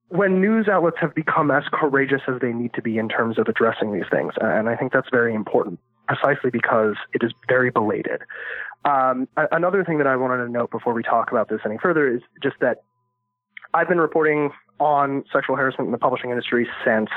when 0.09 0.40
news 0.40 0.66
outlets 0.68 0.96
have 1.01 1.14
become 1.14 1.53
as 1.53 1.62
courageous 1.72 2.22
as 2.26 2.40
they 2.40 2.53
need 2.53 2.74
to 2.74 2.82
be 2.82 2.98
in 2.98 3.09
terms 3.09 3.38
of 3.38 3.46
addressing 3.46 3.92
these 3.92 4.09
things, 4.11 4.32
and 4.40 4.68
I 4.68 4.74
think 4.74 4.92
that's 4.92 5.09
very 5.11 5.34
important, 5.34 5.78
precisely 6.09 6.51
because 6.51 6.96
it 7.14 7.22
is 7.22 7.32
very 7.48 7.70
belated. 7.70 8.22
Um, 8.84 9.28
another 9.36 9.84
thing 9.84 9.98
that 9.98 10.09
I 10.09 10.16
wanted 10.16 10.44
to 10.44 10.51
note 10.51 10.70
before 10.72 10.94
we 10.94 11.05
talk 11.05 11.30
about 11.30 11.48
this 11.48 11.61
any 11.64 11.78
further 11.78 12.12
is 12.12 12.22
just 12.42 12.57
that 12.61 12.78
I've 13.72 13.88
been 13.88 14.01
reporting 14.01 14.51
on 14.80 15.24
sexual 15.32 15.55
harassment 15.55 15.86
in 15.88 15.92
the 15.92 15.98
publishing 15.98 16.30
industry 16.30 16.66
since 16.84 17.11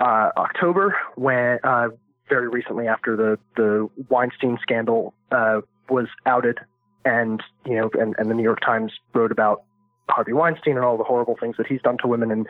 uh, 0.00 0.30
October, 0.36 0.94
when 1.14 1.60
uh, 1.64 1.88
very 2.28 2.48
recently 2.48 2.88
after 2.88 3.16
the 3.16 3.38
the 3.56 3.88
Weinstein 4.08 4.58
scandal 4.60 5.14
uh, 5.30 5.60
was 5.88 6.08
outed, 6.26 6.58
and 7.04 7.42
you 7.64 7.76
know, 7.76 7.90
and, 7.98 8.14
and 8.18 8.30
the 8.30 8.34
New 8.34 8.42
York 8.42 8.60
Times 8.60 8.92
wrote 9.14 9.32
about 9.32 9.62
Harvey 10.08 10.32
Weinstein 10.32 10.76
and 10.76 10.84
all 10.84 10.96
the 10.96 11.04
horrible 11.04 11.36
things 11.38 11.56
that 11.56 11.66
he's 11.66 11.82
done 11.82 11.96
to 11.98 12.08
women 12.08 12.30
in 12.30 12.46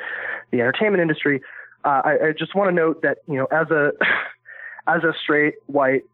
the 0.51 0.61
entertainment 0.61 1.01
industry. 1.01 1.41
Uh, 1.85 2.03
I, 2.05 2.29
I, 2.29 2.33
just 2.37 2.55
want 2.55 2.69
to 2.69 2.75
note 2.75 3.03
that 3.03 3.19
you 3.27 3.37
know, 3.37 3.47
as 3.47 3.71
a 3.71 3.93
as 4.87 5.05
a 5.05 5.13
straight 5.23 5.55
white 5.67 6.05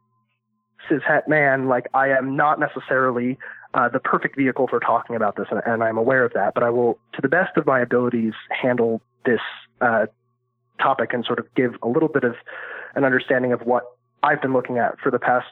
cishet 0.90 1.28
man, 1.28 1.68
like 1.68 1.86
I 1.94 2.08
am 2.08 2.36
not 2.36 2.58
necessarily 2.58 3.38
uh, 3.74 3.88
the 3.88 4.00
perfect 4.00 4.36
vehicle 4.36 4.66
for 4.68 4.80
talking 4.80 5.14
about 5.16 5.36
this, 5.36 5.46
and, 5.50 5.60
and, 5.66 5.82
I'm 5.82 5.98
aware 5.98 6.24
of 6.24 6.32
that. 6.32 6.54
But 6.54 6.62
I 6.62 6.70
will, 6.70 6.98
to 7.14 7.20
the 7.20 7.28
best 7.28 7.56
of 7.56 7.66
my 7.66 7.80
abilities, 7.80 8.32
handle 8.50 9.02
this 9.26 9.40
uh, 9.80 10.06
topic 10.80 11.12
and 11.12 11.24
sort 11.24 11.38
of 11.38 11.46
give 11.54 11.74
a 11.82 11.88
little 11.88 12.08
bit 12.08 12.24
of 12.24 12.34
an 12.94 13.04
understanding 13.04 13.52
of 13.52 13.60
what 13.62 13.84
I've 14.22 14.40
been 14.40 14.52
looking 14.52 14.78
at 14.78 14.98
for 15.00 15.10
the 15.10 15.18
past 15.18 15.46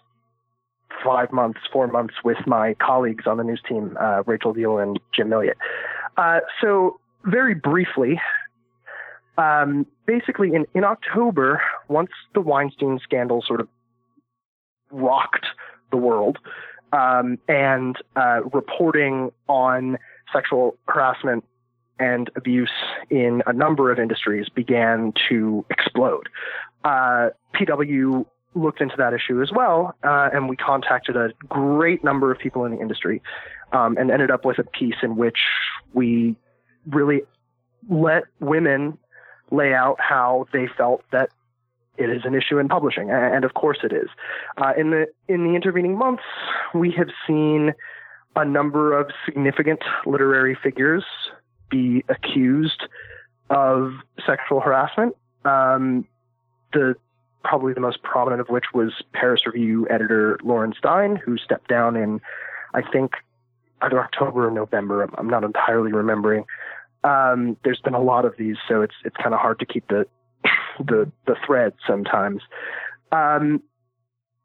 five 1.05 1.33
months, 1.33 1.61
four 1.73 1.87
months 1.87 2.15
with 2.25 2.39
my 2.47 2.75
colleagues 2.75 3.27
on 3.27 3.37
the 3.37 3.45
news 3.45 3.61
team, 3.69 3.97
uh, 4.01 4.23
Rachel 4.27 4.55
Deahl 4.55 4.83
and 4.83 4.99
Jim 5.15 5.29
Milliot. 5.29 5.55
Uh, 6.17 6.41
so, 6.61 6.99
very 7.25 7.55
briefly, 7.55 8.21
um, 9.39 9.87
basically 10.07 10.55
in, 10.55 10.67
in 10.75 10.85
October, 10.85 11.61
once 11.89 12.11
the 12.35 12.41
Weinstein 12.41 12.99
scandal 13.03 13.43
sort 13.47 13.61
of 13.61 13.69
rocked 14.91 15.47
the 15.91 15.97
world, 15.97 16.39
um, 16.93 17.39
and 17.49 17.97
uh, 18.15 18.41
reporting 18.53 19.31
on 19.49 19.99
sexual 20.33 20.77
harassment 20.89 21.45
and 21.99 22.31
abuse 22.37 22.71
in 23.11 23.43
a 23.47 23.53
number 23.53 23.91
of 23.91 23.99
industries 23.99 24.49
began 24.49 25.13
to 25.29 25.65
explode. 25.71 26.29
Uh, 26.85 27.31
PW 27.55 28.27
looked 28.57 28.81
into 28.81 28.97
that 28.97 29.13
issue 29.13 29.43
as 29.43 29.51
well, 29.53 29.95
uh, 30.03 30.31
and 30.33 30.49
we 30.49 30.57
contacted 30.57 31.17
a 31.17 31.31
great 31.49 32.03
number 32.03 32.33
of 32.33 32.39
people 32.39 32.65
in 32.65 32.73
the 32.73 32.81
industry, 32.81 33.23
um, 33.73 33.97
and 33.99 34.11
ended 34.11 34.31
up 34.31 34.45
with 34.45 34.59
a 34.59 34.65
piece 34.65 34.97
in 35.03 35.17
which 35.17 35.39
we 35.93 36.35
really 36.87 37.23
let 37.89 38.25
women 38.41 38.99
lay 39.51 39.73
out 39.73 40.01
how 40.01 40.47
they 40.53 40.67
felt 40.77 41.05
that 41.13 41.31
it 41.99 42.11
is 42.11 42.23
an 42.25 42.35
issue 42.35 42.59
in 42.59 42.69
publishing, 42.69 43.11
and 43.11 43.45
of 43.45 43.55
course 43.55 43.79
it 43.83 43.93
is. 43.93 44.09
Uh, 44.59 44.73
in 44.77 44.91
the 44.91 45.07
in 45.29 45.45
the 45.45 45.55
intervening 45.55 45.97
months, 45.97 46.25
we 46.75 46.91
have 46.93 47.09
seen 47.27 47.73
a 48.35 48.45
number 48.45 48.99
of 48.99 49.11
significant 49.25 49.81
literary 50.05 50.57
figures 50.63 51.05
be 51.71 52.05
accused 52.09 52.83
of 53.49 53.93
sexual 54.27 54.61
harassment. 54.61 55.17
Um, 55.45 56.07
the 56.73 56.97
probably 57.47 57.73
the 57.73 57.81
most 57.81 58.03
prominent 58.03 58.41
of 58.41 58.49
which 58.49 58.67
was 58.75 58.93
Paris 59.13 59.43
Review 59.47 59.87
editor 59.89 60.39
Lorin 60.43 60.75
Stein, 60.77 61.15
who 61.15 61.39
stepped 61.39 61.69
down 61.69 61.97
in, 61.97 62.21
I 62.75 62.83
think, 62.83 63.13
either 63.83 64.01
October 64.01 64.49
or 64.49 64.51
November. 64.51 65.09
I'm 65.17 65.29
not 65.29 65.45
entirely 65.45 65.93
remembering. 65.93 66.45
Um, 67.05 67.57
there's 67.63 67.81
been 67.81 67.95
a 67.95 68.03
lot 68.03 68.25
of 68.25 68.35
these, 68.37 68.57
so 68.67 68.83
it's 68.83 68.95
it's 69.05 69.17
kind 69.17 69.33
of 69.33 69.41
hard 69.41 69.61
to 69.61 69.67
keep 69.67 69.87
the 69.89 70.07
the 70.79 71.11
the 71.27 71.37
thread 71.47 71.75
sometimes. 71.87 72.43
Um, 73.13 73.63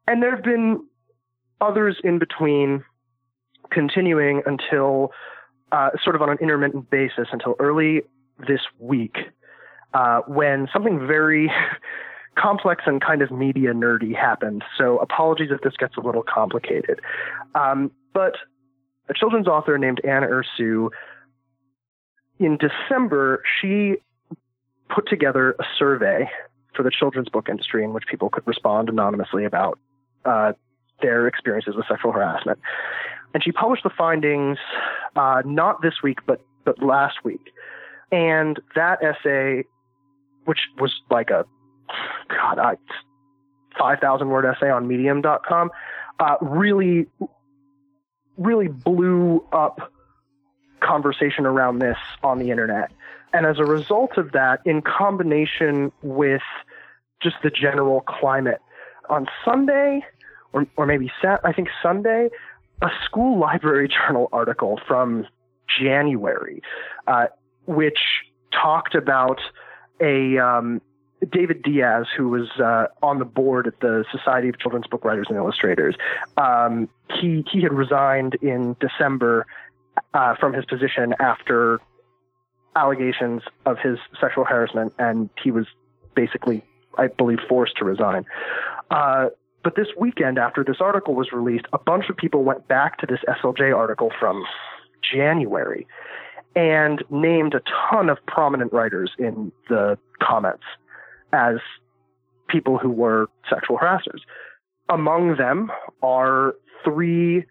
and 0.06 0.22
there 0.22 0.34
have 0.34 0.44
been 0.44 0.86
others 1.60 1.98
in 2.04 2.20
between, 2.20 2.84
continuing 3.70 4.42
until 4.46 5.10
uh, 5.72 5.90
sort 6.04 6.14
of 6.14 6.22
on 6.22 6.30
an 6.30 6.38
intermittent 6.40 6.88
basis 6.88 7.28
until 7.32 7.56
early 7.58 8.02
this 8.46 8.60
week, 8.78 9.16
uh, 9.92 10.20
when 10.28 10.68
something 10.72 11.04
very 11.04 11.50
complex 12.36 12.84
and 12.86 13.00
kind 13.00 13.22
of 13.22 13.30
media 13.30 13.72
nerdy 13.72 14.14
happened. 14.14 14.64
So 14.78 14.98
apologies 14.98 15.48
if 15.50 15.60
this 15.60 15.74
gets 15.78 15.96
a 15.96 16.00
little 16.00 16.22
complicated. 16.22 17.00
Um, 17.54 17.90
but 18.14 18.36
a 19.08 19.14
children's 19.14 19.46
author 19.46 19.76
named 19.78 20.00
Anne 20.04 20.22
Ursu, 20.22 20.90
in 22.38 22.58
December, 22.58 23.42
she 23.60 23.96
put 24.94 25.08
together 25.08 25.54
a 25.58 25.64
survey 25.78 26.30
for 26.74 26.82
the 26.82 26.90
children's 26.90 27.28
book 27.28 27.48
industry 27.48 27.84
in 27.84 27.92
which 27.92 28.04
people 28.10 28.30
could 28.30 28.46
respond 28.46 28.88
anonymously 28.88 29.44
about 29.44 29.78
uh, 30.24 30.52
their 31.00 31.26
experiences 31.26 31.74
with 31.76 31.86
sexual 31.86 32.12
harassment. 32.12 32.58
And 33.34 33.42
she 33.42 33.52
published 33.52 33.82
the 33.82 33.90
findings 33.96 34.58
uh, 35.16 35.42
not 35.44 35.82
this 35.82 35.94
week, 36.02 36.18
but 36.26 36.40
but 36.64 36.80
last 36.82 37.24
week. 37.24 37.52
And 38.12 38.60
that 38.76 39.02
essay, 39.02 39.64
which 40.44 40.60
was 40.78 40.92
like 41.10 41.30
a 41.30 41.44
God, 42.28 42.58
I, 42.58 42.76
5,000 43.78 44.28
word 44.28 44.44
essay 44.44 44.70
on 44.70 44.86
medium.com, 44.86 45.70
uh, 46.20 46.36
really, 46.40 47.06
really 48.36 48.68
blew 48.68 49.44
up 49.52 49.92
conversation 50.80 51.46
around 51.46 51.78
this 51.78 51.96
on 52.22 52.38
the 52.38 52.50
internet. 52.50 52.90
And 53.32 53.46
as 53.46 53.58
a 53.58 53.64
result 53.64 54.18
of 54.18 54.32
that, 54.32 54.60
in 54.66 54.82
combination 54.82 55.90
with 56.02 56.42
just 57.22 57.36
the 57.42 57.50
general 57.50 58.00
climate, 58.00 58.60
on 59.08 59.26
Sunday, 59.44 60.04
or, 60.52 60.66
or 60.76 60.86
maybe 60.86 61.10
Sat, 61.20 61.40
I 61.44 61.52
think 61.52 61.68
Sunday, 61.82 62.28
a 62.80 62.88
school 63.04 63.38
library 63.40 63.88
journal 63.88 64.28
article 64.32 64.80
from 64.86 65.26
January, 65.80 66.62
uh, 67.06 67.26
which 67.66 67.98
talked 68.52 68.94
about 68.94 69.40
a 70.00 70.38
um, 70.38 70.80
David 71.30 71.62
Diaz, 71.62 72.06
who 72.16 72.28
was 72.28 72.48
uh, 72.58 72.86
on 73.02 73.18
the 73.18 73.24
board 73.24 73.66
at 73.66 73.80
the 73.80 74.04
Society 74.10 74.48
of 74.48 74.58
Children's 74.58 74.86
Book 74.86 75.04
Writers 75.04 75.26
and 75.28 75.36
Illustrators, 75.36 75.94
um, 76.36 76.88
he 77.20 77.44
he 77.50 77.62
had 77.62 77.72
resigned 77.72 78.34
in 78.42 78.76
December 78.80 79.46
uh, 80.14 80.34
from 80.36 80.52
his 80.52 80.64
position 80.64 81.14
after 81.20 81.80
allegations 82.74 83.42
of 83.66 83.78
his 83.78 83.98
sexual 84.20 84.44
harassment, 84.44 84.92
and 84.98 85.28
he 85.42 85.50
was 85.50 85.66
basically, 86.14 86.64
I 86.98 87.08
believe, 87.08 87.38
forced 87.48 87.76
to 87.76 87.84
resign. 87.84 88.24
Uh, 88.90 89.28
but 89.62 89.76
this 89.76 89.88
weekend, 89.96 90.38
after 90.38 90.64
this 90.64 90.78
article 90.80 91.14
was 91.14 91.30
released, 91.32 91.66
a 91.72 91.78
bunch 91.78 92.08
of 92.08 92.16
people 92.16 92.42
went 92.42 92.66
back 92.66 92.98
to 92.98 93.06
this 93.06 93.20
SLJ 93.28 93.76
article 93.76 94.10
from 94.18 94.44
January 95.02 95.86
and 96.56 97.02
named 97.10 97.54
a 97.54 97.62
ton 97.90 98.10
of 98.10 98.18
prominent 98.26 98.72
writers 98.72 99.12
in 99.18 99.52
the 99.68 99.98
comments 100.20 100.64
as 101.32 101.56
people 102.48 102.78
who 102.78 102.90
were 102.90 103.28
sexual 103.48 103.78
harassers. 103.78 104.20
Among 104.88 105.36
them 105.36 105.70
are 106.02 106.54
three, 106.84 107.44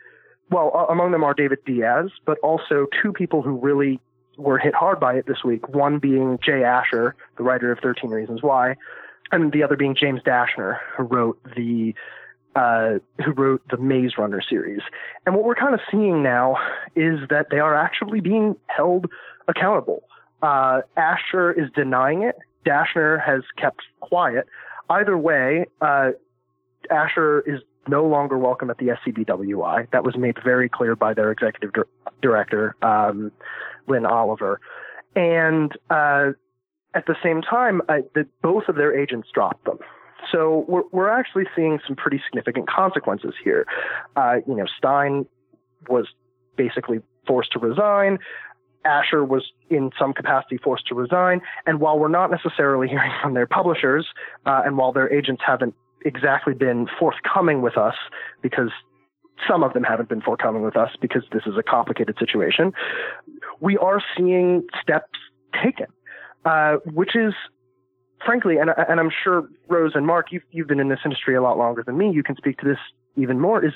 well, 0.50 0.86
among 0.90 1.12
them 1.12 1.24
are 1.24 1.34
David 1.34 1.60
Diaz, 1.66 2.12
but 2.26 2.38
also 2.40 2.88
two 3.02 3.12
people 3.14 3.42
who 3.42 3.58
really 3.58 4.00
were 4.38 4.58
hit 4.58 4.74
hard 4.74 5.00
by 5.00 5.16
it 5.16 5.26
this 5.28 5.44
week. 5.44 5.68
One 5.70 6.00
being 6.00 6.40
Jay 6.44 6.64
Asher, 6.64 7.16
the 7.38 7.44
writer 7.44 7.72
of 7.72 7.80
13 7.80 8.10
Reasons 8.10 8.42
Why, 8.42 8.76
and 9.32 9.52
the 9.52 9.64
other 9.64 9.78
being 9.78 9.96
James 9.96 10.22
Dashner, 10.22 10.78
who 10.98 11.04
wrote 11.04 11.40
the 11.56 11.94
uh, 12.54 13.00
who 13.24 13.32
wrote 13.32 13.62
the 13.70 13.78
Maze 13.78 14.18
Runner 14.18 14.42
series. 14.42 14.82
And 15.26 15.36
what 15.36 15.46
we're 15.46 15.56
kind 15.56 15.74
of 15.74 15.80
seeing 15.90 16.22
now 16.22 16.58
is 16.98 17.20
that 17.30 17.48
they 17.50 17.60
are 17.60 17.76
actually 17.76 18.20
being 18.20 18.58
held 18.68 19.08
accountable. 19.48 20.04
Uh, 20.42 20.82
Asher 20.98 21.54
is 21.54 21.70
denying 21.74 22.24
it. 22.24 22.36
Dashner 22.66 23.24
has 23.24 23.42
kept 23.58 23.82
quiet. 24.00 24.48
Either 24.90 25.18
way, 25.18 25.66
uh, 25.82 26.12
Asher 26.90 27.42
is 27.42 27.62
no 27.88 28.06
longer 28.06 28.38
welcome 28.38 28.70
at 28.70 28.78
the 28.78 28.88
SCBWI. 28.88 29.90
That 29.92 30.04
was 30.04 30.16
made 30.18 30.38
very 30.44 30.70
clear 30.70 30.96
by 30.96 31.14
their 31.14 31.32
executive 31.32 31.74
dir- 31.74 31.88
director, 32.22 32.76
um, 32.82 33.32
Lin 33.88 34.06
Oliver. 34.06 34.60
And 35.16 35.72
uh, 35.90 36.32
at 36.94 37.06
the 37.08 37.16
same 37.24 37.42
time, 37.42 37.82
uh, 37.90 38.00
the, 38.14 38.28
both 38.42 38.64
of 38.68 38.76
their 38.76 38.98
agents 38.98 39.30
dropped 39.34 39.66
them. 39.66 39.80
So 40.32 40.66
we're, 40.68 40.84
we're 40.92 41.10
actually 41.10 41.46
seeing 41.56 41.80
some 41.88 41.96
pretty 41.96 42.22
significant 42.28 42.70
consequences 42.70 43.34
here. 43.44 43.66
Uh, 44.16 44.38
you 44.48 44.56
know, 44.56 44.66
Stein 44.78 45.26
was 45.90 46.08
basically 46.56 47.00
forced 47.26 47.52
to 47.54 47.60
resign. 47.60 48.20
Asher 48.86 49.24
was 49.24 49.52
in 49.70 49.92
some 49.98 50.14
capacity 50.14 50.58
forced 50.58 50.88
to 50.88 50.96
resign. 50.96 51.42
And 51.66 51.80
while 51.80 52.00
we're 52.00 52.08
not 52.08 52.32
necessarily 52.32 52.88
hearing 52.90 53.12
from 53.22 53.34
their 53.34 53.48
publishers, 53.48 54.08
uh, 54.46 54.62
and 54.66 54.78
while 54.78 54.92
their 54.92 55.12
agents 55.12 55.42
haven't 55.46 55.76
exactly 56.06 56.54
been 56.54 56.88
forthcoming 57.00 57.62
with 57.62 57.78
us, 57.78 57.96
because 58.42 58.72
some 59.48 59.64
of 59.64 59.74
them 59.74 59.84
haven't 59.84 60.10
been 60.10 60.22
forthcoming 60.22 60.64
with 60.64 60.76
us 60.78 60.92
because 61.02 61.24
this 61.32 61.44
is 61.46 61.54
a 61.58 61.64
complicated 61.64 62.16
situation, 62.20 62.74
we 63.60 63.78
are 63.78 64.02
seeing 64.16 64.64
steps 64.82 65.18
taken, 65.64 65.88
uh, 66.46 66.78
which 66.86 67.16
is 67.16 67.34
frankly, 68.26 68.58
and, 68.58 68.70
and 68.88 69.00
I'm 69.00 69.10
sure 69.24 69.48
Rose 69.68 69.94
and 69.96 70.06
Mark, 70.06 70.28
you've, 70.32 70.44
you've 70.52 70.68
been 70.68 70.80
in 70.80 70.90
this 70.90 71.00
industry 71.04 71.36
a 71.36 71.42
lot 71.42 71.58
longer 71.58 71.84
than 71.84 71.98
me. 71.98 72.12
You 72.12 72.24
can 72.24 72.36
speak 72.36 72.60
to 72.60 72.68
this 72.68 72.78
even 73.16 73.40
more. 73.40 73.64
Is 73.66 73.74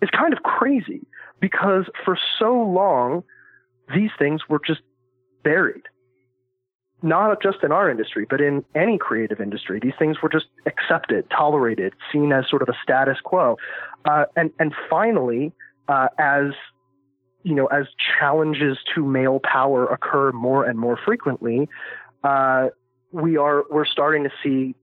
is 0.00 0.08
kind 0.10 0.32
of 0.32 0.42
crazy 0.42 1.06
because 1.40 1.84
for 2.04 2.16
so 2.38 2.52
long 2.52 3.24
these 3.94 4.10
things 4.18 4.42
were 4.48 4.60
just 4.64 4.80
buried. 5.42 5.82
Not 7.00 7.40
just 7.40 7.58
in 7.62 7.70
our 7.70 7.88
industry, 7.88 8.26
but 8.28 8.40
in 8.40 8.64
any 8.74 8.98
creative 8.98 9.40
industry, 9.40 9.78
these 9.80 9.92
things 9.98 10.20
were 10.20 10.28
just 10.28 10.46
accepted, 10.66 11.30
tolerated, 11.30 11.94
seen 12.12 12.32
as 12.32 12.48
sort 12.50 12.60
of 12.60 12.68
a 12.68 12.74
status 12.82 13.18
quo. 13.22 13.56
Uh, 14.04 14.24
and 14.34 14.50
and 14.58 14.74
finally, 14.90 15.52
uh, 15.86 16.08
as 16.18 16.46
you 17.44 17.54
know, 17.54 17.66
as 17.66 17.86
challenges 18.18 18.78
to 18.94 19.04
male 19.04 19.40
power 19.44 19.86
occur 19.86 20.32
more 20.32 20.64
and 20.64 20.76
more 20.76 20.98
frequently, 21.04 21.68
uh, 22.24 22.68
we 23.12 23.36
are 23.36 23.64
we're 23.70 23.86
starting 23.86 24.24
to 24.24 24.30
see 24.42 24.74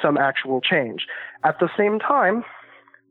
some 0.00 0.18
actual 0.18 0.60
change. 0.60 1.06
At 1.44 1.60
the 1.60 1.68
same 1.76 2.00
time, 2.00 2.44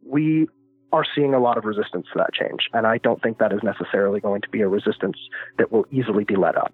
we 0.05 0.49
are 0.91 1.05
seeing 1.15 1.33
a 1.33 1.39
lot 1.39 1.57
of 1.57 1.65
resistance 1.65 2.07
to 2.13 2.19
that 2.19 2.33
change, 2.33 2.69
and 2.73 2.85
I 2.85 2.97
don't 2.97 3.21
think 3.21 3.37
that 3.37 3.53
is 3.53 3.61
necessarily 3.63 4.19
going 4.19 4.41
to 4.41 4.49
be 4.49 4.61
a 4.61 4.67
resistance 4.67 5.17
that 5.57 5.71
will 5.71 5.85
easily 5.91 6.23
be 6.23 6.35
let 6.35 6.57
up. 6.57 6.73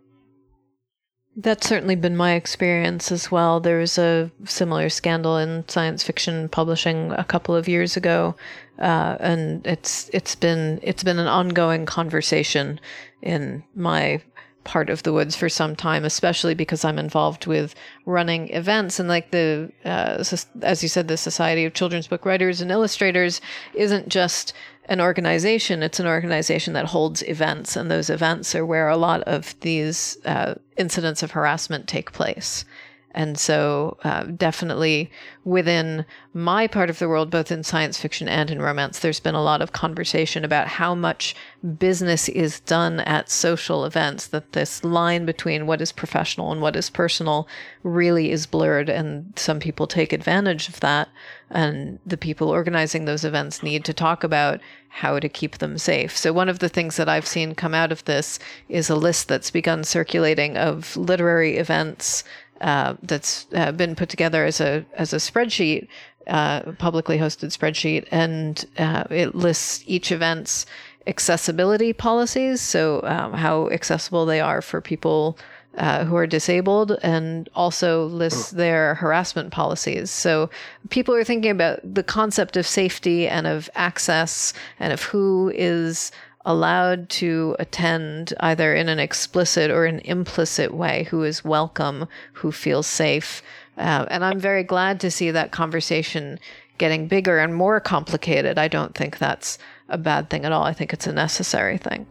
That's 1.40 1.68
certainly 1.68 1.96
been 1.96 2.18
my 2.18 2.34
experience 2.34 3.12
as 3.12 3.32
well. 3.32 3.60
There 3.60 3.78
was 3.78 4.00
a 4.00 4.32
similar 4.46 4.90
scandal 4.90 5.38
in 5.38 5.70
science 5.70 6.02
fiction 6.02 6.50
publishing 6.50 7.12
a 7.12 7.24
couple 7.24 7.56
of 7.56 7.68
years 7.68 7.96
ago, 7.96 8.36
uh, 8.80 9.18
and 9.20 9.66
it's 9.66 10.10
it's 10.14 10.34
been 10.34 10.80
it's 10.82 11.04
been 11.04 11.20
an 11.20 11.28
ongoing 11.28 11.86
conversation 11.86 12.80
in 13.22 13.64
my 13.76 14.20
part 14.68 14.90
of 14.90 15.04
the 15.04 15.14
woods 15.14 15.36
for 15.36 15.48
some 15.48 15.76
time, 15.76 16.04
especially 16.04 16.54
because 16.54 16.84
I'm 16.84 17.00
involved 17.00 17.48
with 17.48 17.74
running 18.06 18.50
events. 18.50 19.00
And 19.00 19.08
like 19.08 19.32
the, 19.32 19.72
uh, 19.86 20.22
as 20.62 20.84
you 20.84 20.90
said, 20.90 21.08
the 21.08 21.18
Society 21.18 21.64
of 21.64 21.74
Children's 21.74 22.08
Book 22.08 22.26
Writers 22.26 22.60
and 22.60 22.70
Illustrators 22.70 23.40
isn't 23.74 24.10
just 24.10 24.54
an 24.90 25.02
organization, 25.02 25.84
it's 25.84 26.00
an 26.00 26.08
organization 26.08 26.74
that 26.74 26.86
holds 26.86 27.24
events. 27.24 27.76
And 27.76 27.90
those 27.90 28.10
events 28.10 28.54
are 28.56 28.66
where 28.66 28.90
a 28.90 28.98
lot 28.98 29.22
of 29.24 29.58
these 29.62 30.18
uh, 30.26 30.56
incidents 30.78 31.24
of 31.24 31.32
harassment 31.32 31.88
take 31.88 32.12
place. 32.12 32.66
And 33.12 33.40
so, 33.40 33.98
uh, 34.04 34.24
definitely 34.24 35.10
within 35.44 36.06
my 36.34 36.68
part 36.68 36.90
of 36.90 37.00
the 37.00 37.08
world, 37.08 37.32
both 37.32 37.52
in 37.52 37.64
science 37.64 37.98
fiction 37.98 38.28
and 38.28 38.52
in 38.52 38.62
romance, 38.62 39.00
there's 39.00 39.20
been 39.20 39.34
a 39.34 39.42
lot 39.42 39.62
of 39.62 39.72
conversation 39.72 40.46
about 40.46 40.68
how 40.68 40.94
much 40.94 41.36
business 41.80 42.30
is 42.30 42.60
done 42.60 43.00
at 43.02 43.30
social 43.30 43.86
events, 43.86 44.28
that 44.28 44.52
this 44.52 44.84
line 44.84 45.26
between 45.26 45.66
what 45.66 45.82
is 45.82 45.92
professional 45.92 46.52
and 46.52 46.62
what 46.62 46.76
is 46.76 46.90
personal 46.90 47.48
really 47.82 48.30
is 48.30 48.46
blurred. 48.46 48.90
And 48.90 49.34
some 49.36 49.60
people 49.60 49.88
take 49.88 50.14
advantage 50.14 50.70
of 50.70 50.80
that. 50.82 51.10
And 51.50 52.00
the 52.06 52.18
people 52.18 52.50
organizing 52.50 53.06
those 53.06 53.24
events 53.24 53.64
need 53.64 53.86
to 53.86 53.94
talk 53.94 54.24
about 54.24 54.60
how 54.90 55.20
to 55.20 55.30
keep 55.30 55.60
them 55.60 55.78
safe. 55.78 56.16
So, 56.18 56.34
one 56.34 56.50
of 56.50 56.60
the 56.60 56.70
things 56.70 56.98
that 56.98 57.08
I've 57.08 57.28
seen 57.28 57.56
come 57.56 57.74
out 57.74 57.92
of 57.92 58.04
this 58.06 58.40
is 58.68 58.90
a 58.90 58.96
list 58.96 59.28
that's 59.28 59.52
begun 59.52 59.84
circulating 59.84 60.58
of 60.58 60.98
literary 60.98 61.58
events 61.58 62.24
uh, 62.62 62.96
that's 63.04 63.48
uh, 63.54 63.72
been 63.72 63.96
put 63.96 64.10
together 64.10 64.46
as 64.46 64.60
a 64.62 64.86
as 64.94 65.14
a 65.14 65.18
spreadsheet, 65.18 65.88
uh, 66.28 66.72
publicly 66.74 67.18
hosted 67.18 67.56
spreadsheet, 67.58 68.08
and 68.12 68.66
uh, 68.78 69.04
it 69.10 69.36
lists 69.36 69.84
each 69.88 70.12
event's 70.12 70.66
accessibility 71.06 71.94
policies, 71.94 72.62
so 72.62 73.02
um, 73.04 73.34
how 73.34 73.70
accessible 73.70 74.26
they 74.26 74.40
are 74.40 74.62
for 74.62 74.82
people. 74.82 75.38
Uh, 75.78 76.06
who 76.06 76.16
are 76.16 76.26
disabled 76.26 76.98
and 77.04 77.50
also 77.54 78.06
lists 78.08 78.50
their 78.50 78.96
harassment 78.96 79.52
policies. 79.52 80.10
So 80.10 80.50
people 80.90 81.14
are 81.14 81.24
thinking 81.24 81.52
about 81.52 81.82
the 81.84 82.02
concept 82.02 82.58
of 82.58 82.66
safety 82.66 83.28
and 83.28 83.46
of 83.46 83.70
access 83.76 84.54
and 84.80 84.92
of 84.92 85.04
who 85.04 85.52
is 85.54 86.12
allowed 86.48 87.10
to 87.10 87.58
attend 87.60 88.34
either 88.40 88.74
in 88.74 88.88
an 88.88 89.00
explicit 89.00 89.70
or 89.70 89.86
an 89.86 90.00
implicit 90.06 90.74
way, 90.74 91.04
who 91.12 91.22
is 91.24 91.44
welcome, 91.44 92.08
who 92.32 92.54
feels 92.54 92.88
safe. 92.88 93.44
Uh, 93.78 94.06
and 94.10 94.24
I'm 94.24 94.40
very 94.40 94.64
glad 94.64 95.02
to 95.02 95.12
see 95.12 95.30
that 95.30 95.52
conversation 95.52 96.40
getting 96.78 97.08
bigger 97.08 97.38
and 97.38 97.54
more 97.54 97.82
complicated. 97.82 98.58
I 98.58 98.70
don't 98.70 98.96
think 98.96 99.18
that's 99.18 99.58
a 99.90 99.98
bad 99.98 100.30
thing 100.30 100.46
at 100.46 100.54
all. 100.54 100.64
I 100.64 100.72
think 100.72 100.94
it's 100.94 101.06
a 101.06 101.12
necessary 101.12 101.78
thing. 101.78 102.08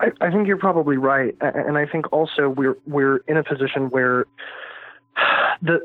I, 0.00 0.06
I 0.22 0.30
think 0.30 0.46
you're 0.46 0.56
probably 0.56 0.96
right, 0.96 1.36
and 1.40 1.76
I 1.76 1.84
think 1.84 2.10
also 2.12 2.48
we're 2.48 2.78
we're 2.86 3.18
in 3.28 3.36
a 3.36 3.44
position 3.44 3.90
where 3.90 4.26
the 5.62 5.80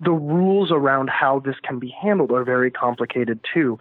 the 0.00 0.12
rules 0.12 0.70
around 0.72 1.10
how 1.10 1.40
this 1.40 1.56
can 1.62 1.78
be 1.78 1.94
handled 2.02 2.32
are 2.32 2.42
very 2.42 2.70
complicated 2.70 3.38
too. 3.52 3.78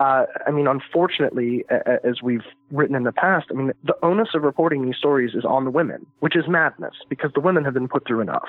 Uh, 0.00 0.26
I 0.46 0.50
mean, 0.50 0.66
unfortunately, 0.68 1.64
as 1.70 2.22
we've 2.22 2.44
written 2.70 2.94
in 2.94 3.02
the 3.02 3.12
past, 3.12 3.46
I 3.50 3.54
mean, 3.54 3.72
the 3.82 3.94
onus 4.02 4.28
of 4.34 4.42
reporting 4.42 4.84
these 4.84 4.96
stories 4.96 5.34
is 5.34 5.44
on 5.44 5.64
the 5.64 5.70
women, 5.70 6.06
which 6.20 6.36
is 6.36 6.44
madness 6.46 6.94
because 7.08 7.30
the 7.34 7.40
women 7.40 7.64
have 7.64 7.74
been 7.74 7.88
put 7.88 8.06
through 8.06 8.20
enough. 8.20 8.48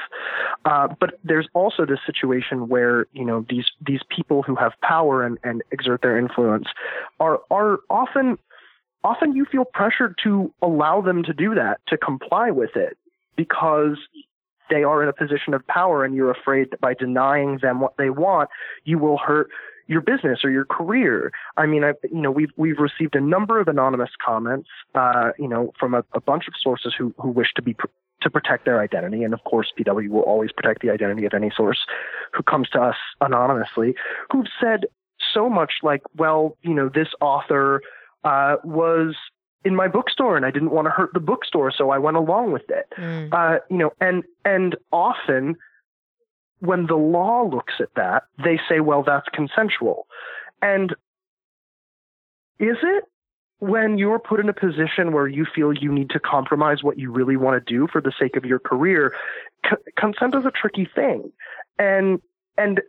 Uh, 0.66 0.88
but 1.00 1.20
there's 1.24 1.48
also 1.54 1.86
this 1.86 2.00
situation 2.06 2.68
where 2.68 3.08
you 3.14 3.26
know 3.26 3.46
these 3.50 3.66
these 3.86 4.02
people 4.16 4.44
who 4.44 4.56
have 4.56 4.74
power 4.82 5.24
and, 5.24 5.40
and 5.44 5.64
exert 5.72 6.02
their 6.02 6.18
influence 6.18 6.68
are 7.20 7.40
are 7.50 7.80
often 7.90 8.38
often 9.04 9.36
you 9.36 9.46
feel 9.46 9.66
pressured 9.66 10.16
to 10.24 10.54
allow 10.62 11.02
them 11.02 11.24
to 11.24 11.34
do 11.34 11.56
that 11.56 11.80
to 11.88 11.98
comply 11.98 12.52
with 12.52 12.76
it 12.76 12.98
because 13.36 13.98
they 14.70 14.84
are 14.84 15.02
in 15.02 15.10
a 15.10 15.14
position 15.14 15.54
of 15.54 15.66
power 15.68 16.04
and 16.06 16.16
you're 16.16 16.32
afraid 16.32 16.70
that 16.72 16.80
by 16.80 16.94
denying 16.94 17.60
them 17.62 17.80
what 17.80 17.98
they 17.98 18.10
want, 18.10 18.50
you 18.84 19.00
will 19.00 19.18
hurt 19.18 19.50
your 19.90 20.02
business 20.02 20.40
or 20.44 20.52
your 20.52 20.66
career. 20.66 21.32
I 21.58 21.66
mean, 21.66 21.84
I, 21.84 21.94
you 22.04 22.22
know, 22.22 22.32
we've 22.32 22.52
we've 22.56 22.78
received 22.78 23.16
a 23.16 23.20
number 23.20 23.60
of 23.60 23.68
anonymous 23.68 24.12
comments, 24.24 24.70
uh, 24.96 25.32
you 25.38 25.48
know, 25.48 25.74
from 25.78 25.96
a, 25.96 26.04
a, 26.14 26.22
bunch 26.22 26.48
of 26.48 26.54
sources 26.62 26.94
who 26.98 27.14
who 27.18 27.30
wish 27.30 27.48
to 27.56 27.62
be 27.62 27.74
pr- 27.74 27.88
to 28.22 28.30
protect 28.30 28.66
their 28.66 28.80
identity, 28.80 29.24
and 29.24 29.34
of 29.34 29.44
course, 29.44 29.74
PW 29.78 30.10
will 30.10 30.22
always 30.22 30.52
protect 30.52 30.82
the 30.82 30.92
identity 30.92 31.26
of 31.26 31.34
any 31.34 31.52
source 31.56 31.80
who 32.34 32.44
comes 32.44 32.70
to 32.70 32.80
us 32.80 32.96
anonymously, 33.20 33.96
who've 34.32 34.48
said 34.62 34.86
so 35.34 35.50
much 35.50 35.74
like, 35.82 36.02
well, 36.16 36.56
you 36.62 36.74
know, 36.74 36.90
this 36.94 37.10
author 37.20 37.82
uh, 38.24 38.58
was 38.64 39.16
in 39.66 39.76
my 39.76 39.88
bookstore 39.88 40.38
and 40.38 40.46
I 40.46 40.52
didn't 40.52 40.72
want 40.72 40.86
to 40.86 40.92
hurt 40.92 41.14
the 41.14 41.20
bookstore, 41.20 41.72
so 41.76 41.90
I 41.90 41.98
went 41.98 42.16
along 42.16 42.52
with 42.52 42.70
it. 42.70 42.86
Mm. 42.98 43.34
Uh, 43.34 43.60
you 43.70 43.78
know, 43.78 43.92
and 44.00 44.24
and 44.46 44.76
often 44.92 45.56
when 46.60 46.88
the 46.88 46.96
law 46.96 47.44
looks 47.44 47.76
at 47.80 47.90
that, 47.96 48.24
they 48.44 48.60
say, 48.70 48.80
well, 48.80 49.04
that's 49.04 49.28
consensual. 49.34 50.08
And 50.62 50.92
is 52.60 52.78
it 52.84 53.04
when 53.60 53.98
you're 53.98 54.20
put 54.20 54.40
in 54.40 54.50
a 54.50 54.54
position 54.54 55.12
where 55.12 55.28
you 55.28 55.46
feel 55.54 55.74
you 55.74 55.92
need 55.92 56.10
to 56.12 56.20
compromise 56.20 56.84
what 56.84 56.98
you 56.98 57.12
really 57.12 57.38
want 57.38 57.66
to 57.66 57.74
do 57.74 57.88
for 57.88 58.02
the 58.02 58.12
sake 58.20 58.36
of 58.36 58.46
your 58.46 58.60
career? 58.60 59.14
Consent 59.98 60.36
is 60.36 60.46
a 60.46 60.52
tricky 60.52 60.88
thing. 60.94 61.32
And, 61.78 62.22
and 62.58 62.82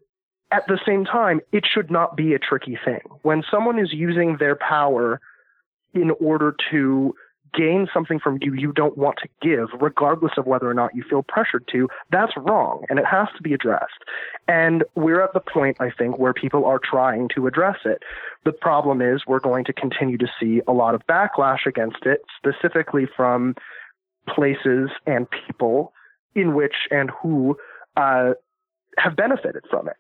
at 0.51 0.67
the 0.67 0.79
same 0.85 1.05
time, 1.05 1.41
it 1.53 1.65
should 1.65 1.91
not 1.91 2.17
be 2.17 2.35
a 2.35 2.39
tricky 2.39 2.79
thing. 2.85 3.01
When 3.23 3.45
someone 3.49 3.79
is 3.79 3.93
using 3.93 4.37
their 4.39 4.57
power 4.57 5.21
in 5.95 6.11
order 6.21 6.57
to 6.73 7.15
gain 7.55 7.89
something 7.93 8.19
from 8.19 8.39
you 8.41 8.55
you 8.55 8.73
don't 8.73 8.97
want 8.97 9.19
to 9.23 9.29
give, 9.41 9.69
regardless 9.81 10.33
of 10.37 10.47
whether 10.47 10.69
or 10.69 10.75
not 10.75 10.95
you 10.95 11.03
feel 11.09 11.23
pressured 11.23 11.67
to, 11.73 11.89
that's 12.11 12.33
wrong 12.37 12.85
and 12.89 12.99
it 12.99 13.07
has 13.07 13.29
to 13.37 13.43
be 13.43 13.55
addressed. 13.55 14.05
And 14.49 14.85
we're 14.95 15.23
at 15.23 15.33
the 15.33 15.41
point, 15.41 15.77
I 15.81 15.91
think, 15.91 16.19
where 16.19 16.33
people 16.33 16.65
are 16.65 16.81
trying 16.83 17.29
to 17.35 17.47
address 17.47 17.79
it. 17.85 18.03
The 18.45 18.53
problem 18.53 19.01
is 19.03 19.23
we're 19.27 19.41
going 19.41 19.65
to 19.67 19.73
continue 19.73 20.19
to 20.19 20.27
see 20.39 20.61
a 20.67 20.73
lot 20.73 20.95
of 20.95 21.03
backlash 21.07 21.67
against 21.67 22.05
it, 22.05 22.23
specifically 22.37 23.07
from 23.17 23.55
places 24.29 24.91
and 25.07 25.27
people 25.31 25.93
in 26.35 26.55
which 26.55 26.75
and 26.91 27.11
who 27.23 27.57
uh, 27.97 28.31
have 28.99 29.17
benefited 29.17 29.65
from 29.71 29.89
it. 29.89 29.97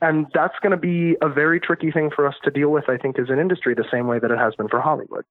And 0.00 0.26
that's 0.34 0.54
going 0.62 0.72
to 0.72 0.76
be 0.76 1.16
a 1.22 1.28
very 1.28 1.58
tricky 1.58 1.90
thing 1.90 2.10
for 2.14 2.26
us 2.26 2.34
to 2.44 2.50
deal 2.50 2.68
with, 2.68 2.88
I 2.88 2.98
think, 2.98 3.18
as 3.18 3.30
an 3.30 3.38
industry, 3.38 3.74
the 3.74 3.84
same 3.90 4.06
way 4.06 4.18
that 4.18 4.30
it 4.30 4.38
has 4.38 4.54
been 4.54 4.68
for 4.68 4.80
Hollywood. 4.80 5.24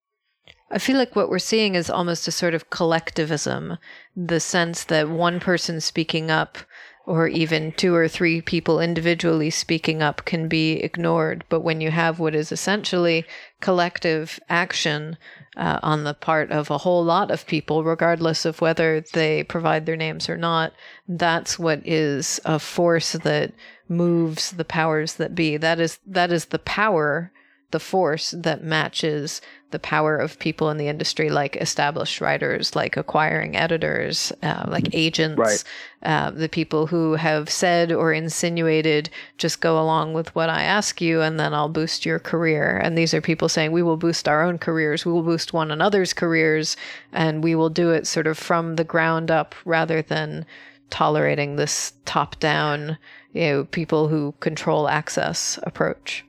I 0.72 0.78
feel 0.80 0.98
like 0.98 1.16
what 1.16 1.30
we're 1.30 1.40
seeing 1.40 1.76
is 1.76 1.90
almost 1.90 2.28
a 2.28 2.32
sort 2.32 2.54
of 2.54 2.70
collectivism, 2.70 3.78
the 4.16 4.40
sense 4.40 4.84
that 4.86 5.10
one 5.10 5.40
person 5.40 5.80
speaking 5.80 6.30
up 6.30 6.58
or 7.06 7.28
even 7.28 7.72
two 7.72 7.94
or 7.94 8.08
three 8.08 8.42
people 8.42 8.80
individually 8.80 9.52
speaking 9.52 10.02
up 10.02 10.26
can 10.26 10.48
be 10.48 10.74
ignored. 10.74 11.46
But 11.50 11.62
when 11.62 11.82
you 11.82 11.92
have 11.92 12.20
what 12.20 12.34
is 12.34 12.52
essentially 12.52 13.26
collective 13.62 14.40
action 14.50 15.18
uh, 15.56 15.80
on 15.84 16.04
the 16.04 16.16
part 16.16 16.52
of 16.52 16.70
a 16.70 16.80
whole 16.80 17.04
lot 17.04 17.30
of 17.30 17.46
people, 17.46 17.84
regardless 17.84 18.44
of 18.44 18.60
whether 18.60 19.02
they 19.14 19.44
provide 19.44 19.86
their 19.86 19.96
names 19.96 20.28
or 20.28 20.38
not, 20.38 20.74
that's 21.08 21.60
what 21.60 21.86
is 21.86 22.40
a 22.44 22.58
force 22.58 23.14
that 23.14 23.54
moves 23.88 24.52
the 24.52 24.66
powers 24.66 25.16
that 25.16 25.36
be. 25.36 25.58
That 25.58 25.80
is 25.80 26.00
that 26.08 26.32
is 26.32 26.46
the 26.46 26.60
power 26.60 27.32
the 27.76 27.80
force 27.82 28.32
that 28.32 28.64
matches 28.64 29.42
the 29.72 29.80
power 29.80 30.16
of 30.16 30.40
people 30.40 30.70
in 30.70 30.78
the 30.78 30.88
industry, 30.88 31.30
like 31.30 31.58
established 31.58 32.22
writers, 32.22 32.74
like 32.74 32.96
acquiring 32.96 33.58
editors, 33.58 34.32
uh, 34.42 34.64
like 34.70 34.88
agents, 34.94 35.38
right. 35.38 35.64
uh, 36.04 36.32
the 36.32 36.48
people 36.48 36.88
who 36.88 37.16
have 37.16 37.50
said 37.50 37.92
or 37.92 38.14
insinuated, 38.14 39.10
just 39.38 39.60
go 39.60 39.78
along 39.78 40.14
with 40.14 40.34
what 40.36 40.50
I 40.50 40.64
ask 40.64 41.02
you, 41.02 41.20
and 41.20 41.38
then 41.38 41.54
I'll 41.54 41.68
boost 41.68 42.06
your 42.06 42.18
career. 42.18 42.80
And 42.82 42.98
these 42.98 43.14
are 43.14 43.20
people 43.20 43.50
saying, 43.50 43.74
we 43.74 43.84
will 43.84 43.98
boost 43.98 44.30
our 44.30 44.42
own 44.42 44.58
careers, 44.58 45.06
we 45.06 45.12
will 45.12 45.22
boost 45.22 45.52
one 45.52 45.70
another's 45.70 46.14
careers, 46.14 46.78
and 47.12 47.44
we 47.44 47.56
will 47.56 47.70
do 47.70 47.92
it 47.92 48.08
sort 48.08 48.28
of 48.28 48.38
from 48.38 48.78
the 48.78 48.86
ground 48.86 49.30
up 49.30 49.54
rather 49.66 50.02
than 50.02 50.46
tolerating 50.90 51.58
this 51.58 51.92
top 52.06 52.40
down, 52.40 52.98
you 53.34 53.42
know, 53.42 53.64
people 53.66 54.08
who 54.08 54.34
control 54.40 54.88
access 54.88 55.60
approach. 55.64 56.24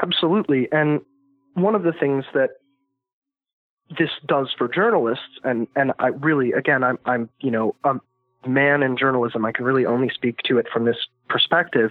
Absolutely. 0.00 0.68
And 0.72 1.00
one 1.54 1.74
of 1.74 1.82
the 1.82 1.92
things 1.92 2.24
that 2.34 2.50
this 3.98 4.10
does 4.26 4.54
for 4.56 4.68
journalists, 4.68 5.38
and, 5.44 5.66
and 5.76 5.92
I 5.98 6.08
really, 6.08 6.52
again, 6.52 6.82
I'm, 6.82 6.98
I'm, 7.04 7.28
you 7.40 7.50
know, 7.50 7.74
a 7.84 7.94
man 8.46 8.82
in 8.82 8.96
journalism. 8.96 9.44
I 9.44 9.52
can 9.52 9.64
really 9.64 9.86
only 9.86 10.10
speak 10.12 10.38
to 10.44 10.58
it 10.58 10.66
from 10.72 10.84
this 10.84 10.96
perspective. 11.28 11.90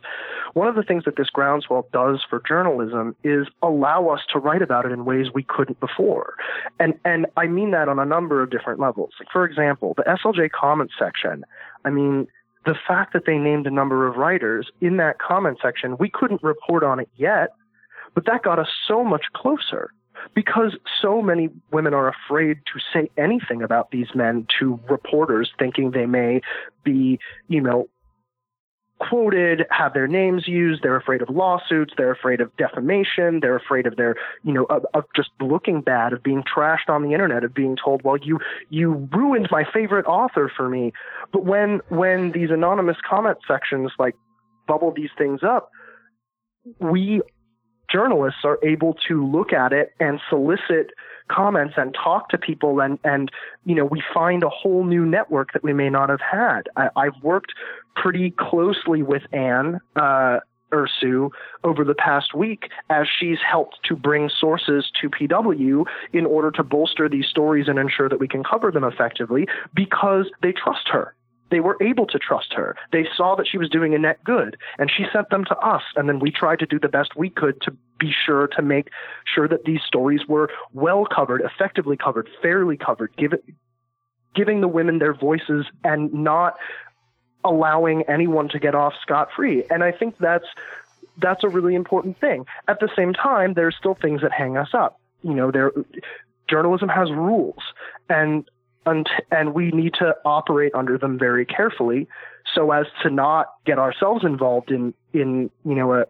One 0.54 0.68
of 0.68 0.76
the 0.76 0.84
things 0.84 1.06
that 1.06 1.16
this 1.16 1.30
groundswell 1.30 1.88
does 1.94 2.22
for 2.30 2.42
journalism 2.46 3.16
is 3.24 3.48
allow 3.62 4.10
us 4.10 4.22
to 4.34 4.40
write 4.40 4.62
about 4.62 4.86
it 4.86 4.92
in 4.92 5.06
ways 5.06 5.28
we 5.34 5.44
couldn't 5.44 5.80
before. 5.80 6.36
And, 6.80 6.94
and 7.06 7.28
I 7.38 7.48
mean 7.48 7.72
that 7.72 7.88
on 7.88 8.00
a 8.00 8.06
number 8.06 8.42
of 8.44 8.50
different 8.50 8.80
levels. 8.80 9.12
For 9.32 9.46
example, 9.46 9.94
the 9.96 10.04
SLJ 10.04 10.52
comment 10.52 10.92
section. 10.98 11.46
I 11.86 11.90
mean, 11.90 12.28
the 12.66 12.76
fact 12.88 13.14
that 13.14 13.26
they 13.26 13.38
named 13.38 13.66
a 13.66 13.72
number 13.72 14.08
of 14.08 14.18
writers 14.18 14.70
in 14.82 14.98
that 14.98 15.20
comment 15.20 15.58
section, 15.62 15.98
we 15.98 16.10
couldn't 16.10 16.44
report 16.44 16.84
on 16.84 17.00
it 17.00 17.10
yet 17.16 17.52
but 18.14 18.26
that 18.26 18.44
got 18.44 18.60
us 18.60 18.70
so 18.88 19.04
much 19.04 19.26
closer 19.34 19.92
because 20.34 20.76
so 21.02 21.22
many 21.22 21.50
women 21.72 21.94
are 21.94 22.10
afraid 22.10 22.58
to 22.74 22.80
say 22.94 23.10
anything 23.18 23.62
about 23.64 23.92
these 23.92 24.08
men 24.14 24.46
to 24.60 24.80
reporters 24.90 25.52
thinking 25.58 25.92
they 25.92 26.06
may 26.06 26.42
be, 26.84 27.20
you 27.48 27.62
know, 27.62 27.88
quoted, 29.10 29.66
have 29.72 29.94
their 29.94 30.08
names 30.08 30.48
used. 30.48 30.84
They're 30.84 30.96
afraid 30.96 31.24
of 31.24 31.30
lawsuits. 31.30 31.94
They're 31.98 32.12
afraid 32.12 32.40
of 32.40 32.56
defamation. 32.58 33.40
They're 33.40 33.56
afraid 33.56 33.88
of 33.88 33.96
their, 33.96 34.16
you 34.44 34.54
know, 34.54 34.66
of, 34.66 34.86
of, 34.94 35.06
just 35.16 35.30
looking 35.40 35.82
bad, 35.82 36.14
of 36.14 36.22
being 36.22 36.44
trashed 36.44 36.88
on 36.88 37.02
the 37.02 37.14
internet, 37.14 37.44
of 37.44 37.54
being 37.54 37.76
told, 37.84 38.04
well, 38.04 38.18
you, 38.22 38.40
you 38.70 39.10
ruined 39.12 39.48
my 39.50 39.64
favorite 39.74 40.06
author 40.06 40.52
for 40.56 40.70
me. 40.70 40.94
But 41.34 41.46
when, 41.46 41.82
when 41.90 42.32
these 42.32 42.52
anonymous 42.52 42.98
comment 43.08 43.40
sections 43.48 43.92
like 43.98 44.16
bubble 44.68 44.94
these 44.96 45.10
things 45.18 45.42
up, 45.42 45.72
we 46.80 47.22
journalists 47.92 48.42
are 48.44 48.60
able 48.64 48.96
to 49.08 49.26
look 49.26 49.54
at 49.54 49.74
it 49.74 49.94
and 50.00 50.20
solicit 50.30 50.92
comments 51.30 51.76
and 51.78 51.96
talk 51.96 52.30
to 52.30 52.38
people 52.38 52.82
and 52.82 53.00
and 53.04 53.32
you 53.66 53.74
know 53.76 53.86
we 53.86 54.04
find 54.14 54.44
a 54.44 54.50
whole 54.50 54.84
new 54.84 55.06
network 55.06 55.54
that 55.54 55.64
we 55.64 55.74
may 55.74 55.90
not 55.90 56.10
have 56.10 56.22
had. 56.22 56.64
I, 56.76 56.90
have 57.06 57.24
worked 57.24 57.54
pretty 57.96 58.32
closely 58.32 59.02
with 59.02 59.24
anne 59.32 59.80
uh, 59.96 60.40
Ursu 60.72 61.30
over 61.64 61.84
the 61.84 61.94
past 61.94 62.34
week 62.34 62.70
as 62.90 63.08
she's 63.08 63.40
helped 63.40 63.80
to 63.84 63.96
bring 63.96 64.30
sources 64.30 64.90
to 65.02 65.10
PW 65.10 65.86
in 66.14 66.26
order 66.26 66.52
to 66.52 66.64
bolster 66.64 67.10
these 67.10 67.28
stories 67.28 67.68
and 67.68 67.78
ensure 67.78 68.10
that 68.10 68.20
we 68.20 68.28
can 68.28 68.44
cover 68.44 68.72
them 68.72 68.84
effectively 68.84 69.48
because 69.74 70.30
they 70.42 70.54
trust 70.54 70.88
her 70.88 71.14
they 71.52 71.60
were 71.60 71.78
able 71.82 72.08
to 72.08 72.18
trust 72.18 72.54
her. 72.54 72.76
They 72.92 73.08
saw 73.16 73.36
that 73.36 73.48
she 73.48 73.58
was 73.58 73.70
doing 73.70 73.94
a 73.94 74.00
net 74.00 74.24
good, 74.24 74.58
and 74.80 74.90
she 74.90 75.06
sent 75.14 75.30
them 75.30 75.46
to 75.46 75.58
us. 75.58 75.84
And 75.96 76.10
then 76.10 76.20
we 76.20 76.32
tried 76.32 76.60
to 76.60 76.66
do 76.66 76.80
the 76.80 76.90
best 76.90 77.16
we 77.16 77.30
could 77.30 77.62
to 77.62 77.76
be 78.00 78.12
sure 78.12 78.48
to 78.48 78.62
make 78.62 78.90
sure 79.26 79.48
that 79.48 79.66
these 79.66 79.82
stories 79.86 80.28
were 80.28 80.50
well 80.74 81.06
covered, 81.06 81.42
effectively 81.42 81.98
covered, 81.98 82.30
fairly 82.42 82.78
covered, 82.78 83.12
give 83.18 83.34
it, 83.34 83.44
giving 84.34 84.62
the 84.62 84.68
women 84.68 84.98
their 84.98 85.14
voices 85.14 85.66
and 85.84 86.12
not 86.14 86.56
allowing 87.44 88.04
anyone 88.04 88.50
to 88.50 88.60
get 88.60 88.74
off 88.74 88.94
scot 89.02 89.30
free. 89.36 89.64
And 89.70 89.84
I 89.84 89.92
think 89.92 90.18
that's 90.18 90.46
that's 91.18 91.44
a 91.44 91.50
really 91.50 91.76
important 91.76 92.20
thing. 92.20 92.46
At 92.68 92.80
the 92.80 92.90
same 92.96 93.14
time, 93.14 93.54
there's 93.54 93.76
still 93.76 93.96
things 93.96 94.22
that 94.22 94.32
hang 94.32 94.58
us 94.58 94.70
up. 94.74 95.00
You 95.22 95.34
know, 95.34 95.52
there 95.52 95.72
journalism 96.50 96.90
has 96.90 97.12
rules, 97.12 97.62
and 98.10 98.50
and, 98.86 99.08
and 99.32 99.54
we 99.54 99.72
need 99.72 99.94
to 99.96 100.16
operate 100.26 100.74
under 100.74 100.98
them 100.98 101.20
very 101.20 101.46
carefully 101.46 102.08
so 102.56 102.72
as 102.72 102.88
to 103.04 103.10
not 103.10 103.54
get 103.66 103.78
ourselves 103.78 104.26
involved 104.26 104.72
in, 104.72 104.94
in 105.14 105.52
you 105.64 105.76
know, 105.76 105.94
a, 105.94 106.06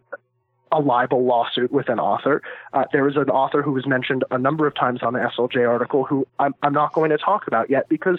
a 0.72 0.80
libel 0.80 1.24
lawsuit 1.24 1.70
with 1.70 1.88
an 1.88 2.00
author. 2.00 2.42
Uh, 2.72 2.84
an 2.92 3.30
author 3.30 3.62
who 3.62 3.72
was 3.72 3.86
mentioned 3.86 4.24
a 4.30 4.38
number 4.38 4.66
of 4.66 4.74
times 4.74 5.02
on 5.02 5.12
the 5.12 5.18
SLJ 5.18 5.68
article 5.68 6.04
who 6.04 6.26
I'm, 6.38 6.54
I'm 6.62 6.72
not 6.72 6.94
going 6.94 7.10
to 7.10 7.18
talk 7.18 7.46
about 7.46 7.68
yet 7.68 7.88
because 7.88 8.18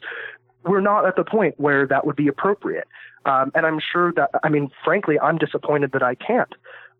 we're 0.63 0.81
not 0.81 1.05
at 1.05 1.15
the 1.15 1.23
point 1.23 1.59
where 1.59 1.87
that 1.87 2.05
would 2.05 2.15
be 2.15 2.27
appropriate. 2.27 2.87
Um, 3.25 3.51
and 3.55 3.65
I'm 3.65 3.79
sure 3.79 4.13
that, 4.13 4.29
I 4.43 4.49
mean, 4.49 4.69
frankly, 4.83 5.19
I'm 5.19 5.37
disappointed 5.37 5.91
that 5.93 6.03
I 6.03 6.15
can't. 6.15 6.53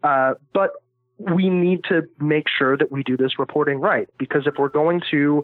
Uh, 0.04 0.34
but 0.54 0.72
we 1.20 1.50
need 1.50 1.84
to 1.86 2.08
make 2.20 2.48
sure 2.50 2.76
that 2.78 2.92
we 2.92 3.04
do 3.04 3.16
this 3.16 3.38
reporting 3.38 3.80
right 3.80 4.10
because 4.18 4.48
if 4.48 4.56
we're 4.58 4.70
going 4.70 5.02
to 5.12 5.44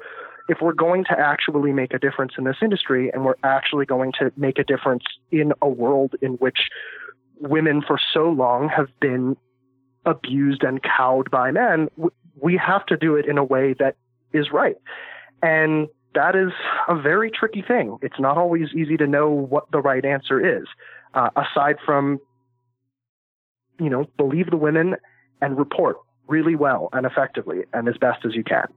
if 0.50 0.58
we're 0.62 0.74
going 0.74 1.06
to 1.06 1.18
actually 1.18 1.72
make 1.72 1.94
a 1.94 2.00
difference 2.00 2.34
in 2.38 2.44
this 2.44 2.58
industry 2.62 3.12
and 3.14 3.24
we're 3.24 3.36
actually 3.44 3.86
going 3.86 4.12
to 4.20 4.32
make 4.36 4.58
a 4.58 4.64
difference 4.64 5.04
in 5.32 5.54
a 5.62 5.70
world 5.70 6.16
in 6.22 6.34
which 6.34 6.70
women 7.40 7.84
for 7.86 8.00
so 8.14 8.30
long 8.30 8.68
have 8.68 8.88
been 9.00 9.38
abused 10.06 10.64
and 10.64 10.82
cowed 10.82 11.30
by 11.30 11.52
men, 11.52 11.88
we 12.42 12.58
have 12.58 12.84
to 12.88 12.98
do 12.98 13.16
it 13.16 13.28
in 13.28 13.38
a 13.38 13.44
way 13.44 13.76
that 13.78 13.96
is 14.34 14.48
right. 14.52 14.76
And 15.44 15.88
that 16.16 16.36
is 16.36 16.52
a 16.88 17.00
very 17.00 17.30
tricky 17.30 17.62
thing. 17.62 18.00
It's 18.02 18.20
not 18.20 18.38
always 18.38 18.70
easy 18.76 18.98
to 18.98 19.06
know 19.06 19.30
what 19.30 19.72
the 19.72 19.80
right 19.80 20.04
answer 20.04 20.60
is, 20.60 20.68
uh, 21.14 21.30
aside 21.36 21.76
from, 21.86 22.20
you 23.80 23.90
know, 23.90 24.06
believe 24.18 24.50
the 24.50 24.58
women 24.58 24.96
and 25.42 25.60
report 25.60 25.98
really 26.28 26.56
well 26.56 26.90
and 26.92 27.06
effectively 27.06 27.66
and 27.72 27.88
as 27.88 27.98
best 27.98 28.26
as 28.26 28.34
you 28.34 28.44
can. 28.44 28.68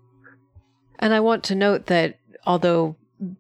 And 1.03 1.13
I 1.13 1.21
want 1.21 1.43
to 1.45 1.57
note 1.57 1.87
that 1.87 2.17
although 2.47 2.95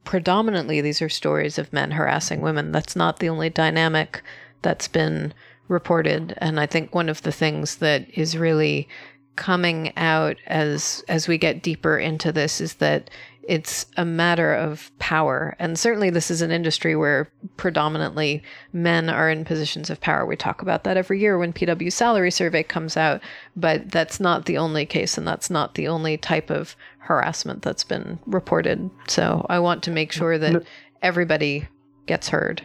predominantly 0.05 0.81
these 0.81 1.01
are 1.01 1.09
stories 1.09 1.59
of 1.59 1.73
men 1.73 1.93
harassing 1.93 2.41
women, 2.41 2.73
that's 2.73 2.97
not 2.97 3.21
the 3.21 3.29
only 3.29 3.51
dynamic 3.51 4.23
that's 4.63 4.89
been 4.89 5.33
reported. 5.69 6.35
And 6.39 6.59
I 6.59 6.67
think 6.67 6.93
one 6.93 7.09
of 7.09 7.23
the 7.23 7.31
things 7.33 7.77
that 7.77 8.07
is 8.11 8.37
really 8.37 8.89
coming 9.37 9.97
out 9.97 10.37
as 10.47 11.03
as 11.09 11.27
we 11.27 11.39
get 11.39 11.63
deeper 11.63 11.97
into 11.97 12.33
this 12.33 12.61
is 12.61 12.75
that 12.75 13.09
it's 13.49 13.87
a 13.97 14.05
matter 14.05 14.55
of 14.55 14.91
power. 14.99 15.57
And 15.59 15.79
certainly, 15.79 16.11
this 16.11 16.31
is 16.31 16.43
an 16.43 16.53
industry 16.53 16.95
where 16.95 17.29
predominantly 17.57 18.43
men 18.73 19.11
are 19.11 19.29
in 19.29 19.45
positions 19.45 19.91
of 19.91 20.01
power. 20.01 20.25
We 20.25 20.37
talk 20.37 20.63
about 20.63 20.85
that 20.85 20.97
every 20.97 21.21
year 21.21 21.39
when 21.39 21.53
PW 21.53 21.93
salary 21.93 22.31
survey 22.31 22.63
comes 22.63 22.97
out, 22.97 23.21
but 23.57 23.91
that's 23.91 24.21
not 24.21 24.47
the 24.47 24.59
only 24.59 24.87
case, 24.87 25.19
and 25.19 25.27
that's 25.27 25.51
not 25.51 25.75
the 25.75 25.89
only 25.89 26.17
type 26.17 26.51
of 26.51 26.77
harassment 27.03 27.63
that's 27.63 27.85
been 27.85 28.19
reported. 28.27 28.91
So 29.09 29.45
I 29.49 29.59
want 29.59 29.83
to 29.85 29.91
make 29.91 30.13
sure 30.13 30.39
that 30.39 30.65
everybody 31.03 31.69
gets 32.07 32.29
heard. 32.29 32.63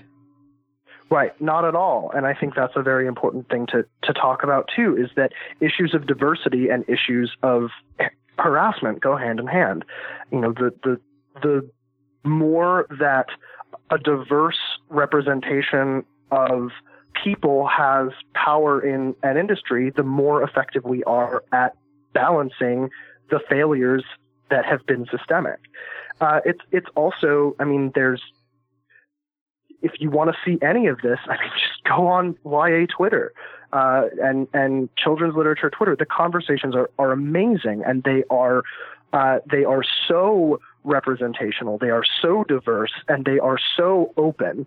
Right, 1.10 1.40
not 1.42 1.64
at 1.64 1.76
all. 1.76 2.12
And 2.14 2.26
I 2.26 2.34
think 2.34 2.54
that's 2.56 2.74
a 2.76 2.84
very 2.84 3.08
important 3.08 3.50
thing 3.50 3.66
to, 3.68 3.86
to 4.04 4.14
talk 4.14 4.44
about 4.44 4.70
too, 4.76 4.98
is 4.98 5.10
that 5.16 5.32
issues 5.62 5.94
of 5.94 6.06
diversity 6.06 6.70
and 6.70 6.84
issues 6.88 7.32
of 7.44 7.70
harassment 8.38 9.02
go 9.02 9.16
hand 9.16 9.40
in 9.40 9.48
hand. 9.48 9.86
You 10.32 10.42
know, 10.42 10.52
the, 10.54 10.72
the, 10.84 11.00
the 11.42 11.70
more 12.28 12.88
that 13.00 13.28
a 13.90 13.98
diverse 13.98 14.60
representation 14.90 16.04
of 16.30 16.72
people 17.24 17.68
has 17.68 18.10
power 18.34 18.82
in 18.86 19.16
an 19.24 19.38
industry, 19.38 19.92
the 19.96 20.04
more 20.04 20.44
effective 20.44 20.84
we 20.84 21.04
are 21.06 21.44
at 21.54 21.76
balancing 22.14 22.90
the 23.30 23.40
failures 23.50 24.04
that 24.50 24.66
have 24.66 24.86
been 24.86 25.06
systemic. 25.12 25.60
Uh, 26.20 26.40
it's 26.46 26.62
it's 26.72 26.88
also, 26.96 27.56
I 27.60 27.66
mean, 27.66 27.92
there's 27.96 28.22
if 29.82 29.94
you 30.00 30.10
want 30.10 30.32
to 30.32 30.38
see 30.44 30.58
any 30.62 30.88
of 30.88 31.00
this, 31.02 31.20
I 31.26 31.38
mean, 31.38 31.52
just 31.54 31.84
go 31.84 32.08
on 32.08 32.36
YA 32.46 32.88
Twitter 32.88 33.34
uh, 33.74 34.04
and 34.22 34.48
and 34.54 34.90
children's 34.98 35.36
literature 35.36 35.70
Twitter. 35.70 35.96
The 35.96 36.06
conversations 36.06 36.76
are 36.76 36.90
are 36.98 37.12
amazing, 37.12 37.84
and 37.86 38.04
they 38.04 38.24
are 38.30 38.64
uh, 39.14 39.40
they 39.50 39.64
are 39.64 39.84
so 40.08 40.60
representational. 40.84 41.78
They 41.78 41.90
are 41.90 42.04
so 42.22 42.44
diverse, 42.46 42.94
and 43.08 43.26
they 43.26 43.40
are 43.40 43.58
so 43.76 44.14
open 44.18 44.66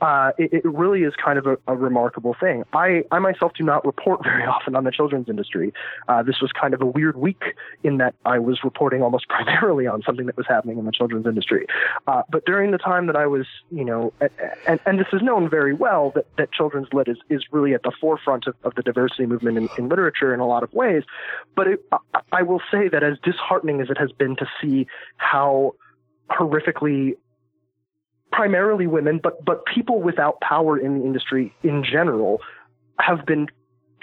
uh, 0.00 0.32
it, 0.38 0.52
it, 0.52 0.64
really 0.64 1.02
is 1.02 1.12
kind 1.22 1.38
of 1.38 1.46
a, 1.46 1.58
a, 1.66 1.76
remarkable 1.76 2.34
thing. 2.38 2.64
I, 2.72 3.04
I 3.10 3.18
myself 3.18 3.52
do 3.54 3.64
not 3.64 3.84
report 3.84 4.22
very 4.24 4.44
often 4.44 4.74
on 4.74 4.84
the 4.84 4.90
children's 4.90 5.28
industry. 5.28 5.72
Uh, 6.08 6.22
this 6.22 6.40
was 6.40 6.50
kind 6.52 6.74
of 6.74 6.80
a 6.80 6.86
weird 6.86 7.16
week 7.16 7.42
in 7.82 7.98
that 7.98 8.14
I 8.24 8.38
was 8.38 8.64
reporting 8.64 9.02
almost 9.02 9.28
primarily 9.28 9.86
on 9.86 10.02
something 10.02 10.26
that 10.26 10.36
was 10.36 10.46
happening 10.48 10.78
in 10.78 10.86
the 10.86 10.92
children's 10.92 11.26
industry. 11.26 11.66
Uh, 12.06 12.22
but 12.30 12.44
during 12.46 12.70
the 12.70 12.78
time 12.78 13.06
that 13.06 13.16
I 13.16 13.26
was, 13.26 13.46
you 13.70 13.84
know, 13.84 14.12
and, 14.66 14.80
and 14.86 14.98
this 14.98 15.08
is 15.12 15.22
known 15.22 15.50
very 15.50 15.74
well 15.74 16.12
that, 16.14 16.26
that 16.38 16.52
children's 16.52 16.88
lit 16.92 17.08
is, 17.08 17.18
is 17.28 17.44
really 17.50 17.74
at 17.74 17.82
the 17.82 17.92
forefront 18.00 18.46
of, 18.46 18.54
of 18.64 18.74
the 18.74 18.82
diversity 18.82 19.26
movement 19.26 19.58
in, 19.58 19.68
in 19.76 19.88
literature 19.88 20.32
in 20.32 20.40
a 20.40 20.46
lot 20.46 20.62
of 20.62 20.72
ways. 20.72 21.02
But 21.54 21.66
it, 21.66 21.84
I 22.32 22.42
will 22.42 22.62
say 22.70 22.88
that 22.88 23.02
as 23.02 23.18
disheartening 23.22 23.80
as 23.80 23.90
it 23.90 23.98
has 23.98 24.12
been 24.12 24.36
to 24.36 24.46
see 24.60 24.86
how 25.16 25.74
horrifically 26.30 27.16
primarily 28.32 28.86
women, 28.86 29.20
but 29.22 29.44
but 29.44 29.64
people 29.66 30.00
without 30.00 30.40
power 30.40 30.78
in 30.78 30.98
the 30.98 31.04
industry 31.04 31.54
in 31.62 31.84
general 31.84 32.40
have 32.98 33.26
been 33.26 33.48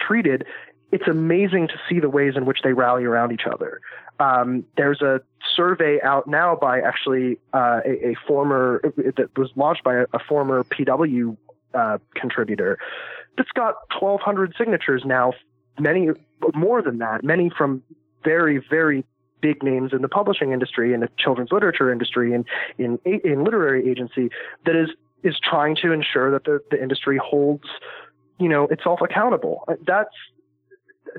treated. 0.00 0.44
It's 0.90 1.06
amazing 1.06 1.68
to 1.68 1.74
see 1.88 2.00
the 2.00 2.08
ways 2.08 2.34
in 2.36 2.46
which 2.46 2.60
they 2.64 2.72
rally 2.72 3.04
around 3.04 3.32
each 3.32 3.46
other. 3.50 3.80
Um, 4.20 4.64
there's 4.76 5.02
a 5.02 5.20
survey 5.54 6.00
out 6.02 6.26
now 6.26 6.56
by 6.56 6.80
actually 6.80 7.38
uh, 7.52 7.80
a, 7.84 8.08
a, 8.10 8.14
former 8.26 8.80
that 8.96 9.28
was 9.36 9.50
launched 9.54 9.84
by 9.84 9.96
a, 9.96 10.06
a 10.12 10.18
former 10.18 10.64
PW 10.64 11.36
uh, 11.74 11.98
contributor 12.16 12.78
that's 13.36 13.50
got 13.50 13.74
1,200 14.00 14.54
signatures 14.58 15.02
now. 15.04 15.34
Many 15.78 16.08
more 16.54 16.82
than 16.82 16.98
that. 16.98 17.22
Many 17.22 17.50
from 17.56 17.82
very 18.24 18.58
very 18.70 19.04
big 19.40 19.62
names 19.62 19.92
in 19.92 20.02
the 20.02 20.08
publishing 20.08 20.52
industry 20.52 20.94
and 20.94 21.02
the 21.02 21.08
children's 21.18 21.52
literature 21.52 21.92
industry 21.92 22.34
and 22.34 22.44
in 22.78 22.98
in 23.04 23.44
literary 23.44 23.88
agency 23.90 24.30
that 24.66 24.76
is 24.76 24.90
is 25.22 25.36
trying 25.42 25.76
to 25.76 25.92
ensure 25.92 26.30
that 26.30 26.44
the, 26.44 26.60
the 26.70 26.80
industry 26.80 27.18
holds 27.22 27.64
you 28.38 28.48
know 28.48 28.64
itself 28.64 29.00
accountable. 29.02 29.64
Uh, 29.68 29.74
that's 29.86 30.14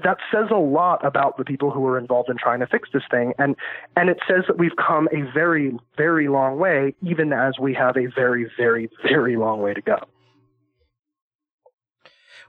that 0.04 0.18
says 0.32 0.48
a 0.52 0.58
lot 0.58 1.04
about 1.04 1.38
the 1.38 1.44
people 1.44 1.72
who 1.72 1.86
are 1.86 1.98
involved 1.98 2.30
in 2.30 2.38
trying 2.38 2.60
to 2.60 2.68
fix 2.68 2.90
this 2.94 3.04
thing. 3.10 3.34
And 3.38 3.56
and 3.96 4.10
it 4.10 4.20
says 4.28 4.44
that 4.48 4.58
we've 4.58 4.76
come 4.76 5.10
a 5.12 5.22
very 5.34 5.78
very 5.98 6.28
long 6.28 6.58
way 6.60 6.96
even 7.02 7.34
as 7.34 7.60
we 7.60 7.74
have 7.74 7.98
a 7.98 8.06
very 8.08 8.50
very 8.58 8.90
very 9.04 9.36
long 9.36 9.62
way 9.62 9.74
to 9.74 9.82
go 9.82 10.00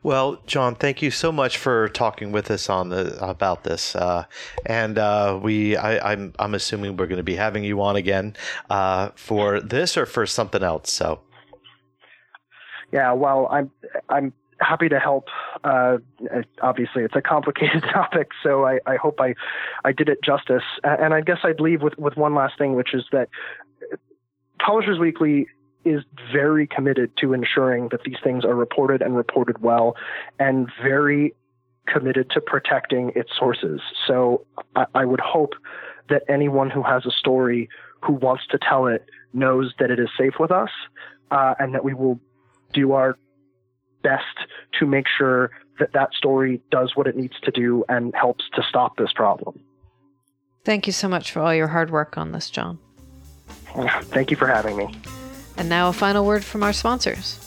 well, 0.02 0.40
John, 0.46 0.74
thank 0.74 1.02
you 1.02 1.10
so 1.10 1.30
much 1.30 1.58
for 1.58 1.88
talking 1.90 2.32
with 2.32 2.50
us 2.50 2.70
on 2.70 2.88
the 2.88 3.22
about 3.22 3.64
this, 3.64 3.94
uh, 3.94 4.24
and 4.64 4.98
uh, 4.98 5.38
we 5.42 5.76
I, 5.76 6.12
am 6.12 6.20
I'm, 6.20 6.34
I'm 6.38 6.54
assuming 6.54 6.96
we're 6.96 7.06
going 7.06 7.18
to 7.18 7.22
be 7.22 7.36
having 7.36 7.64
you 7.64 7.82
on 7.82 7.96
again 7.96 8.34
uh, 8.70 9.10
for 9.14 9.60
this 9.60 9.98
or 9.98 10.06
for 10.06 10.24
something 10.26 10.62
else. 10.62 10.90
So, 10.90 11.20
yeah, 12.92 13.12
well, 13.12 13.46
I'm 13.50 13.70
I'm 14.08 14.32
happy 14.60 14.88
to 14.88 14.98
help. 14.98 15.28
Uh, 15.64 15.98
obviously, 16.62 17.02
it's 17.02 17.16
a 17.16 17.22
complicated 17.22 17.82
topic, 17.92 18.30
so 18.42 18.64
I, 18.64 18.80
I 18.86 18.96
hope 18.96 19.20
I 19.20 19.34
I 19.84 19.92
did 19.92 20.08
it 20.08 20.22
justice. 20.24 20.64
And 20.82 21.12
I 21.12 21.20
guess 21.20 21.38
I'd 21.44 21.60
leave 21.60 21.82
with 21.82 21.98
with 21.98 22.16
one 22.16 22.34
last 22.34 22.56
thing, 22.56 22.74
which 22.74 22.94
is 22.94 23.04
that 23.12 23.28
Publishers 24.64 24.98
Weekly 24.98 25.46
is 25.84 26.02
very 26.32 26.66
committed 26.66 27.10
to 27.18 27.32
ensuring 27.32 27.88
that 27.90 28.02
these 28.04 28.18
things 28.22 28.44
are 28.44 28.54
reported 28.54 29.02
and 29.02 29.16
reported 29.16 29.62
well 29.62 29.96
and 30.38 30.68
very 30.82 31.34
committed 31.86 32.30
to 32.30 32.40
protecting 32.40 33.12
its 33.16 33.30
sources. 33.38 33.80
So 34.06 34.46
I, 34.76 34.86
I, 34.94 35.04
would 35.04 35.20
hope 35.20 35.54
that 36.08 36.22
anyone 36.28 36.70
who 36.70 36.82
has 36.82 37.06
a 37.06 37.10
story 37.10 37.68
who 38.02 38.12
wants 38.12 38.46
to 38.50 38.58
tell 38.58 38.86
it 38.86 39.06
knows 39.32 39.72
that 39.78 39.90
it 39.90 39.98
is 39.98 40.08
safe 40.18 40.34
with 40.38 40.50
us 40.50 40.70
uh, 41.30 41.54
and 41.58 41.74
that 41.74 41.84
we 41.84 41.94
will 41.94 42.20
do 42.72 42.92
our 42.92 43.16
best 44.02 44.24
to 44.78 44.86
make 44.86 45.06
sure 45.08 45.50
that 45.78 45.92
that 45.92 46.12
story 46.12 46.60
does 46.70 46.92
what 46.94 47.06
it 47.06 47.16
needs 47.16 47.38
to 47.42 47.50
do 47.50 47.84
and 47.88 48.14
helps 48.14 48.44
to 48.54 48.62
stop 48.68 48.96
this 48.96 49.12
problem. 49.12 49.58
Thank 50.64 50.86
you 50.86 50.92
so 50.92 51.08
much 51.08 51.32
for 51.32 51.40
all 51.40 51.54
your 51.54 51.68
hard 51.68 51.90
work 51.90 52.18
on 52.18 52.32
this, 52.32 52.50
John. 52.50 52.78
Thank 53.74 54.30
you 54.30 54.36
for 54.36 54.46
having 54.46 54.76
me. 54.76 54.94
And 55.60 55.68
now 55.68 55.90
a 55.90 55.92
final 55.92 56.24
word 56.24 56.42
from 56.42 56.62
our 56.62 56.72
sponsors. 56.72 57.38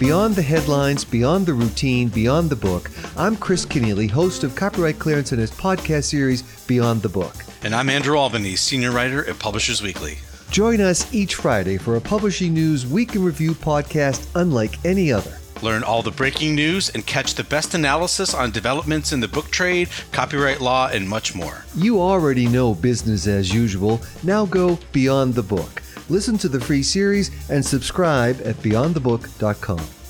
Beyond 0.00 0.34
the 0.34 0.42
headlines, 0.42 1.04
beyond 1.04 1.46
the 1.46 1.54
routine, 1.54 2.08
beyond 2.08 2.50
the 2.50 2.56
book, 2.56 2.90
I'm 3.16 3.36
Chris 3.36 3.64
Kenneally, 3.64 4.10
host 4.10 4.42
of 4.42 4.56
Copyright 4.56 4.98
Clearance 4.98 5.30
and 5.30 5.40
his 5.40 5.52
podcast 5.52 6.02
series, 6.02 6.42
Beyond 6.66 7.02
the 7.02 7.08
Book. 7.08 7.36
And 7.62 7.72
I'm 7.72 7.88
Andrew 7.88 8.18
Albanese, 8.18 8.56
senior 8.56 8.90
writer 8.90 9.24
at 9.30 9.38
Publishers 9.38 9.82
Weekly. 9.82 10.18
Join 10.50 10.80
us 10.80 11.14
each 11.14 11.36
Friday 11.36 11.78
for 11.78 11.94
a 11.94 12.00
Publishing 12.00 12.52
News 12.52 12.88
Week 12.88 13.14
in 13.14 13.22
Review 13.22 13.52
podcast 13.52 14.26
unlike 14.34 14.84
any 14.84 15.12
other. 15.12 15.38
Learn 15.62 15.84
all 15.84 16.02
the 16.02 16.10
breaking 16.10 16.56
news 16.56 16.88
and 16.88 17.06
catch 17.06 17.36
the 17.36 17.44
best 17.44 17.74
analysis 17.74 18.34
on 18.34 18.50
developments 18.50 19.12
in 19.12 19.20
the 19.20 19.28
book 19.28 19.48
trade, 19.52 19.90
copyright 20.10 20.60
law, 20.60 20.88
and 20.88 21.08
much 21.08 21.36
more. 21.36 21.64
You 21.76 22.00
already 22.00 22.48
know 22.48 22.74
business 22.74 23.28
as 23.28 23.54
usual. 23.54 24.02
Now 24.24 24.44
go 24.44 24.80
beyond 24.90 25.36
the 25.36 25.44
book 25.44 25.82
listen 26.08 26.38
to 26.38 26.48
the 26.48 26.60
free 26.60 26.82
series, 26.82 27.30
and 27.50 27.64
subscribe 27.64 28.40
at 28.44 28.56
beyondthebook.com. 28.56 30.01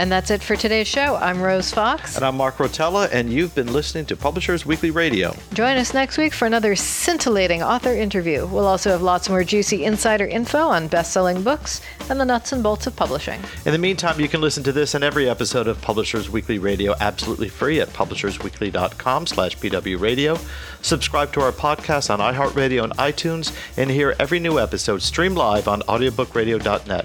And 0.00 0.10
that's 0.10 0.30
it 0.30 0.42
for 0.42 0.56
today's 0.56 0.88
show. 0.88 1.16
I'm 1.16 1.42
Rose 1.42 1.70
Fox. 1.70 2.16
And 2.16 2.24
I'm 2.24 2.34
Mark 2.34 2.56
Rotella, 2.56 3.10
and 3.12 3.30
you've 3.30 3.54
been 3.54 3.70
listening 3.70 4.06
to 4.06 4.16
Publishers 4.16 4.64
Weekly 4.64 4.90
Radio. 4.90 5.36
Join 5.52 5.76
us 5.76 5.92
next 5.92 6.16
week 6.16 6.32
for 6.32 6.46
another 6.46 6.74
scintillating 6.74 7.62
author 7.62 7.92
interview. 7.92 8.46
We'll 8.46 8.66
also 8.66 8.88
have 8.88 9.02
lots 9.02 9.28
more 9.28 9.44
juicy 9.44 9.84
insider 9.84 10.24
info 10.24 10.68
on 10.68 10.88
best 10.88 11.12
selling 11.12 11.42
books 11.42 11.82
and 12.08 12.18
the 12.18 12.24
nuts 12.24 12.50
and 12.52 12.62
bolts 12.62 12.86
of 12.86 12.96
publishing. 12.96 13.42
In 13.66 13.72
the 13.72 13.78
meantime, 13.78 14.18
you 14.18 14.28
can 14.28 14.40
listen 14.40 14.62
to 14.64 14.72
this 14.72 14.94
and 14.94 15.04
every 15.04 15.28
episode 15.28 15.66
of 15.66 15.78
Publishers 15.82 16.30
Weekly 16.30 16.58
Radio 16.58 16.94
absolutely 16.98 17.50
free 17.50 17.78
at 17.78 17.88
publishersweekly.com 17.88 19.26
slash 19.26 19.58
pwradio. 19.58 20.42
Subscribe 20.80 21.30
to 21.34 21.42
our 21.42 21.52
podcast 21.52 22.08
on 22.08 22.20
iHeartRadio 22.20 22.84
and 22.84 22.94
iTunes, 22.94 23.54
and 23.76 23.90
hear 23.90 24.16
every 24.18 24.38
new 24.38 24.58
episode 24.58 25.02
stream 25.02 25.34
live 25.34 25.68
on 25.68 25.82
audiobookradio.net. 25.82 27.04